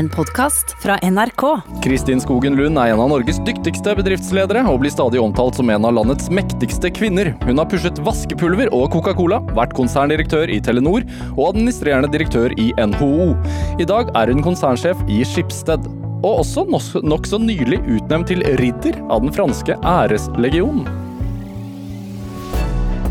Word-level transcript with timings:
En 0.00 0.08
podkast 0.08 0.76
fra 0.82 0.94
NRK. 1.02 1.42
Kristin 1.84 2.20
Skogen 2.20 2.54
Lund 2.56 2.78
er 2.80 2.94
en 2.94 3.02
av 3.04 3.10
Norges 3.10 3.36
dyktigste 3.44 3.92
bedriftsledere, 3.98 4.62
og 4.70 4.78
blir 4.80 4.92
stadig 4.94 5.20
omtalt 5.20 5.58
som 5.58 5.68
en 5.68 5.84
av 5.84 5.92
landets 5.92 6.30
mektigste 6.32 6.88
kvinner. 6.96 7.34
Hun 7.44 7.60
har 7.60 7.68
pushet 7.68 8.00
vaskepulver 8.06 8.72
og 8.72 8.86
Coca-Cola, 8.94 9.42
vært 9.58 9.74
konserndirektør 9.76 10.48
i 10.48 10.56
Telenor 10.64 11.04
og 11.34 11.50
administrerende 11.50 12.08
direktør 12.14 12.56
i 12.56 12.70
NHO. 12.80 13.34
I 13.76 13.88
dag 13.92 14.08
er 14.16 14.32
hun 14.32 14.40
konsernsjef 14.48 15.04
i 15.04 15.20
Skipsted. 15.34 15.84
Og 16.24 16.46
også 16.46 16.64
nokså 17.04 17.44
nylig 17.44 17.82
utnevnt 17.84 18.32
til 18.32 18.40
ridder 18.56 18.96
av 19.12 19.20
den 19.26 19.36
franske 19.36 19.76
æreslegionen. 19.84 20.88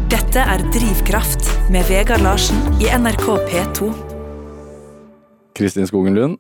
Dette 0.10 0.42
er 0.58 0.66
Drivkraft 0.74 1.54
med 1.70 1.86
Vegard 1.94 2.26
Larsen 2.26 2.82
i 2.82 2.90
NRK 2.90 3.28
P2. 3.54 3.96
Kristin 5.60 5.86
Skogen 5.86 6.16
Lund, 6.18 6.40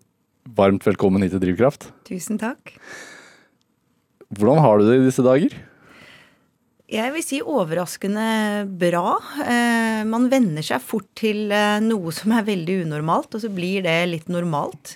varmt 0.57 0.85
velkommen 0.87 1.23
hit 1.23 1.33
til 1.35 1.43
Drivkraft. 1.43 1.89
Tusen 2.07 2.39
takk. 2.41 2.73
Hvordan 4.37 4.61
har 4.63 4.79
du 4.79 4.87
det 4.87 4.99
i 4.99 5.05
disse 5.07 5.25
dager? 5.25 5.53
Jeg 6.89 7.13
vil 7.13 7.21
si 7.21 7.39
overraskende 7.45 8.65
bra. 8.81 9.17
Eh, 9.45 10.01
man 10.09 10.25
venner 10.31 10.65
seg 10.65 10.81
fort 10.81 11.09
til 11.17 11.51
eh, 11.53 11.77
noe 11.85 12.13
som 12.15 12.33
er 12.33 12.47
veldig 12.47 12.79
unormalt, 12.87 13.35
og 13.37 13.43
så 13.43 13.51
blir 13.53 13.85
det 13.85 13.97
litt 14.09 14.31
normalt. 14.31 14.95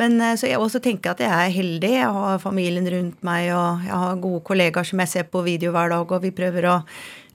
Men 0.00 0.16
eh, 0.24 0.36
så 0.40 0.48
jeg 0.48 0.60
også 0.60 0.80
tenker 0.82 1.12
at 1.12 1.22
jeg 1.22 1.30
er 1.30 1.54
heldig. 1.54 1.92
Jeg 1.98 2.12
har 2.16 2.42
familien 2.42 2.86
rundt 2.94 3.24
meg, 3.26 3.50
og 3.54 3.84
jeg 3.86 4.02
har 4.02 4.22
gode 4.22 4.42
kollegaer 4.48 4.88
som 4.88 5.02
jeg 5.04 5.12
ser 5.12 5.26
på 5.30 5.44
video 5.46 5.74
hver 5.74 5.92
dag, 5.92 6.14
og 6.16 6.24
vi 6.24 6.32
prøver 6.34 6.68
å 6.70 6.76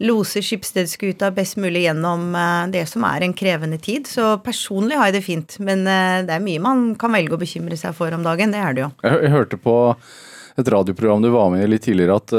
lose 0.05 0.41
Skipsstedskuta 0.43 1.29
best 1.35 1.59
mulig 1.61 1.85
gjennom 1.85 2.33
det 2.73 2.83
som 2.91 3.05
er 3.07 3.23
en 3.23 3.35
krevende 3.37 3.77
tid. 3.79 4.09
Så 4.11 4.33
personlig 4.43 4.97
har 4.99 5.07
jeg 5.07 5.15
det 5.19 5.23
fint, 5.23 5.55
men 5.63 5.85
det 5.87 6.33
er 6.35 6.43
mye 6.43 6.59
man 6.59 6.81
kan 6.99 7.15
velge 7.15 7.37
å 7.37 7.39
bekymre 7.39 7.77
seg 7.79 7.95
for 7.95 8.11
om 8.11 8.25
dagen. 8.25 8.51
Det 8.51 8.59
er 8.59 8.75
det 8.75 8.83
jo. 8.83 8.89
Jeg 9.07 9.31
hørte 9.31 9.61
på 9.61 9.77
et 10.59 10.73
radioprogram 10.73 11.23
du 11.23 11.29
var 11.31 11.47
med 11.53 11.63
i 11.63 11.69
litt 11.71 11.85
tidligere, 11.87 12.19
at 12.19 12.35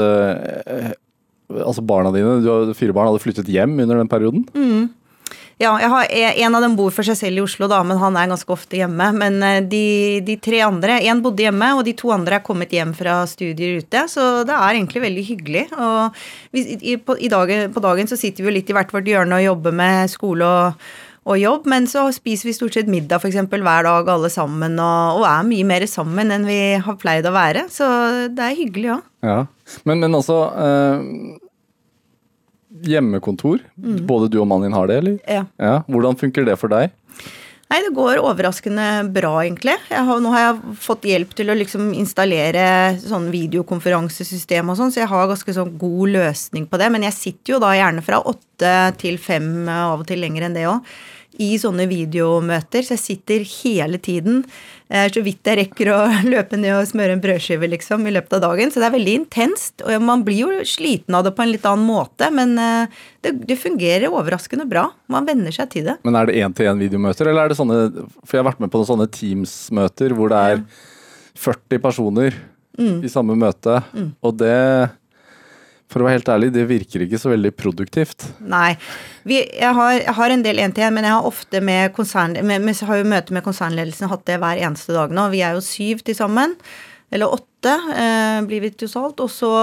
altså 1.63 1.81
barna 1.81 2.11
dine, 2.13 2.37
du 2.43 2.51
har 2.51 2.77
fire 2.77 2.93
barn, 2.93 3.09
hadde 3.09 3.23
flyttet 3.23 3.49
hjem 3.51 3.73
under 3.79 4.03
den 4.03 4.11
perioden? 4.11 4.45
Mm. 4.53 4.89
Ja, 5.57 5.71
har, 5.73 6.05
en 6.11 6.55
av 6.55 6.61
dem 6.61 6.75
bor 6.77 6.91
for 6.93 7.07
seg 7.07 7.17
selv 7.17 7.39
i 7.39 7.41
Oslo, 7.41 7.65
da, 7.71 7.79
men 7.81 7.97
han 7.97 8.17
er 8.19 8.29
ganske 8.29 8.53
ofte 8.53 8.77
hjemme. 8.77 9.07
Men 9.17 9.39
eh, 9.41 9.63
de, 9.65 9.87
de 10.25 10.35
tre 10.37 10.61
andre 10.61 10.99
Én 11.09 11.23
bodde 11.25 11.47
hjemme, 11.47 11.71
og 11.73 11.81
de 11.87 11.95
to 11.97 12.11
andre 12.13 12.37
er 12.37 12.45
kommet 12.45 12.75
hjem 12.75 12.93
fra 12.97 13.23
studier 13.29 13.81
ute. 13.81 14.05
Så 14.11 14.27
det 14.45 14.53
er 14.53 14.77
egentlig 14.77 15.01
veldig 15.07 15.25
hyggelig. 15.31 15.65
Og 15.73 16.21
vi, 16.53 16.67
i, 16.77 16.95
på, 17.01 17.17
i 17.17 17.31
dagen, 17.33 17.73
på 17.73 17.83
dagen 17.83 18.09
så 18.09 18.19
sitter 18.19 18.45
vi 18.45 18.51
jo 18.51 18.55
litt 18.59 18.69
i 18.69 18.77
hvert 18.77 18.93
vårt 18.93 19.09
hjørne 19.09 19.41
og 19.41 19.47
jobber 19.47 19.77
med 19.81 20.13
skole 20.13 20.53
og 20.61 20.87
og 21.27 21.35
jobb, 21.35 21.65
men 21.67 21.87
så 21.91 22.05
spiser 22.15 22.47
vi 22.47 22.55
stort 22.55 22.77
sett 22.77 22.87
middag 22.87 23.19
for 23.19 23.27
eksempel, 23.27 23.59
hver 23.65 23.83
dag 23.83 24.07
alle 24.13 24.29
sammen, 24.31 24.77
og, 24.79 25.19
og, 25.19 25.25
er 25.27 25.49
mye 25.49 25.65
mer 25.67 25.83
sammen 25.91 26.31
enn 26.31 26.47
vi 26.47 26.59
har 26.79 26.99
pleid 27.01 27.27
å 27.27 27.33
være. 27.35 27.65
Så 27.73 27.87
det 28.31 28.45
er 28.45 28.55
hyggelig 28.55 28.93
òg. 28.95 29.09
Ja. 29.27 29.41
Men, 29.83 29.99
men 30.05 30.15
altså 30.15 30.37
eh, 30.55 31.01
Hjemmekontor. 32.85 33.63
Mm. 33.79 34.05
Både 34.09 34.29
du 34.31 34.39
og 34.41 34.47
mannen 34.49 34.69
din 34.69 34.77
har 34.77 34.87
det, 34.89 35.01
eller? 35.01 35.19
Ja. 35.25 35.43
ja. 35.61 35.75
Hvordan 35.87 36.19
funker 36.19 36.47
det 36.47 36.57
for 36.61 36.73
deg? 36.73 36.93
Nei, 37.67 37.81
det 37.83 37.91
går 37.97 38.21
overraskende 38.23 38.85
bra, 39.11 39.33
egentlig. 39.43 39.73
Har, 39.91 40.21
nå 40.23 40.31
har 40.31 40.43
jeg 40.45 40.75
fått 40.85 41.07
hjelp 41.09 41.33
til 41.35 41.51
å 41.51 41.57
liksom 41.57 41.89
installere 41.99 42.63
sånn 43.01 43.27
videokonferansesystem 43.33 44.71
og 44.71 44.79
sånn, 44.79 44.93
så 44.95 45.01
jeg 45.01 45.11
har 45.11 45.27
ganske 45.27 45.55
sånn 45.57 45.73
god 45.81 46.13
løsning 46.15 46.69
på 46.71 46.79
det. 46.79 46.87
Men 46.95 47.03
jeg 47.09 47.17
sitter 47.17 47.57
jo 47.57 47.61
da 47.63 47.73
gjerne 47.75 48.05
fra 48.05 48.21
åtte 48.23 48.73
til 49.03 49.19
fem, 49.19 49.51
av 49.67 49.99
og 49.99 50.07
til 50.07 50.23
lenger 50.23 50.47
enn 50.47 50.55
det 50.55 50.67
òg 50.71 50.97
i 51.43 51.53
sånne 51.61 51.85
videomøter, 51.89 52.85
så 52.85 52.95
jeg 52.95 53.03
sitter 53.03 53.45
hele 53.61 53.99
tiden. 54.01 54.41
Eh, 54.89 55.07
så 55.11 55.21
vidt 55.25 55.47
jeg 55.47 55.59
rekker 55.61 55.91
å 55.93 55.99
løpe 56.33 56.59
ned 56.59 56.75
og 56.77 56.89
smøre 56.89 57.15
en 57.15 57.23
brødskive 57.23 57.69
liksom, 57.73 58.07
i 58.07 58.13
løpet 58.15 58.37
av 58.37 58.43
dagen. 58.47 58.73
Så 58.73 58.81
det 58.81 58.89
er 58.89 58.95
veldig 58.97 59.15
intenst. 59.21 59.85
Og 59.85 60.03
man 60.03 60.25
blir 60.27 60.43
jo 60.45 60.67
sliten 60.67 61.17
av 61.17 61.27
det 61.27 61.35
på 61.37 61.45
en 61.45 61.53
litt 61.53 61.67
annen 61.69 61.87
måte, 61.87 62.31
men 62.33 62.57
eh, 62.61 62.99
det, 63.25 63.35
det 63.49 63.59
fungerer 63.61 64.09
overraskende 64.11 64.67
bra. 64.69 64.87
Man 65.11 65.27
venner 65.29 65.55
seg 65.55 65.71
til 65.73 65.87
det. 65.89 65.97
Men 66.07 66.19
er 66.19 66.29
det 66.29 66.37
én-til-én-videomøter, 66.41 67.31
eller 67.31 67.45
er 67.47 67.53
det 67.53 67.59
sånne 67.59 67.81
For 68.23 68.37
jeg 68.37 68.43
har 68.43 68.51
vært 68.51 68.63
med 68.63 68.73
på 68.73 68.81
noen 68.81 68.91
sånne 68.93 69.09
Teams-møter 69.13 70.15
hvor 70.17 70.31
det 70.33 70.43
er 70.53 70.63
40 71.37 71.83
personer 71.83 72.37
mm. 72.79 73.03
i 73.05 73.11
samme 73.11 73.35
møte, 73.37 73.81
mm. 73.93 74.15
og 74.25 74.39
det 74.39 74.55
for 75.91 76.03
å 76.03 76.07
være 76.07 76.19
helt 76.19 76.31
ærlig, 76.33 76.49
det 76.55 76.65
virker 76.67 77.05
ikke 77.05 77.19
så 77.21 77.31
veldig 77.31 77.53
produktivt. 77.55 78.27
Nei. 78.43 78.73
Vi, 79.27 79.39
jeg, 79.39 79.71
har, 79.77 79.93
jeg, 79.95 80.15
har, 80.17 80.33
en 80.33 80.43
del 80.43 80.59
én-til-én, 80.65 80.95
men 80.95 81.07
jeg 81.07 81.15
har 81.15 81.29
ofte 81.29 81.61
med 81.63 81.93
konsern... 81.95 82.35
Med, 82.43 82.65
med, 82.65 82.83
har 82.89 82.99
jo 82.99 83.07
møte 83.07 83.35
med 83.35 83.45
konsernledelsen, 83.45 84.09
hatt 84.11 84.25
det 84.27 84.39
hver 84.43 84.59
eneste 84.67 84.95
dag 84.95 85.15
nå. 85.15 85.29
Vi 85.31 85.43
er 85.47 85.55
jo 85.55 85.63
syv 85.63 86.03
til 86.03 86.17
sammen. 86.17 86.57
Eller 87.13 87.31
åtte 87.31 87.71
eh, 87.95 88.41
blir 88.47 88.65
vi 88.65 88.73
totalt. 88.75 89.23
Og 89.23 89.31
så 89.31 89.53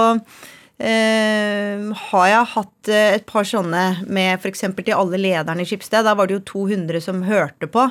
eh, 0.77 1.83
har 2.09 2.27
jeg 2.29 2.51
hatt 2.53 2.89
eh, 2.91 3.15
et 3.17 3.25
par 3.29 3.47
sånne 3.47 3.83
med 4.05 4.39
f.eks. 4.39 4.65
til 4.77 4.93
alle 4.95 5.19
lederne 5.21 5.63
i 5.63 5.69
Skipsted. 5.69 6.05
Da 6.07 6.15
var 6.17 6.27
det 6.27 6.37
jo 6.37 6.45
200 6.67 7.03
som 7.03 7.23
hørte 7.27 7.69
på. 7.71 7.87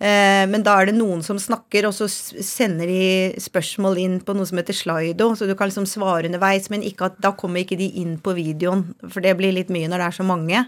Eh, 0.00 0.46
men 0.50 0.64
da 0.66 0.78
er 0.78 0.90
det 0.90 0.96
noen 0.98 1.24
som 1.26 1.40
snakker, 1.40 1.88
og 1.88 1.96
så 1.96 2.08
sender 2.08 2.90
de 2.90 3.42
spørsmål 3.42 4.00
inn 4.00 4.16
på 4.24 4.36
noe 4.36 4.48
som 4.48 4.60
heter 4.60 4.76
slido, 4.76 5.32
så 5.36 5.48
du 5.48 5.56
kan 5.58 5.70
liksom 5.70 5.88
svare 5.90 6.30
underveis, 6.30 6.70
men 6.72 6.86
at, 6.90 7.18
da 7.20 7.34
kommer 7.36 7.64
ikke 7.64 7.80
de 7.80 7.90
inn 8.00 8.16
på 8.22 8.34
videoen, 8.38 8.88
for 9.06 9.24
det 9.24 9.36
blir 9.38 9.56
litt 9.56 9.72
mye 9.72 9.90
når 9.90 10.00
det 10.00 10.08
er 10.08 10.18
så 10.22 10.26
mange. 10.26 10.64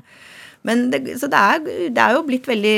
Men 0.67 0.85
det, 0.93 1.01
så 1.19 1.29
det 1.31 1.39
er, 1.39 1.63
det 1.91 1.99
er, 1.99 2.15
jo 2.15 2.23
blitt 2.27 2.47
veldig 2.47 2.77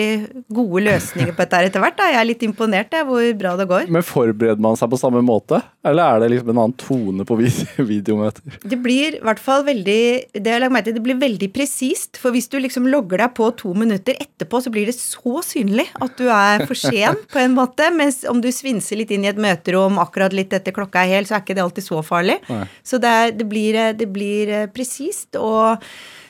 gode 0.56 0.84
løsninger 0.86 1.34
på 1.36 1.44
dette 1.44 1.60
etter 1.68 1.82
hvert. 1.84 1.96
Da. 1.98 2.08
Jeg 2.12 2.20
er 2.20 2.28
litt 2.28 2.44
imponert 2.46 2.94
jeg, 2.96 3.06
hvor 3.08 3.26
bra 3.40 3.54
det 3.60 3.66
går. 3.68 3.90
Men 3.92 4.06
forbereder 4.06 4.62
man 4.64 4.78
seg 4.80 4.90
på 4.92 5.00
samme 5.00 5.20
måte, 5.24 5.60
eller 5.84 6.16
er 6.16 6.24
det 6.24 6.30
liksom 6.32 6.54
en 6.54 6.62
annen 6.62 6.76
tone 6.80 7.26
på 7.28 7.36
videomøter? 7.92 8.58
Det 8.64 8.78
blir 8.80 9.18
i 9.18 9.22
hvert 9.24 9.42
fall 9.42 9.66
veldig 9.68 10.00
det 10.32 10.54
jeg 10.54 10.72
meg 10.72 10.86
til, 10.86 10.96
det 10.96 11.04
blir 11.04 11.20
veldig 11.20 11.50
presist. 11.54 12.20
For 12.20 12.34
hvis 12.34 12.48
du 12.52 12.58
liksom 12.62 12.88
logger 12.88 13.20
deg 13.26 13.36
på 13.36 13.50
to 13.60 13.74
minutter 13.76 14.16
etterpå, 14.16 14.62
så 14.64 14.72
blir 14.72 14.88
det 14.88 14.96
så 14.96 15.44
synlig 15.44 15.86
at 16.00 16.16
du 16.16 16.26
er 16.32 16.64
for 16.64 16.78
sen 16.78 17.20
på 17.32 17.42
en 17.42 17.56
måte. 17.56 17.90
Mens 17.94 18.22
om 18.30 18.40
du 18.44 18.48
svinser 18.54 19.00
litt 19.00 19.12
inn 19.14 19.28
i 19.28 19.32
et 19.32 19.40
møterom 19.40 20.00
akkurat 20.02 20.32
litt 20.36 20.56
etter 20.56 20.74
klokka 20.74 21.04
er 21.04 21.18
hel, 21.18 21.28
så 21.28 21.36
er 21.36 21.44
ikke 21.44 21.58
det 21.58 21.66
alltid 21.66 21.90
så 21.90 22.00
farlig. 22.06 22.40
Nei. 22.48 22.64
Så 22.86 23.00
det, 23.02 23.12
er, 23.12 23.32
det 23.36 23.48
blir, 23.50 23.80
det 23.98 24.08
blir 24.12 24.52
eh, 24.62 24.68
presist. 24.72 25.34
og 25.36 25.84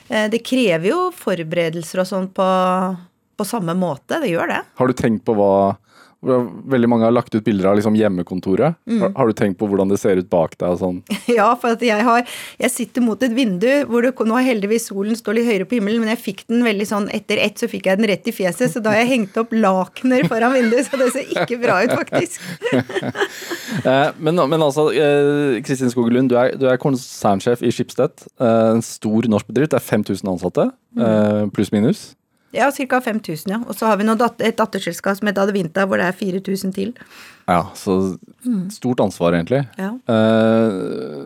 det 0.07 0.43
krever 0.45 0.91
jo 0.91 0.99
forberedelser 1.15 2.03
og 2.03 2.09
sånn 2.09 2.27
på, 2.35 2.45
på, 3.37 3.47
samme 3.47 3.73
måte. 3.77 4.19
Det 4.21 4.29
gjør 4.29 4.51
det. 4.51 4.61
Har 4.77 4.91
du 4.91 4.93
tenkt 4.97 5.25
på 5.25 5.33
hva 5.37 5.55
Veldig 6.25 6.89
mange 6.89 7.05
har 7.05 7.13
lagt 7.13 7.35
ut 7.35 7.43
bilder 7.45 7.69
av 7.69 7.77
liksom 7.77 7.95
hjemmekontoret. 7.97 8.77
Mm. 8.89 9.01
Har, 9.03 9.11
har, 9.17 9.29
du 9.29 9.37
tenkt 9.37 9.59
på 9.59 9.67
hvordan 9.69 9.91
det 9.91 9.99
ser 10.01 10.17
ut 10.21 10.29
bak 10.31 10.57
deg? 10.57 10.77
sånn? 10.81 11.01
Ja, 11.35 11.47
for 11.59 11.77
jeg, 11.81 12.05
har, 12.05 12.23
jeg, 12.61 12.71
sitter 12.71 13.03
mot 13.05 13.21
et 13.25 13.33
vindu 13.35 13.69
hvor 13.89 14.05
det, 14.05 14.13
nå 14.15 14.37
har 14.37 14.45
heldigvis 14.47 14.89
solen 14.89 15.17
står 15.17 15.39
litt 15.39 15.49
høyere 15.49 15.67
på 15.69 15.77
himmelen, 15.79 16.03
men 16.03 16.13
jeg 16.13 16.21
fikk 16.23 16.45
den 16.51 16.65
veldig 16.65 16.87
sånn 16.89 17.07
etter 17.13 17.41
ett, 17.43 17.59
så 17.61 17.69
fikk 17.69 17.89
jeg 17.89 18.01
den 18.01 18.09
rett 18.09 18.29
i 18.29 18.33
fjeset. 18.35 18.71
Så 18.73 18.81
da 18.83 18.93
har 18.93 19.03
jeg 19.03 19.11
hengt 19.13 19.39
opp 19.41 19.53
lakener 19.55 20.25
foran 20.31 20.55
vinduet, 20.55 20.89
så 20.89 20.99
det 21.01 21.11
ser 21.13 21.31
ikke 21.35 21.59
bra 21.61 21.81
ut, 21.85 21.95
faktisk. 21.95 22.41
Eh, 23.85 24.07
men, 24.23 24.37
men, 24.49 24.61
altså, 24.63 24.87
eh, 24.95 25.57
Kristin 25.65 25.91
Skogelund, 25.91 26.29
du 26.31 26.37
er, 26.39 26.53
du 26.57 26.63
er 26.69 26.79
konsernsjef 26.81 27.61
i 27.65 27.69
Schibsted. 27.73 28.23
Eh, 28.41 28.69
en 28.75 28.81
stor 28.85 29.27
norsk 29.29 29.49
bedrift. 29.49 29.73
Det 29.73 29.79
er 29.81 29.85
5000 29.85 30.31
ansatte, 30.31 30.67
mm. 30.97 31.51
pluss-minus. 31.53 32.07
Ja, 32.55 32.71
ca. 32.71 33.01
5000, 33.03 33.51
ja. 33.51 33.61
Og 33.67 33.77
så 33.77 33.89
har 33.89 33.99
vi 33.99 34.07
dat 34.07 34.41
et 34.41 34.57
datterselskap 34.57 35.19
som 35.19 35.29
heter 35.29 35.45
Adevinta, 35.45 35.85
hvor 35.85 36.01
det 36.01 36.09
er 36.09 36.17
4000 36.17 36.75
til. 36.75 36.93
Ja, 37.45 37.67
så 37.77 38.17
mm. 38.45 38.69
stort 38.73 39.03
ansvar, 39.03 39.35
egentlig. 39.37 39.65
Ja. 39.77 39.91
Eh, 40.09 41.25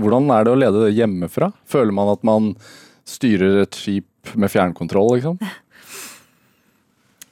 hvordan 0.00 0.30
er 0.34 0.46
det 0.46 0.54
å 0.54 0.60
lede 0.60 0.86
det 0.86 0.94
hjemmefra? 0.96 1.52
Føler 1.68 1.94
man 1.94 2.12
at 2.12 2.24
man 2.26 2.54
styrer 3.08 3.62
et 3.64 3.76
skip 3.76 4.34
med 4.34 4.52
fjernkontroll, 4.52 5.16
liksom? 5.18 5.38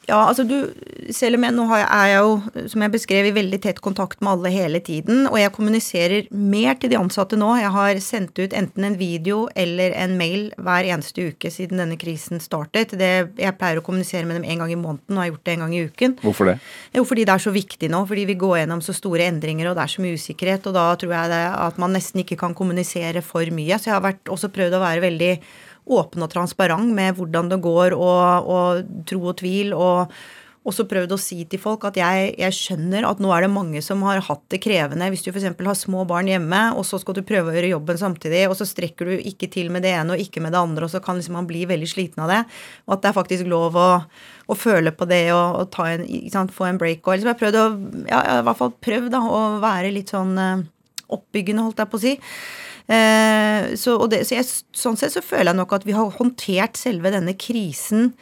Ja, 0.08 0.22
altså 0.24 0.44
du 0.48 0.56
Selv 1.14 1.38
om 1.38 1.44
jeg 1.44 1.54
nå 1.56 1.64
er 1.72 2.06
jeg 2.10 2.16
jo, 2.20 2.64
som 2.68 2.82
jeg 2.84 2.92
beskrev, 2.92 3.26
i 3.28 3.32
veldig 3.32 3.58
tett 3.64 3.78
kontakt 3.84 4.20
med 4.20 4.34
alle 4.34 4.50
hele 4.52 4.80
tiden, 4.84 5.22
og 5.28 5.38
jeg 5.40 5.52
kommuniserer 5.54 6.26
mer 6.32 6.76
til 6.80 6.92
de 6.92 6.98
ansatte 6.98 7.38
nå. 7.40 7.48
Jeg 7.56 7.70
har 7.72 8.00
sendt 8.04 8.36
ut 8.36 8.52
enten 8.56 8.84
en 8.84 8.98
video 9.00 9.46
eller 9.56 9.94
en 9.96 10.18
mail 10.20 10.50
hver 10.60 10.88
eneste 10.92 11.30
uke 11.30 11.48
siden 11.52 11.80
denne 11.80 11.96
krisen 12.00 12.42
startet. 12.44 12.92
Det, 13.00 13.10
jeg 13.40 13.56
pleier 13.56 13.80
å 13.80 13.84
kommunisere 13.86 14.28
med 14.28 14.36
dem 14.36 14.44
en 14.44 14.64
gang 14.64 14.74
i 14.74 14.76
måneden, 14.80 15.16
og 15.16 15.22
har 15.22 15.30
gjort 15.30 15.46
det 15.48 15.54
en 15.54 15.64
gang 15.64 15.76
i 15.78 15.82
uken. 15.88 16.18
Hvorfor 16.24 16.50
det? 16.50 16.58
Jo, 16.98 17.06
fordi 17.08 17.24
det 17.28 17.34
er 17.34 17.46
så 17.46 17.54
viktig 17.54 17.90
nå. 17.94 18.02
Fordi 18.12 18.26
vi 18.28 18.36
går 18.44 18.58
gjennom 18.60 18.84
så 18.84 18.96
store 18.96 19.30
endringer, 19.32 19.70
og 19.70 19.78
det 19.78 19.86
er 19.86 19.94
så 19.94 20.04
mye 20.04 20.20
usikkerhet. 20.20 20.68
Og 20.68 20.76
da 20.76 20.84
tror 21.00 21.16
jeg 21.16 21.32
det, 21.32 21.44
at 21.68 21.80
man 21.80 21.96
nesten 21.96 22.24
ikke 22.24 22.40
kan 22.44 22.56
kommunisere 22.58 23.24
for 23.24 23.48
mye. 23.54 23.80
Så 23.80 23.92
jeg 23.92 23.96
har 23.96 24.04
vært, 24.04 24.24
også 24.28 24.52
prøvd 24.52 24.76
å 24.76 24.84
være 24.84 25.06
veldig 25.08 25.32
åpen 25.88 26.24
og 26.26 26.32
transparent 26.32 26.92
med 26.94 27.16
hvordan 27.18 27.48
det 27.52 27.62
går, 27.64 27.96
og, 27.96 28.52
og 28.52 29.06
tro 29.08 29.22
og 29.32 29.38
tvil, 29.40 29.74
og, 29.76 30.12
også 30.68 30.84
prøvd 30.88 31.14
å 31.14 31.18
si 31.20 31.38
til 31.48 31.60
folk 31.62 31.84
at 31.88 31.98
jeg, 31.98 32.32
jeg, 32.38 32.54
skjønner 32.56 33.06
at 33.08 33.20
nå 33.22 33.30
er 33.32 33.44
det 33.44 33.50
mange 33.52 33.80
som 33.84 34.02
har 34.06 34.20
hatt 34.26 34.42
det 34.52 34.60
krevende. 34.64 35.08
Hvis 35.12 35.24
du 35.24 35.30
f.eks. 35.30 35.46
har 35.54 35.78
små 35.78 36.04
barn 36.08 36.28
hjemme, 36.30 36.60
og 36.76 36.84
så 36.86 37.00
skal 37.00 37.16
du 37.16 37.22
prøve 37.26 37.52
å 37.52 37.56
gjøre 37.56 37.72
jobben 37.72 38.00
samtidig, 38.00 38.44
og 38.50 38.56
så 38.58 38.66
strekker 38.68 39.08
du 39.08 39.14
ikke 39.30 39.50
til 39.52 39.72
med 39.74 39.86
det 39.86 39.94
ene 39.96 40.16
og 40.16 40.22
ikke 40.22 40.42
med 40.44 40.54
det 40.54 40.60
andre, 40.60 40.86
og 40.86 40.92
så 40.92 41.02
kan 41.04 41.18
liksom 41.18 41.38
man 41.38 41.48
bli 41.48 41.64
veldig 41.68 41.88
sliten 41.88 42.24
av 42.24 42.32
det. 42.32 42.42
Og 42.88 42.96
at 42.96 43.04
det 43.04 43.12
er 43.12 43.18
faktisk 43.20 43.50
lov 43.50 43.78
å, 43.78 43.88
å 44.04 44.58
føle 44.58 44.92
på 44.94 45.08
det 45.08 45.24
og, 45.36 45.62
og 45.64 45.82
en, 45.86 46.06
sant, 46.32 46.54
få 46.54 46.68
en 46.68 46.80
break. 46.80 47.04
Og 47.06 47.16
liksom 47.16 47.32
jeg 47.32 47.36
har 47.36 47.42
prøvd 47.44 47.60
å, 47.60 47.68
ja, 48.10 48.22
i 48.38 48.48
hvert 48.48 48.62
fall 48.62 48.74
prøvd 48.88 49.12
da, 49.14 49.24
å 49.24 49.44
være 49.64 49.94
litt 49.94 50.12
sånn 50.14 50.34
eh, 50.42 50.66
oppbyggende, 51.14 51.64
holdt 51.64 51.84
jeg 51.84 51.92
på 51.92 52.00
å 52.00 52.04
si. 52.04 52.18
Eh, 52.88 53.74
så, 53.76 53.98
det, 54.08 54.24
så 54.28 54.38
jeg, 54.38 54.48
sånn 54.76 54.98
sett 54.98 55.14
så 55.14 55.24
føler 55.24 55.52
jeg 55.52 55.60
nok 55.60 55.76
at 55.76 55.86
vi 55.88 55.96
har 55.96 56.16
håndtert 56.18 56.80
selve 56.80 57.12
denne 57.14 57.36
krisen 57.38 58.12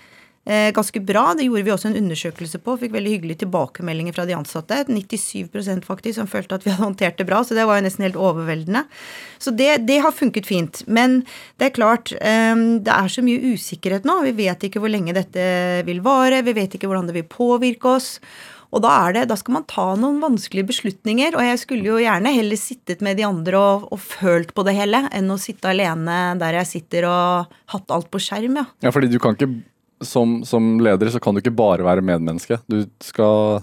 Eh, 0.49 0.73
ganske 0.73 1.01
bra. 1.01 1.35
Det 1.35 1.43
gjorde 1.43 1.63
vi 1.67 1.73
også 1.75 1.89
en 1.89 1.97
undersøkelse 1.99 2.61
på. 2.63 2.77
Fikk 2.79 2.93
veldig 2.95 3.13
hyggelige 3.17 3.41
tilbakemeldinger 3.41 4.15
fra 4.15 4.29
de 4.29 4.37
ansatte. 4.37 4.85
97% 4.87 5.83
faktisk 5.89 6.21
som 6.21 6.29
følte 6.31 6.55
at 6.55 6.67
vi 6.67 6.71
hadde 6.71 6.87
håndtert 6.87 7.19
det 7.19 7.27
bra, 7.27 7.41
så 7.43 7.57
det 7.59 7.65
var 7.67 7.81
jo 7.81 7.87
nesten 7.89 8.07
helt 8.07 8.19
overveldende. 8.29 8.85
Så 9.43 9.51
det, 9.51 9.73
det 9.89 9.99
har 10.05 10.15
funket 10.15 10.47
fint. 10.47 10.85
Men 10.87 11.25
det 11.59 11.67
er 11.67 11.75
klart, 11.75 12.15
eh, 12.21 12.55
det 12.79 12.95
er 12.95 13.11
så 13.11 13.27
mye 13.27 13.57
usikkerhet 13.57 14.07
nå. 14.07 14.21
Vi 14.29 14.37
vet 14.39 14.69
ikke 14.69 14.85
hvor 14.85 14.93
lenge 14.93 15.17
dette 15.19 15.49
vil 15.89 15.99
vare. 16.07 16.45
Vi 16.47 16.55
vet 16.55 16.79
ikke 16.79 16.87
hvordan 16.87 17.11
det 17.11 17.19
vil 17.19 17.27
påvirke 17.27 17.97
oss. 17.99 18.13
Og 18.75 18.83
da, 18.85 18.93
er 19.07 19.17
det, 19.17 19.27
da 19.31 19.37
skal 19.39 19.59
man 19.59 19.69
ta 19.71 19.87
noen 19.99 20.19
vanskelige 20.23 20.71
beslutninger. 20.73 21.37
Og 21.39 21.47
jeg 21.47 21.63
skulle 21.63 21.87
jo 21.87 22.01
gjerne 22.03 22.35
heller 22.35 22.61
sittet 22.61 23.05
med 23.05 23.21
de 23.21 23.27
andre 23.29 23.61
og, 23.61 23.87
og 23.95 24.03
følt 24.03 24.53
på 24.57 24.67
det 24.67 24.77
hele, 24.79 25.05
enn 25.15 25.33
å 25.33 25.39
sitte 25.41 25.71
alene 25.71 26.37
der 26.41 26.61
jeg 26.61 26.73
sitter 26.73 27.09
og 27.11 27.57
hatt 27.73 27.95
alt 27.95 28.11
på 28.13 28.23
skjerm, 28.23 28.61
ja. 28.63 28.67
Ja, 28.85 28.93
fordi 28.95 29.11
du 29.13 29.19
kan 29.23 29.39
ikke 29.39 29.53
som, 30.05 30.43
som, 30.45 30.75
leder 30.83 31.09
så 31.09 31.21
kan 31.23 31.35
du 31.35 31.41
ikke 31.41 31.55
bare 31.57 31.87
være 31.87 32.05
medmenneske. 32.05 32.59
Du 32.69 32.83
skal 33.05 33.63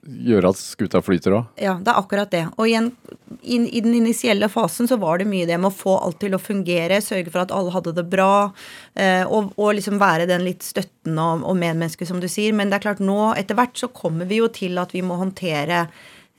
gjøre 0.00 0.50
at 0.50 0.58
skuta 0.58 1.00
flyter 1.04 1.34
òg. 1.36 1.48
Ja, 1.60 1.74
det 1.76 1.92
er 1.92 2.00
akkurat 2.00 2.30
det. 2.32 2.42
Og 2.56 2.68
igjen, 2.68 2.88
i, 3.42 3.58
i, 3.68 3.82
den 3.84 3.94
initielle 3.98 4.48
fasen 4.52 4.88
så 4.88 4.96
var 5.00 5.20
det 5.20 5.28
mye 5.28 5.48
det 5.48 5.58
med 5.60 5.70
å 5.70 5.76
få 5.76 5.96
alt 6.00 6.20
til 6.22 6.34
å 6.36 6.40
fungere, 6.40 7.02
sørge 7.04 7.32
for 7.32 7.42
at 7.42 7.52
alle 7.54 7.74
hadde 7.74 7.94
det 7.98 8.06
bra, 8.10 8.50
eh, 8.94 9.22
og, 9.26 9.52
og, 9.56 9.74
liksom 9.76 10.00
være 10.00 10.28
den 10.30 10.46
litt 10.46 10.64
støttende 10.66 11.26
og, 11.34 11.44
og 11.52 11.60
medmenneske, 11.60 12.08
som 12.08 12.22
du 12.22 12.28
sier. 12.32 12.56
Men 12.56 12.72
det 12.72 12.80
er 12.80 12.86
klart 12.88 13.04
nå, 13.04 13.34
etter 13.36 13.58
hvert, 13.58 13.76
så 13.76 13.90
kommer 13.92 14.28
vi 14.30 14.40
jo 14.40 14.48
til 14.52 14.80
at 14.80 14.96
vi 14.96 15.04
må 15.04 15.20
håndtere 15.20 15.86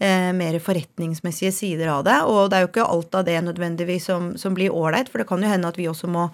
eh, 0.02 0.32
mer 0.34 0.58
forretningsmessige 0.64 1.52
sider 1.54 1.92
av 1.94 2.04
det. 2.08 2.18
Og 2.28 2.50
det 2.50 2.58
er 2.58 2.66
jo 2.66 2.72
ikke 2.72 2.90
alt 2.90 3.16
av 3.18 3.28
det 3.28 3.38
nødvendigvis 3.46 4.10
som, 4.10 4.32
som 4.40 4.58
blir 4.58 4.74
ålreit, 4.74 5.12
for 5.12 5.22
det 5.22 5.30
kan 5.30 5.44
jo 5.44 5.52
hende 5.52 5.70
at 5.70 5.78
vi 5.80 5.88
også 5.92 6.10
må 6.12 6.28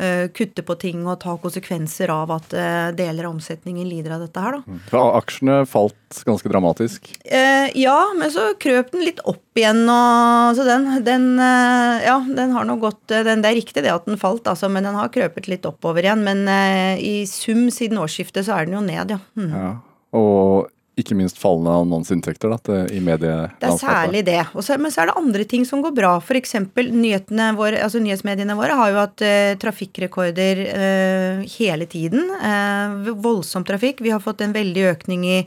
eh, 0.00 0.26
kutte 0.34 0.64
på 0.66 0.76
ting 0.80 1.04
og 1.04 1.20
ta 1.22 1.36
konsekvenser 1.40 2.12
av 2.14 2.32
at 2.38 2.56
eh, 2.56 2.88
deler 2.96 3.28
av 3.28 3.36
omsetningen 3.36 3.88
lider 3.88 4.16
av 4.16 4.24
dette 4.24 4.44
her, 4.44 4.58
da. 4.58 4.64
Mm. 4.64 4.80
For 4.88 5.18
aksjene 5.20 5.60
falt 5.68 6.22
ganske 6.26 6.50
dramatisk? 6.50 7.12
Eh, 7.24 7.68
ja, 7.78 7.98
men 8.16 8.32
så 8.32 8.50
krøp 8.60 8.90
den 8.94 9.04
litt 9.06 9.20
opp 9.28 9.44
igjen 9.58 9.84
og 9.90 10.56
Så 10.56 10.64
den, 10.66 10.88
den 11.06 11.26
eh, 11.42 12.06
Ja, 12.06 12.16
den 12.24 12.54
har 12.54 12.66
nå 12.66 12.78
gått 12.82 13.12
eh, 13.12 13.22
den, 13.26 13.42
Det 13.44 13.50
er 13.50 13.58
riktig 13.58 13.84
det 13.84 13.92
at 13.92 14.08
den 14.08 14.18
falt, 14.20 14.48
altså, 14.50 14.70
men 14.72 14.86
den 14.88 14.96
har 14.98 15.12
krøpet 15.12 15.50
litt 15.50 15.68
oppover 15.68 16.06
igjen. 16.06 16.24
Men 16.26 16.48
i 17.00 17.22
sum 17.28 17.68
siden 17.72 18.00
årsskiftet 18.00 18.46
så 18.46 18.56
er 18.56 18.66
den 18.66 18.78
jo 18.78 18.84
ned, 18.84 19.14
ja. 19.14 19.20
Mm. 19.38 19.50
ja. 19.54 19.72
Og 20.16 20.70
ikke 20.98 21.16
minst 21.16 21.38
fallende 21.40 21.72
annonseinntekter 21.84 22.52
i 22.92 23.00
medielandskapet. 23.02 23.60
Det 23.62 23.68
er 23.70 23.78
særlig 23.80 24.22
det. 24.26 24.40
Så, 24.60 24.76
men 24.80 24.92
så 24.92 25.02
er 25.02 25.10
det 25.10 25.16
andre 25.20 25.46
ting 25.48 25.64
som 25.68 25.82
går 25.84 25.94
bra. 25.96 26.12
F.eks. 26.20 26.56
Våre, 27.56 27.82
altså 27.84 28.02
nyhetsmediene 28.02 28.56
våre 28.58 28.76
har 28.78 28.92
jo 28.92 28.98
hatt 29.00 29.24
uh, 29.24 29.52
trafikkrekorder 29.62 30.64
uh, 30.68 31.44
hele 31.56 31.88
tiden. 31.90 32.26
Uh, 32.42 33.12
voldsom 33.22 33.64
trafikk. 33.68 34.02
Vi 34.04 34.12
har 34.12 34.22
fått 34.24 34.42
en 34.44 34.56
veldig 34.56 34.88
økning 34.94 35.28
i 35.28 35.38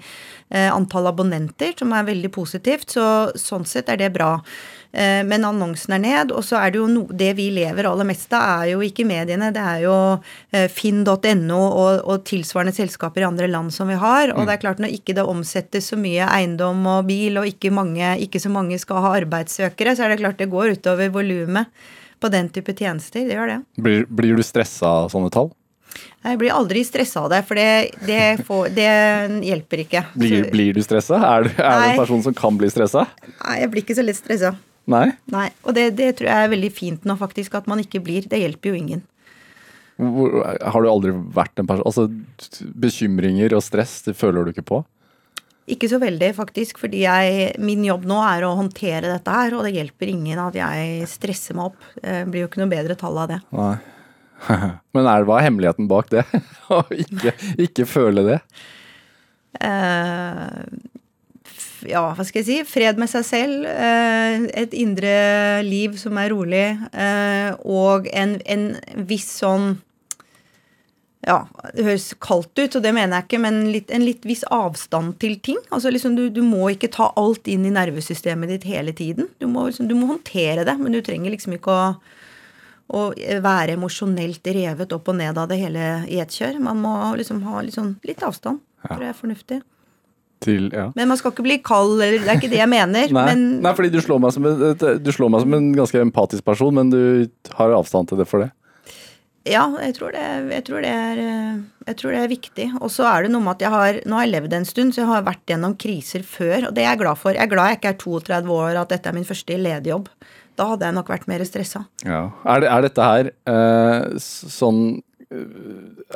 antall 0.54 1.08
abonnenter, 1.10 1.72
som 1.74 1.90
er 1.98 2.06
veldig 2.06 2.30
positivt. 2.34 2.92
Så 2.94 3.04
sånn 3.40 3.64
sett 3.66 3.88
er 3.90 3.98
det 3.98 4.12
bra. 4.14 4.36
Eh, 4.94 5.24
men 5.26 5.46
annonsen 5.46 5.96
er 5.96 6.02
ned. 6.04 6.34
Og 6.36 6.46
så 6.46 6.60
er 6.62 6.74
det 6.74 6.80
jo 6.82 6.88
no, 6.90 7.06
det 7.10 7.32
vi 7.40 7.50
lever 7.56 7.88
aller 7.90 8.08
mest 8.08 8.34
av, 8.38 8.64
er 8.64 8.74
jo 8.74 8.84
ikke 8.86 9.08
mediene. 9.10 9.50
Det 9.56 9.64
er 9.64 9.82
jo 9.88 9.96
eh, 10.54 10.68
finn.no 10.72 11.62
og, 11.64 12.04
og, 12.04 12.22
tilsvarende 12.30 12.76
selskaper 12.76 13.24
i 13.24 13.28
andre 13.28 13.50
land 13.50 13.74
som 13.74 13.90
vi 13.90 13.98
har. 14.00 14.36
Og 14.36 14.44
mm. 14.44 14.46
det 14.46 14.56
er 14.56 14.62
klart 14.68 14.84
når 14.84 14.94
ikke 15.00 15.18
det 15.18 15.26
omsettes 15.26 15.90
så 15.92 16.00
mye 16.00 16.30
eiendom 16.30 16.86
og 16.90 17.10
bil, 17.10 17.42
og 17.42 17.50
ikke, 17.50 17.74
mange, 17.74 18.16
ikke 18.28 18.42
så 18.44 18.54
mange 18.54 18.78
skal 18.82 19.02
ha 19.04 19.18
arbeidssøkere, 19.24 19.98
så 19.98 20.06
er 20.06 20.14
det 20.14 20.22
klart 20.22 20.40
det 20.42 20.52
går 20.54 20.78
utover 20.78 21.12
volumet 21.14 21.90
på 22.22 22.30
den 22.32 22.48
type 22.54 22.76
tjenester. 22.78 23.26
Det 23.26 23.36
gjør 23.36 23.50
det. 23.50 23.60
Blir, 23.84 24.08
blir 24.08 24.38
du 24.38 24.46
stressa 24.46 25.02
av 25.04 25.12
sånne 25.12 25.34
tall? 25.34 25.52
Jeg 26.24 26.40
blir 26.40 26.54
aldri 26.56 26.82
stressa 26.88 27.26
av 27.26 27.34
det, 27.34 27.42
for 27.46 27.60
det, 27.60 27.98
det, 28.08 28.46
får, 28.48 28.70
det 28.74 28.88
hjelper 29.46 29.82
ikke. 29.84 30.04
Blir, 30.18 30.48
blir 30.54 30.78
du 30.78 30.82
stressa? 30.86 31.20
Er, 31.20 31.50
du, 31.50 31.58
er 31.58 31.82
du 31.82 31.88
en 31.90 32.00
person 32.00 32.24
som 32.26 32.38
kan 32.38 32.56
bli 32.58 32.70
stressa? 32.72 33.04
Nei, 33.42 33.58
jeg 33.62 33.74
blir 33.74 33.84
ikke 33.84 33.98
så 33.98 34.06
lett 34.06 34.22
stressa. 34.22 34.54
Nei? 34.92 35.08
Nei. 35.32 35.48
Og 35.64 35.76
det, 35.78 35.92
det, 36.00 36.14
tror 36.20 36.30
jeg 36.30 36.46
er 36.46 36.54
veldig 36.54 36.72
fint 36.76 37.06
nå, 37.08 37.16
faktisk, 37.20 37.56
at 37.60 37.70
man 37.72 37.82
ikke 37.84 38.02
blir. 38.04 38.28
Det 38.30 38.42
hjelper 38.42 38.74
jo 38.74 38.80
ingen. 38.80 39.04
Hvor, 39.98 40.40
har 40.44 40.82
du 40.84 40.90
aldri 40.90 41.12
vært 41.36 41.62
en 41.62 41.68
person 41.70 41.86
Altså, 41.86 42.08
bekymringer 42.82 43.54
og 43.54 43.62
stress, 43.62 44.00
det 44.08 44.16
føler 44.18 44.44
du 44.44 44.52
ikke 44.52 44.66
på? 44.72 44.82
Ikke 45.72 45.88
så 45.88 46.00
veldig, 46.02 46.34
faktisk. 46.36 46.82
Fordi 46.82 47.06
jeg, 47.06 47.54
min 47.64 47.86
jobb 47.88 48.08
nå 48.10 48.20
er 48.26 48.44
å 48.44 48.56
håndtere 48.60 49.12
dette 49.12 49.38
her, 49.38 49.56
og 49.56 49.64
det 49.68 49.76
hjelper 49.78 50.12
ingen 50.12 50.42
at 50.44 50.58
jeg 50.60 51.08
stresser 51.12 51.56
meg 51.58 51.72
opp. 51.72 51.90
Det 52.02 52.24
blir 52.28 52.44
jo 52.44 52.52
ikke 52.52 52.64
noe 52.64 52.74
bedre 52.74 53.00
tall 53.00 53.22
av 53.24 53.32
det. 53.32 53.42
Nei. 53.56 53.76
Men 54.96 55.08
er, 55.08 55.24
hva 55.28 55.40
er 55.40 55.48
hemmeligheten 55.48 55.88
bak 55.92 56.12
det? 56.12 56.26
Å 56.74 56.84
ikke, 56.92 57.36
ikke 57.64 57.88
føle 57.88 58.26
det? 58.28 58.40
Uh, 59.62 60.66
ja, 61.90 62.04
hva 62.16 62.26
skal 62.26 62.42
jeg 62.42 62.48
si, 62.48 62.60
fred 62.68 63.00
med 63.02 63.12
seg 63.12 63.26
selv, 63.28 63.66
eh, 63.70 64.46
et 64.64 64.76
indre 64.78 65.16
liv 65.66 65.98
som 66.00 66.20
er 66.22 66.32
rolig, 66.34 66.68
eh, 66.92 67.50
og 67.64 68.10
en, 68.14 68.38
en 68.46 68.70
viss 69.10 69.30
sånn 69.42 69.76
ja, 71.24 71.38
det 71.72 71.86
høres 71.86 72.10
kaldt 72.20 72.52
ut, 72.60 72.76
og 72.76 72.84
det 72.84 72.92
mener 72.96 73.16
jeg 73.16 73.28
ikke, 73.30 73.40
men 73.46 73.60
litt, 73.72 73.92
en 73.96 74.04
litt 74.04 74.26
viss 74.28 74.44
avstand 74.52 75.16
til 75.24 75.38
ting. 75.44 75.60
Altså 75.72 75.92
liksom 75.94 76.18
du, 76.18 76.26
du, 76.34 76.42
må 76.44 76.68
ikke 76.74 76.92
ta 76.92 77.14
alt 77.20 77.48
inn 77.48 77.64
i 77.68 77.72
nervesystemet 77.72 78.52
ditt 78.52 78.68
hele 78.68 78.92
tiden. 78.98 79.30
Du 79.40 79.48
må, 79.48 79.70
liksom, 79.70 79.88
du 79.88 79.96
må 79.96 80.10
håndtere 80.12 80.66
det, 80.68 80.76
men 80.82 80.92
du 80.92 81.00
trenger 81.06 81.32
liksom 81.32 81.56
ikke 81.56 81.72
å, 81.72 81.86
å 82.92 83.06
være 83.46 83.78
emosjonelt 83.78 84.52
revet 84.52 84.96
opp 84.98 85.14
og 85.14 85.20
ned 85.22 85.40
av 85.40 85.48
det 85.52 85.62
hele 85.64 85.94
i 86.12 86.20
ett 86.20 86.36
kjør. 86.36 86.60
Man 86.68 86.84
må 86.84 86.98
liksom 87.20 87.40
ha 87.48 87.64
litt, 87.64 87.80
sånn, 87.80 87.96
avstand. 88.20 88.60
Tror 88.84 89.06
jeg 89.06 89.14
er 89.14 89.22
fornuftig. 89.22 89.62
Til, 90.44 90.68
ja. 90.76 90.90
Men 90.98 91.12
man 91.12 91.20
skal 91.20 91.34
ikke 91.34 91.46
bli 91.46 91.60
kald, 91.66 91.96
eller 91.98 92.20
det 92.20 92.32
er 92.32 92.42
ikke 92.42 92.52
det 92.52 92.60
jeg 92.60 92.72
mener. 92.72 93.14
Nei, 93.18 93.28
men... 93.32 93.46
Nei 93.64 93.76
fordi 93.78 93.94
du 93.94 94.02
slår, 94.04 94.20
meg 94.24 94.36
som 94.36 94.50
en, 94.50 94.76
du 94.76 95.14
slår 95.16 95.32
meg 95.34 95.46
som 95.46 95.56
en 95.60 95.72
ganske 95.78 96.04
empatisk 96.04 96.46
person, 96.48 96.76
men 96.76 96.92
du 96.94 97.00
har 97.58 97.76
avstand 97.78 98.12
til 98.12 98.22
det 98.22 98.30
for 98.30 98.46
det? 98.46 98.52
Ja, 99.44 99.66
jeg 99.84 99.98
tror 99.98 100.14
det, 100.16 100.24
jeg 100.54 100.64
tror 100.70 100.86
det, 100.86 100.92
er, 100.92 101.18
jeg 101.90 101.98
tror 102.00 102.14
det 102.16 102.20
er, 102.22 102.30
viktig. 102.32 102.68
Og 102.80 102.92
så 102.94 103.04
er 103.10 103.26
det 103.26 103.34
noe 103.34 103.44
med 103.44 103.58
at 103.58 103.66
jeg 103.66 103.74
har 103.74 103.98
Nå 104.08 104.16
har 104.16 104.24
jeg 104.24 104.34
levd 104.38 104.56
en 104.56 104.68
stund, 104.68 104.96
så 104.96 105.02
jeg 105.02 105.10
har 105.10 105.26
vært 105.28 105.44
gjennom 105.52 105.76
kriser 105.76 106.24
før, 106.24 106.70
og 106.70 106.78
det 106.78 106.86
er 106.86 106.94
jeg 106.94 107.02
glad 107.02 107.20
for. 107.20 107.36
Jeg 107.36 107.44
er 107.44 107.52
glad 107.52 107.74
jeg 107.74 107.82
ikke 107.82 107.92
er 107.92 108.00
32 108.00 108.56
år, 108.56 108.80
at 108.80 108.94
dette 108.96 109.12
er 109.12 109.18
min 109.18 109.28
første 109.28 109.60
lederjobb. 109.60 110.08
Da 110.60 110.70
hadde 110.70 110.88
jeg 110.88 110.96
nok 110.96 111.12
vært 111.12 111.28
mer 111.28 111.44
stressa. 111.50 111.84
Ja. 112.06 112.24
Er, 112.46 112.64
det, 112.64 112.70
er, 112.72 112.88
dette 112.88 113.10
her 113.10 113.32
eh, 113.52 114.18
sånn 114.22 114.82
eh, 115.28 115.46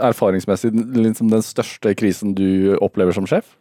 erfaringsmessig 0.08 0.72
liksom 0.96 1.34
den 1.34 1.44
største 1.44 1.96
krisen 2.00 2.36
du 2.38 2.78
opplever 2.80 3.18
som 3.18 3.28
sjef? 3.28 3.58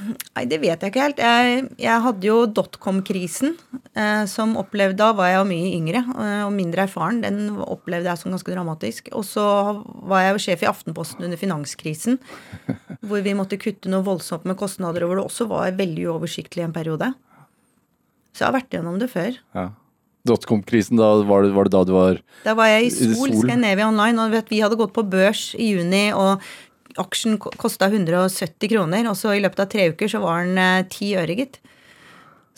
Nei, 0.00 0.44
det 0.48 0.60
vet 0.62 0.82
jeg 0.82 0.92
ikke 0.92 1.04
helt. 1.04 1.20
Jeg, 1.22 1.64
jeg 1.80 2.04
hadde 2.04 2.26
jo 2.26 2.36
dotcom-krisen, 2.56 3.54
eh, 3.94 4.22
som 4.30 4.56
opplevde 4.60 4.98
Da 5.00 5.10
var 5.16 5.30
jeg 5.30 5.38
jo 5.38 5.48
mye 5.50 5.72
yngre 5.76 6.02
eh, 6.02 6.42
og 6.46 6.52
mindre 6.56 6.86
erfaren. 6.86 7.20
Den 7.24 7.58
opplevde 7.60 8.10
jeg 8.10 8.20
som 8.22 8.34
ganske 8.34 8.54
dramatisk. 8.54 9.10
Og 9.16 9.26
så 9.28 9.44
var 9.82 10.24
jeg 10.24 10.36
jo 10.36 10.44
sjef 10.46 10.64
i 10.64 10.70
Aftenposten 10.70 11.26
under 11.26 11.40
finanskrisen, 11.40 12.20
hvor 13.06 13.26
vi 13.26 13.36
måtte 13.36 13.60
kutte 13.60 13.92
noe 13.92 14.06
voldsomt 14.06 14.48
med 14.48 14.58
kostnader, 14.60 15.04
og 15.04 15.12
hvor 15.12 15.20
det 15.20 15.28
også 15.28 15.50
var 15.50 15.76
veldig 15.78 16.08
uoversiktlig 16.12 16.64
en 16.66 16.76
periode. 16.76 17.12
Så 18.32 18.44
jeg 18.44 18.50
har 18.50 18.58
vært 18.60 18.74
gjennom 18.78 18.98
det 19.00 19.10
før. 19.12 19.36
Ja. 19.56 19.70
Dotcom-krisen, 20.28 20.98
da 21.00 21.14
var 21.24 21.46
det, 21.46 21.52
var 21.56 21.64
det, 21.64 21.72
da 21.72 21.80
du 21.88 21.94
var 21.94 22.18
Da 22.44 22.52
var 22.52 22.68
jeg 22.68 22.90
i 22.90 22.90
Sol. 22.92 23.30
Scandinavia 23.40 23.88
Online, 23.88 24.20
og 24.20 24.50
vi 24.50 24.60
hadde 24.60 24.76
gått 24.76 24.92
på 24.92 25.04
børs 25.08 25.54
i 25.56 25.70
juni, 25.72 26.10
og 26.12 26.44
aksjen 26.98 27.38
kosta 27.38 27.90
170 27.90 28.70
kroner, 28.72 29.06
og 29.10 29.18
så 29.18 29.34
i 29.36 29.42
løpet 29.42 29.62
av 29.64 29.70
tre 29.70 29.90
uker 29.92 30.10
så 30.10 30.22
var 30.22 30.46
den 30.46 30.58
eh, 30.60 30.86
ti 30.90 31.12
øre, 31.18 31.36
gitt. 31.38 31.60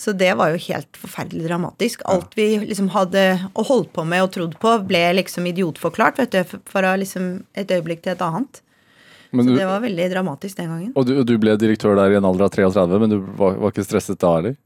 Så 0.00 0.14
det 0.16 0.32
var 0.38 0.50
jo 0.50 0.60
helt 0.64 0.98
forferdelig 0.98 1.46
dramatisk. 1.46 2.02
Alt 2.10 2.32
vi 2.34 2.56
liksom 2.64 2.88
hadde 2.94 3.22
holdt 3.54 3.92
på 3.94 4.04
med 4.08 4.24
og 4.24 4.32
trodd 4.34 4.56
på, 4.62 4.74
ble 4.88 5.02
liksom 5.20 5.46
idiotforklart 5.52 6.18
vet 6.18 6.34
du, 6.34 6.56
fra 6.72 6.96
liksom 6.98 7.44
et 7.54 7.70
øyeblikk 7.70 8.02
til 8.02 8.16
et 8.16 8.24
annet. 8.24 8.62
Du, 9.32 9.40
så 9.40 9.54
det 9.54 9.68
var 9.68 9.80
veldig 9.80 10.08
dramatisk 10.12 10.58
den 10.58 10.72
gangen. 10.72 10.90
Og 10.98 11.06
du, 11.08 11.14
du, 11.24 11.36
ble 11.40 11.54
direktør 11.60 11.94
der 11.96 12.12
i 12.12 12.18
en 12.18 12.26
alder 12.28 12.48
av 12.48 12.52
33, 12.52 12.98
men 13.00 13.14
du 13.14 13.20
var, 13.38 13.54
var 13.62 13.72
ikke 13.72 13.86
stresset 13.86 14.20
da, 14.20 14.34
eller? 14.42 14.58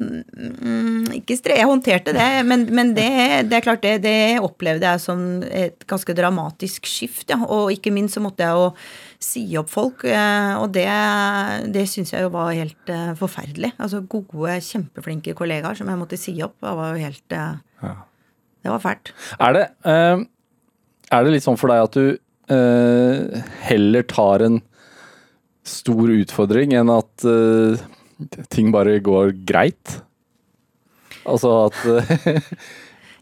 Mm, 0.00 1.04
ikke 1.18 1.36
stre, 1.36 1.56
Jeg 1.60 1.68
håndterte 1.68 2.14
det, 2.16 2.28
men, 2.48 2.64
men 2.74 2.92
det, 2.96 3.08
det, 3.48 3.58
er 3.58 3.64
klart 3.64 3.84
det, 3.84 3.94
det 4.04 4.40
opplevde 4.42 4.88
jeg 4.88 5.02
som 5.02 5.20
et 5.46 5.84
ganske 5.88 6.14
dramatisk 6.16 6.88
skift. 6.88 7.28
Ja. 7.30 7.38
Og 7.44 7.72
ikke 7.74 7.92
minst 7.94 8.16
så 8.16 8.22
måtte 8.24 8.46
jeg 8.46 8.58
jo 8.58 8.70
si 9.22 9.44
opp 9.60 9.70
folk, 9.70 10.06
eh, 10.08 10.54
og 10.58 10.72
det, 10.74 10.88
det 11.74 11.86
syns 11.90 12.14
jeg 12.14 12.24
jo 12.24 12.32
var 12.34 12.50
helt 12.56 12.90
uh, 12.90 13.12
forferdelig. 13.18 13.74
Altså 13.78 14.02
gode, 14.02 14.56
kjempeflinke 14.66 15.36
kollegaer 15.38 15.78
som 15.78 15.90
jeg 15.90 16.00
måtte 16.00 16.20
si 16.20 16.34
opp. 16.42 16.56
Det 16.62 16.74
var 16.80 16.96
jo 16.96 17.06
helt 17.06 17.38
ja. 17.38 17.94
Det 18.62 18.70
var 18.70 18.82
fælt. 18.82 19.10
Er 19.42 19.56
det, 19.56 19.62
er 21.10 21.24
det 21.26 21.32
litt 21.34 21.42
sånn 21.42 21.58
for 21.58 21.72
deg 21.72 21.82
at 21.82 21.96
du 21.98 23.48
heller 23.66 24.04
tar 24.06 24.44
en 24.46 24.60
stor 25.66 26.12
utfordring 26.14 26.74
enn 26.78 26.90
at 26.94 27.24
ting 28.52 28.72
bare 28.74 28.98
går 29.04 29.34
greit? 29.48 30.00
Altså 31.22 31.52
at 31.68 31.82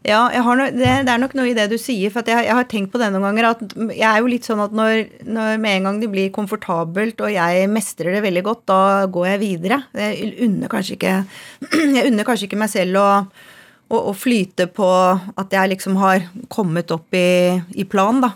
Ja, 0.01 0.23
no, 0.33 0.65
det, 0.65 0.81
det, 1.05 1.11
er 1.13 1.19
nok 1.21 1.35
noe 1.37 1.51
i 1.51 1.53
det 1.53 1.67
du 1.69 1.75
sier. 1.77 2.09
For 2.09 2.25
jeg, 2.25 2.47
jeg, 2.47 2.55
har 2.57 2.65
tenkt 2.69 2.89
på 2.93 2.97
det 2.97 3.11
noen 3.13 3.27
ganger. 3.27 3.51
at 3.51 3.75
Jeg 3.93 4.07
er 4.09 4.23
jo 4.23 4.31
litt 4.31 4.47
sånn 4.47 4.63
at 4.63 4.73
når, 4.73 5.03
når, 5.29 5.59
med 5.61 5.77
en 5.77 5.87
gang 5.87 5.99
det 6.01 6.09
blir 6.09 6.33
komfortabelt 6.33 7.21
og 7.21 7.29
jeg 7.29 7.69
mestrer 7.69 8.17
det 8.17 8.23
veldig 8.25 8.43
godt, 8.47 8.63
da 8.71 8.81
går 9.13 9.27
jeg 9.33 9.41
videre. 9.43 9.83
Jeg 9.93 10.31
unner 10.47 10.73
kanskje 10.73 10.97
ikke, 10.97 11.15
jeg 11.99 12.07
unner 12.09 12.27
kanskje 12.27 12.49
ikke 12.49 12.61
meg 12.63 12.73
selv 12.73 12.97
å, 12.97 13.05
å, 13.93 14.01
å, 14.01 14.15
flyte 14.17 14.71
på 14.73 14.89
at 14.89 15.53
jeg 15.53 15.73
liksom 15.75 16.01
har 16.01 16.25
kommet 16.49 16.97
opp 16.97 17.13
i, 17.13 17.61
i 17.77 17.85
plan, 17.85 18.23
da. 18.25 18.33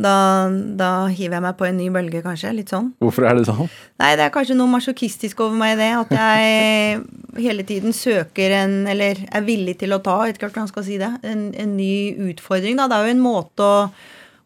Da, 0.00 0.48
da, 0.80 0.90
hiver 1.12 1.36
jeg 1.36 1.44
meg 1.44 1.56
på 1.58 1.66
en 1.68 1.76
ny 1.76 1.88
bølge, 1.92 2.22
kanskje. 2.24 2.52
Litt 2.56 2.72
sånn. 2.72 2.92
Hvorfor 3.02 3.26
er 3.28 3.36
det 3.36 3.48
sånn? 3.48 3.68
Nei, 4.00 4.14
Det 4.16 4.26
er 4.26 4.32
kanskje 4.34 4.56
noe 4.56 4.72
masochistisk 4.72 5.42
over 5.44 5.58
meg 5.60 5.74
i 5.74 5.80
det. 5.82 5.90
At 5.98 6.14
jeg 6.16 7.02
hele 7.40 7.66
tiden 7.68 7.94
søker 7.96 8.54
en 8.62 8.86
Eller 8.90 9.20
er 9.30 9.44
villig 9.46 9.78
til 9.82 9.92
å 9.94 10.00
ta 10.04 10.20
jeg 10.24 10.32
vet 10.32 10.40
ikke 10.40 10.48
hvordan 10.50 10.66
man 10.66 10.72
skal 10.72 10.86
si 10.86 10.96
det, 11.00 11.10
en, 11.22 11.42
en, 11.54 11.76
ny 11.76 12.30
utfordring. 12.30 12.78
da. 12.80 12.88
Det 12.88 12.96
er 12.96 13.08
jo 13.08 13.16
en 13.16 13.26
måte 13.26 13.66
å, 13.66 13.76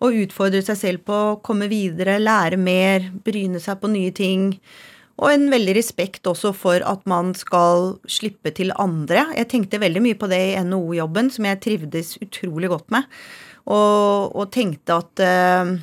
å 0.05 0.11
utfordre 0.25 0.65
seg 0.65 0.81
selv 0.81 1.07
på, 1.07 1.21
komme 1.47 1.71
videre, 1.71 2.19
lære 2.23 2.59
mer, 2.61 3.09
bryne 3.25 3.63
seg 3.63 3.79
på 3.81 3.93
nye 3.93 4.13
ting. 4.15 4.53
Og 5.23 5.31
en 5.31 5.47
veldig 5.53 5.77
respekt 5.77 6.27
også 6.27 6.51
for 6.57 6.83
at 6.83 7.05
man 7.07 7.33
skal 7.39 7.95
slippe 8.11 8.51
til 8.57 8.75
andre. 8.83 9.29
Jeg 9.39 9.51
tenkte 9.53 9.83
veldig 9.83 10.03
mye 10.03 10.19
på 10.19 10.29
det 10.31 10.41
i 10.51 10.63
NHO-jobben, 10.67 11.31
som 11.31 11.47
jeg 11.47 11.63
trivdes 11.63 12.17
utrolig 12.25 12.73
godt 12.73 12.91
med. 12.95 13.07
Og, 13.65 14.35
og 14.37 14.49
tenkte 14.53 14.99
at, 15.01 15.25
uh, 15.25 15.75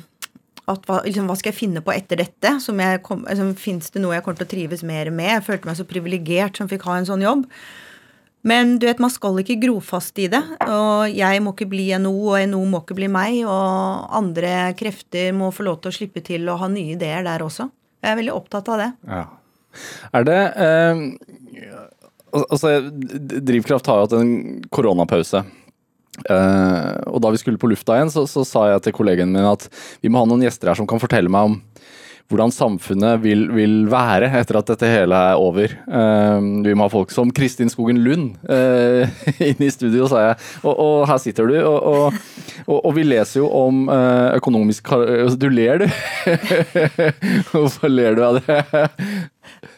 at 0.70 0.84
hva, 0.88 1.00
liksom, 1.06 1.28
hva, 1.30 1.36
skal 1.38 1.52
jeg 1.52 1.58
finne 1.58 1.82
på 1.84 1.94
etter 1.94 2.20
dette? 2.22 2.56
Som 2.62 2.82
kom, 3.02 3.24
liksom, 3.28 3.54
Fins 3.58 3.90
det 3.94 4.02
noe 4.04 4.16
jeg 4.16 4.26
kommer 4.26 4.42
til 4.42 4.50
å 4.50 4.52
trives 4.54 4.84
mer 4.86 5.10
med? 5.14 5.32
Jeg 5.38 5.46
følte 5.48 5.70
meg 5.70 5.80
så 5.80 5.88
privilegert 5.88 6.60
som 6.60 6.70
fikk 6.70 6.86
ha 6.88 7.00
en 7.00 7.08
sånn 7.08 7.24
jobb. 7.24 7.48
Men 8.42 8.74
du 8.82 8.88
vet, 8.88 8.98
man 8.98 9.10
skal 9.10 9.38
ikke 9.38 9.60
gro 9.62 9.76
fast 9.82 10.18
i 10.18 10.26
det. 10.30 10.40
Og 10.66 11.12
jeg 11.14 11.42
må 11.44 11.52
ikke 11.54 11.68
bli 11.70 11.86
NO, 12.02 12.14
og 12.32 12.48
NO 12.50 12.62
må 12.70 12.80
ikke 12.82 12.96
bli 12.98 13.08
meg. 13.10 13.38
Og 13.46 14.08
andre 14.18 14.72
krefter 14.78 15.30
må 15.36 15.52
få 15.54 15.66
lov 15.68 15.78
til 15.82 15.92
å 15.92 15.96
slippe 15.98 16.24
til 16.26 16.50
å 16.50 16.58
ha 16.58 16.70
nye 16.70 16.96
ideer 16.96 17.22
der 17.26 17.44
også. 17.46 17.68
Jeg 18.02 18.10
er 18.10 18.18
veldig 18.18 18.34
opptatt 18.34 18.70
av 18.74 18.82
det. 18.82 18.90
Ja. 19.06 19.24
Er 20.12 20.26
det 20.28 20.40
eh, 20.60 21.02
Altså, 22.32 22.78
Drivkraft 22.90 23.88
har 23.90 23.98
jo 24.00 24.04
hatt 24.06 24.14
en 24.16 24.32
koronapause. 24.72 25.42
Uh, 26.28 27.00
og 27.08 27.22
da 27.24 27.30
vi 27.32 27.40
skulle 27.40 27.60
på 27.60 27.70
lufta 27.70 27.96
igjen, 27.96 28.12
så, 28.12 28.26
så, 28.28 28.44
sa 28.44 28.66
jeg 28.68 28.84
til 28.84 28.92
kollegaen 28.98 29.32
min 29.32 29.48
at 29.48 29.64
vi 30.04 30.10
må 30.12 30.20
ha 30.20 30.28
noen 30.28 30.44
gjester 30.44 30.68
her 30.68 30.76
som 30.76 30.88
kan 30.88 31.00
fortelle 31.00 31.32
meg 31.32 31.48
om 31.48 31.60
hvordan 32.32 32.52
samfunnet 32.54 33.20
vil, 33.20 33.42
vil 33.52 33.72
være 33.92 34.30
etter 34.38 34.56
at 34.56 34.70
dette 34.70 34.88
hele 34.88 35.16
er 35.32 35.40
over. 35.40 35.72
Uh, 35.84 36.64
vi 36.64 36.72
må 36.76 36.86
ha 36.86 36.92
folk 36.92 37.12
som 37.12 37.32
Kristin 37.34 37.72
Skogen 37.72 38.00
Lund 38.04 38.38
uh, 38.48 39.08
inne 39.48 39.68
i 39.68 39.72
studio, 39.72 40.06
sa 40.08 40.22
jeg. 40.28 40.38
Og, 40.62 40.72
og 40.72 41.04
her 41.10 41.20
sitter 41.20 41.50
du. 41.50 41.58
Og, 41.60 42.16
og, 42.62 42.78
og, 42.78 42.90
vi 42.96 43.04
leser 43.08 43.42
jo 43.42 43.50
om 43.52 43.84
økonomisk 44.36 44.92
Du 45.40 45.48
ler, 45.52 45.84
du. 45.84 45.86
Hvorfor 47.52 47.92
ler 47.92 48.16
du 48.16 48.24
av 48.24 48.40
det? 48.40 48.62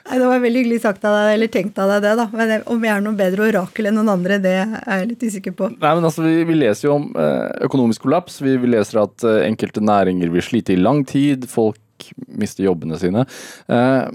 Nei, 0.05 0.19
Det 0.21 0.27
var 0.29 0.43
veldig 0.43 0.61
hyggelig 0.63 0.81
sagt 0.83 1.05
av 1.09 1.15
deg, 1.17 1.31
eller 1.37 1.53
tenkt 1.53 1.79
av 1.81 1.93
deg 1.95 2.03
det, 2.05 2.13
da. 2.21 2.27
Men 2.37 2.67
om 2.71 2.83
jeg 2.85 2.93
er 2.93 3.05
noe 3.05 3.19
bedre 3.19 3.47
orakel 3.49 3.89
enn 3.89 3.97
noen 3.99 4.13
andre, 4.17 4.41
det 4.43 4.57
er 4.61 5.01
jeg 5.01 5.09
litt 5.15 5.25
usikker 5.25 5.55
på. 5.57 5.71
Nei, 5.79 5.95
men 5.97 6.09
altså, 6.11 6.27
Vi, 6.27 6.43
vi 6.49 6.59
leser 6.59 6.89
jo 6.89 6.99
om 6.99 7.07
eh, 7.17 7.65
økonomisk 7.69 8.05
kollaps. 8.05 8.37
Vi, 8.45 8.59
vi 8.61 8.75
leser 8.75 9.01
at 9.05 9.25
eh, 9.25 9.47
enkelte 9.49 9.85
næringer 9.85 10.33
vil 10.35 10.45
slite 10.45 10.77
i 10.77 10.81
lang 10.81 11.03
tid. 11.09 11.49
Folk 11.49 12.11
mister 12.29 12.67
jobbene 12.67 13.01
sine. 13.01 13.25
Eh, 13.73 14.13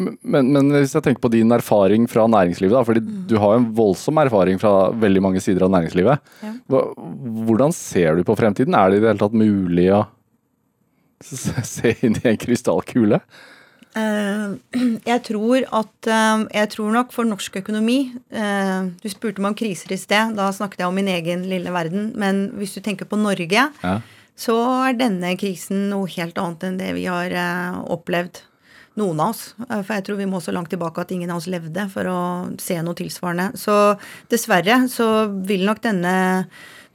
men, 0.00 0.50
men, 0.52 0.70
hvis 0.74 0.94
jeg 0.96 1.04
tenker 1.04 1.22
på 1.24 1.32
din 1.32 1.52
erfaring 1.52 2.06
fra 2.08 2.26
næringslivet, 2.30 2.76
da, 2.76 2.84
fordi 2.86 3.02
mm. 3.04 3.22
du 3.30 3.36
har 3.42 3.56
en 3.56 3.68
voldsom 3.76 4.20
erfaring 4.22 4.60
fra 4.60 4.90
veldig 5.00 5.22
mange 5.24 5.42
sider 5.44 5.64
av 5.66 5.72
næringslivet. 5.74 6.32
Ja. 6.44 6.52
Hvordan 7.48 7.74
ser 7.76 8.20
du 8.20 8.24
på 8.28 8.36
fremtiden? 8.38 8.76
Er 8.76 8.90
det 8.90 9.00
i 9.00 9.04
det 9.04 9.14
hele 9.14 9.22
tatt 9.24 9.36
mulig 9.36 9.88
å 9.96 10.04
se 11.20 11.96
inn 12.04 12.20
i 12.20 12.28
en 12.30 12.40
krystallkule? 12.40 13.20
Eh, 13.96 14.50
jeg 15.10 15.22
tror 15.26 15.64
at 15.74 16.06
eh, 16.06 16.42
Jeg 16.54 16.70
tror 16.76 16.92
nok 16.94 17.10
for 17.10 17.26
norsk 17.26 17.56
økonomi 17.58 18.12
eh, 18.30 18.86
Du 19.02 19.08
spurte 19.10 19.42
meg 19.42 19.50
om 19.50 19.58
kriser 19.58 19.94
i 19.94 19.98
sted. 19.98 20.36
Da 20.38 20.50
snakket 20.54 20.84
jeg 20.84 20.90
om 20.90 20.98
min 20.98 21.10
egen 21.10 21.46
lille 21.50 21.72
verden. 21.74 22.12
Men 22.18 22.48
hvis 22.60 22.76
du 22.76 22.84
tenker 22.84 23.08
på 23.10 23.18
Norge, 23.18 23.66
ja. 23.70 23.96
så 24.38 24.60
er 24.86 25.00
denne 25.00 25.34
krisen 25.40 25.88
noe 25.90 26.10
helt 26.14 26.38
annet 26.38 26.68
enn 26.68 26.78
det 26.80 26.94
vi 26.98 27.08
har 27.10 27.34
opplevd. 27.90 28.44
Noen 28.98 29.20
av 29.22 29.32
oss. 29.32 29.42
For 29.68 29.94
jeg 29.94 30.04
tror 30.06 30.18
vi 30.18 30.26
må 30.28 30.40
så 30.42 30.52
langt 30.52 30.68
tilbake 30.72 31.00
at 31.00 31.12
ingen 31.14 31.30
av 31.30 31.38
oss 31.38 31.48
levde 31.48 31.86
for 31.92 32.08
å 32.10 32.20
se 32.60 32.74
noe 32.82 32.98
tilsvarende. 32.98 33.52
Så 33.58 33.74
dessverre 34.32 34.82
så 34.90 35.06
vil 35.46 35.62
nok 35.66 35.82
denne 35.86 36.14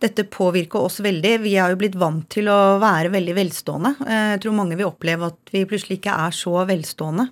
dette 0.04 0.26
påvirker 0.28 0.84
oss 0.88 1.00
veldig. 1.04 1.38
Vi 1.46 1.56
er 1.60 1.72
jo 1.72 1.80
blitt 1.80 1.98
vant 2.00 2.28
til 2.32 2.50
å 2.52 2.78
være 2.82 3.14
veldig 3.14 3.36
velstående. 3.38 3.96
Eh, 4.06 4.30
jeg 4.36 4.46
tror 4.46 4.58
mange 4.58 4.78
vil 4.80 4.90
oppleve 4.90 5.32
at 5.32 5.54
vi 5.54 5.66
plutselig 5.70 6.02
ikke 6.02 6.16
er 6.28 6.36
så 6.36 6.64
velstående. 6.68 7.30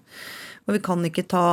Og 0.63 0.77
vi 0.77 0.83
kan 0.83 1.03
ikke 1.03 1.27
ta 1.27 1.47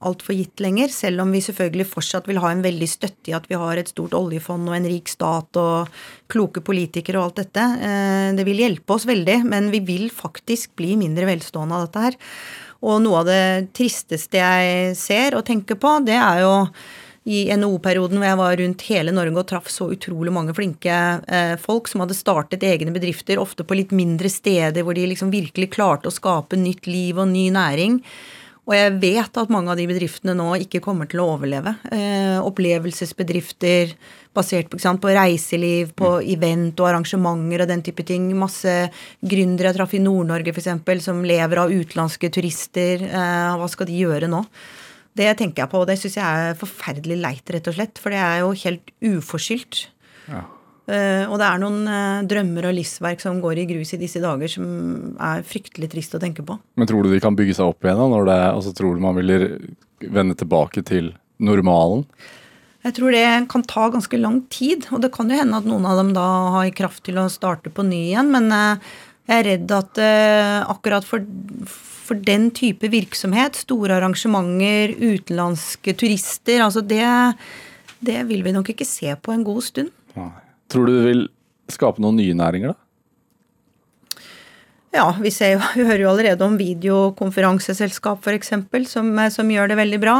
alt 0.00 0.22
for 0.24 0.32
gitt 0.32 0.62
lenger, 0.64 0.88
selv 0.92 1.26
om 1.26 1.32
vi 1.34 1.42
selvfølgelig 1.44 1.84
fortsatt 1.90 2.28
vil 2.30 2.40
ha 2.40 2.54
en 2.54 2.62
veldig 2.64 2.88
støtte 2.88 3.32
i 3.32 3.34
at 3.36 3.44
vi 3.50 3.58
har 3.60 3.76
et 3.76 3.90
stort 3.90 4.14
oljefond 4.16 4.70
og 4.70 4.76
en 4.78 4.88
rik 4.88 5.10
stat 5.12 5.58
og 5.60 5.90
kloke 6.32 6.62
politikere 6.64 7.20
og 7.20 7.28
alt 7.28 7.42
dette. 7.42 7.66
Eh, 7.84 8.30
det 8.36 8.46
vil 8.48 8.64
hjelpe 8.64 8.96
oss 8.96 9.04
veldig, 9.08 9.42
men 9.48 9.68
vi 9.74 9.82
vil 9.84 10.08
faktisk 10.12 10.72
bli 10.80 10.94
mindre 11.00 11.28
velstående 11.28 11.76
av 11.76 11.86
dette 11.86 12.06
her. 12.06 12.18
Og 12.80 13.02
noe 13.04 13.20
av 13.20 13.28
det 13.28 13.44
tristeste 13.76 14.40
jeg 14.40 14.96
ser 14.96 15.36
og 15.36 15.44
tenker 15.48 15.76
på, 15.80 15.98
det 16.06 16.16
er 16.16 16.44
jo 16.46 16.54
i 17.30 17.40
NHO-perioden 17.54 18.18
hvor 18.18 18.26
jeg 18.26 18.40
var 18.40 18.56
rundt 18.60 18.84
hele 18.88 19.14
Norge 19.14 19.42
og 19.42 19.48
traff 19.50 19.70
så 19.70 19.90
utrolig 19.94 20.32
mange 20.34 20.54
flinke 20.56 20.96
eh, 21.30 21.54
folk 21.60 21.90
som 21.90 22.02
hadde 22.02 22.18
startet 22.18 22.66
egne 22.66 22.94
bedrifter, 22.94 23.38
ofte 23.38 23.66
på 23.66 23.78
litt 23.78 23.94
mindre 23.94 24.30
steder 24.32 24.82
hvor 24.86 24.98
de 24.98 25.06
liksom 25.12 25.30
virkelig 25.32 25.70
klarte 25.76 26.10
å 26.10 26.14
skape 26.14 26.58
nytt 26.58 26.90
liv 26.90 27.20
og 27.20 27.30
ny 27.30 27.48
næring. 27.54 28.00
Og 28.70 28.76
jeg 28.76 28.96
vet 29.02 29.38
at 29.40 29.50
mange 29.50 29.72
av 29.72 29.78
de 29.80 29.86
bedriftene 29.90 30.34
nå 30.36 30.52
ikke 30.62 30.82
kommer 30.84 31.08
til 31.10 31.22
å 31.22 31.30
overleve. 31.32 31.72
Eh, 31.90 32.36
opplevelsesbedrifter 32.38 33.96
basert 34.36 34.68
på, 34.70 34.78
sant, 34.78 35.00
på 35.02 35.10
reiseliv, 35.10 35.90
på 35.98 36.12
mm. 36.20 36.28
event 36.36 36.82
og 36.82 36.90
arrangementer 36.92 37.64
og 37.64 37.70
den 37.70 37.82
type 37.86 38.04
ting. 38.06 38.28
Masse 38.38 38.74
gründere 39.26 39.72
jeg 39.72 39.80
traff 39.80 39.96
i 39.98 40.02
Nord-Norge 40.04 40.54
f.eks. 40.54 40.70
som 41.02 41.24
lever 41.26 41.62
av 41.64 41.72
utenlandske 41.72 42.30
turister. 42.30 43.08
Eh, 43.10 43.56
hva 43.58 43.70
skal 43.72 43.90
de 43.90 43.98
gjøre 44.04 44.30
nå? 44.30 44.44
Det 45.18 45.32
tenker 45.38 45.64
jeg 45.64 45.72
på, 45.72 45.82
og 45.82 45.88
det 45.90 45.98
syns 45.98 46.16
jeg 46.20 46.46
er 46.50 46.58
forferdelig 46.58 47.18
leit, 47.18 47.50
rett 47.50 47.68
og 47.70 47.76
slett. 47.76 47.98
For 48.00 48.14
det 48.14 48.20
er 48.22 48.42
jo 48.44 48.54
helt 48.62 48.92
uforskyldt. 49.02 49.84
Ja. 50.30 50.46
Uh, 50.90 51.28
og 51.30 51.36
det 51.38 51.46
er 51.46 51.60
noen 51.62 51.84
uh, 51.86 52.22
drømmer 52.26 52.66
og 52.66 52.74
livsverk 52.74 53.20
som 53.22 53.38
går 53.42 53.60
i 53.62 53.66
grus 53.68 53.92
i 53.94 54.00
disse 54.00 54.22
dager, 54.22 54.50
som 54.50 54.66
er 55.22 55.44
fryktelig 55.46 55.90
trist 55.92 56.16
å 56.18 56.22
tenke 56.22 56.42
på. 56.46 56.56
Men 56.80 56.88
tror 56.90 57.06
du 57.06 57.12
de 57.12 57.20
kan 57.22 57.36
bygge 57.38 57.54
seg 57.58 57.70
opp 57.70 57.86
igjen, 57.86 58.00
da? 58.00 58.08
Når 58.10 58.26
det, 58.26 58.38
altså, 58.48 58.72
tror 58.74 58.96
du 58.96 59.04
man 59.04 59.18
vil 59.20 59.34
vende 60.00 60.34
tilbake 60.38 60.82
til 60.88 61.12
normalen? 61.38 62.02
Jeg 62.86 62.96
tror 62.96 63.14
det 63.14 63.26
kan 63.52 63.62
ta 63.68 63.90
ganske 63.92 64.18
lang 64.18 64.40
tid. 64.50 64.88
Og 64.90 65.04
det 65.04 65.12
kan 65.14 65.30
jo 65.30 65.38
hende 65.38 65.60
at 65.60 65.68
noen 65.68 65.86
av 65.86 66.00
dem 66.00 66.14
da 66.16 66.26
har 66.56 66.74
kraft 66.74 67.04
til 67.06 67.20
å 67.20 67.28
starte 67.30 67.70
på 67.70 67.84
ny 67.86 68.06
igjen. 68.08 68.32
Men 68.34 68.50
uh, 68.50 68.90
jeg 69.30 69.44
er 69.44 69.48
redd 69.52 69.76
at 69.76 70.00
akkurat 70.66 71.04
for 71.06 71.22
for 72.10 72.18
den 72.26 72.48
type 72.50 72.90
virksomhet, 72.90 73.60
store 73.62 74.00
arrangementer, 74.00 74.96
utenlandske 74.98 75.94
turister, 75.94 76.64
altså 76.64 76.82
det, 76.82 77.06
det 78.02 78.24
vil 78.26 78.42
vi 78.42 78.54
nok 78.56 78.72
ikke 78.72 78.88
se 78.88 79.14
på 79.14 79.34
en 79.36 79.46
god 79.46 79.62
stund. 79.68 79.92
Tror 80.70 80.88
du 80.88 80.94
det 80.96 81.04
vil 81.06 81.28
skape 81.70 82.02
noen 82.02 82.18
nye 82.18 82.34
næringer, 82.34 82.74
da? 82.74 82.89
Ja, 84.90 85.04
vi, 85.22 85.30
ser 85.30 85.60
vi 85.76 85.84
hører 85.86 86.02
jo 86.02 86.10
allerede 86.10 86.46
om 86.46 86.56
videokonferanseselskap 86.58 88.26
f.eks. 88.26 88.52
Som, 88.90 89.12
som 89.30 89.52
gjør 89.54 89.70
det 89.70 89.78
veldig 89.78 90.00
bra. 90.02 90.16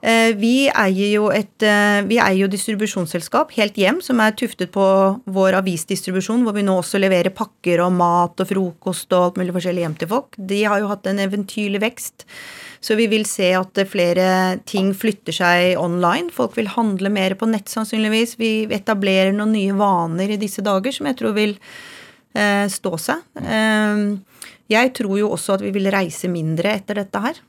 Eh, 0.00 0.32
vi 0.40 0.70
eier 0.70 1.12
jo 1.12 1.28
et 1.34 1.64
eh, 1.64 2.00
vi 2.08 2.16
eier 2.16 2.44
jo 2.46 2.50
distribusjonsselskap, 2.52 3.52
Helt 3.58 3.76
Hjem, 3.80 4.00
som 4.04 4.22
er 4.24 4.36
tuftet 4.38 4.72
på 4.72 4.86
vår 5.28 5.60
avisdistribusjon, 5.60 6.44
hvor 6.46 6.56
vi 6.56 6.64
nå 6.64 6.78
også 6.80 7.00
leverer 7.02 7.34
pakker 7.36 7.84
og 7.84 7.92
mat 7.98 8.40
og 8.40 8.48
frokost 8.48 9.12
og 9.12 9.28
alt 9.28 9.40
mulig 9.42 9.56
forskjellig 9.58 9.84
hjem 9.84 9.98
til 10.00 10.14
folk. 10.16 10.38
De 10.38 10.62
har 10.64 10.80
jo 10.80 10.92
hatt 10.92 11.10
en 11.10 11.20
eventyrlig 11.26 11.84
vekst. 11.84 12.24
Så 12.84 12.96
vi 12.98 13.06
vil 13.08 13.24
se 13.28 13.46
at 13.56 13.78
flere 13.88 14.58
ting 14.68 14.90
flytter 14.96 15.32
seg 15.32 15.80
online. 15.80 16.32
Folk 16.32 16.56
vil 16.58 16.68
handle 16.68 17.12
mer 17.12 17.36
på 17.40 17.48
nett, 17.48 17.70
sannsynligvis. 17.72 18.36
Vi 18.40 18.52
etablerer 18.76 19.32
noen 19.36 19.54
nye 19.56 19.76
vaner 19.76 20.34
i 20.34 20.40
disse 20.40 20.64
dager 20.64 20.92
som 20.92 21.08
jeg 21.08 21.16
tror 21.20 21.32
vil 21.36 21.54
eh, 21.56 21.93
stå 22.34 22.96
seg. 22.98 23.24
Eh, 23.40 24.44
jeg 24.72 24.94
tror 24.96 25.18
jo 25.20 25.32
også 25.34 25.58
at 25.58 25.64
vi 25.64 25.72
vil 25.74 25.90
reise 25.92 26.30
mindre 26.32 26.72
etter 26.78 27.02
dette 27.02 27.20
her. 27.26 27.42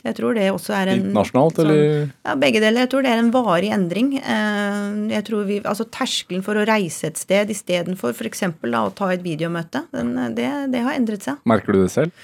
Jeg 0.00 0.16
tror 0.16 0.36
det 0.36 0.46
også 0.48 0.72
er 0.72 0.90
en 0.94 1.02
Internasjonalt, 1.02 1.58
sånn, 1.58 1.70
eller? 1.70 2.12
Ja, 2.24 2.34
begge 2.40 2.60
deler. 2.62 2.86
Jeg 2.86 2.90
tror 2.92 3.04
det 3.04 3.10
er 3.12 3.20
en 3.20 3.32
varig 3.34 3.72
endring. 3.76 4.14
Eh, 4.16 4.86
jeg 5.12 5.26
tror 5.28 5.44
vi, 5.48 5.58
altså 5.60 5.84
Terskelen 5.92 6.44
for 6.46 6.56
å 6.56 6.64
reise 6.68 7.10
et 7.10 7.20
sted 7.20 7.52
istedenfor 7.52 8.14
f.eks. 8.16 8.46
å 8.48 8.84
ta 8.96 9.10
et 9.12 9.24
videomøte, 9.24 9.84
den, 9.92 10.14
det, 10.38 10.48
det, 10.72 10.84
har 10.86 10.96
endret 10.96 11.26
seg. 11.28 11.42
Merker 11.48 11.76
du 11.76 11.82
det 11.82 11.92
selv? 11.92 12.16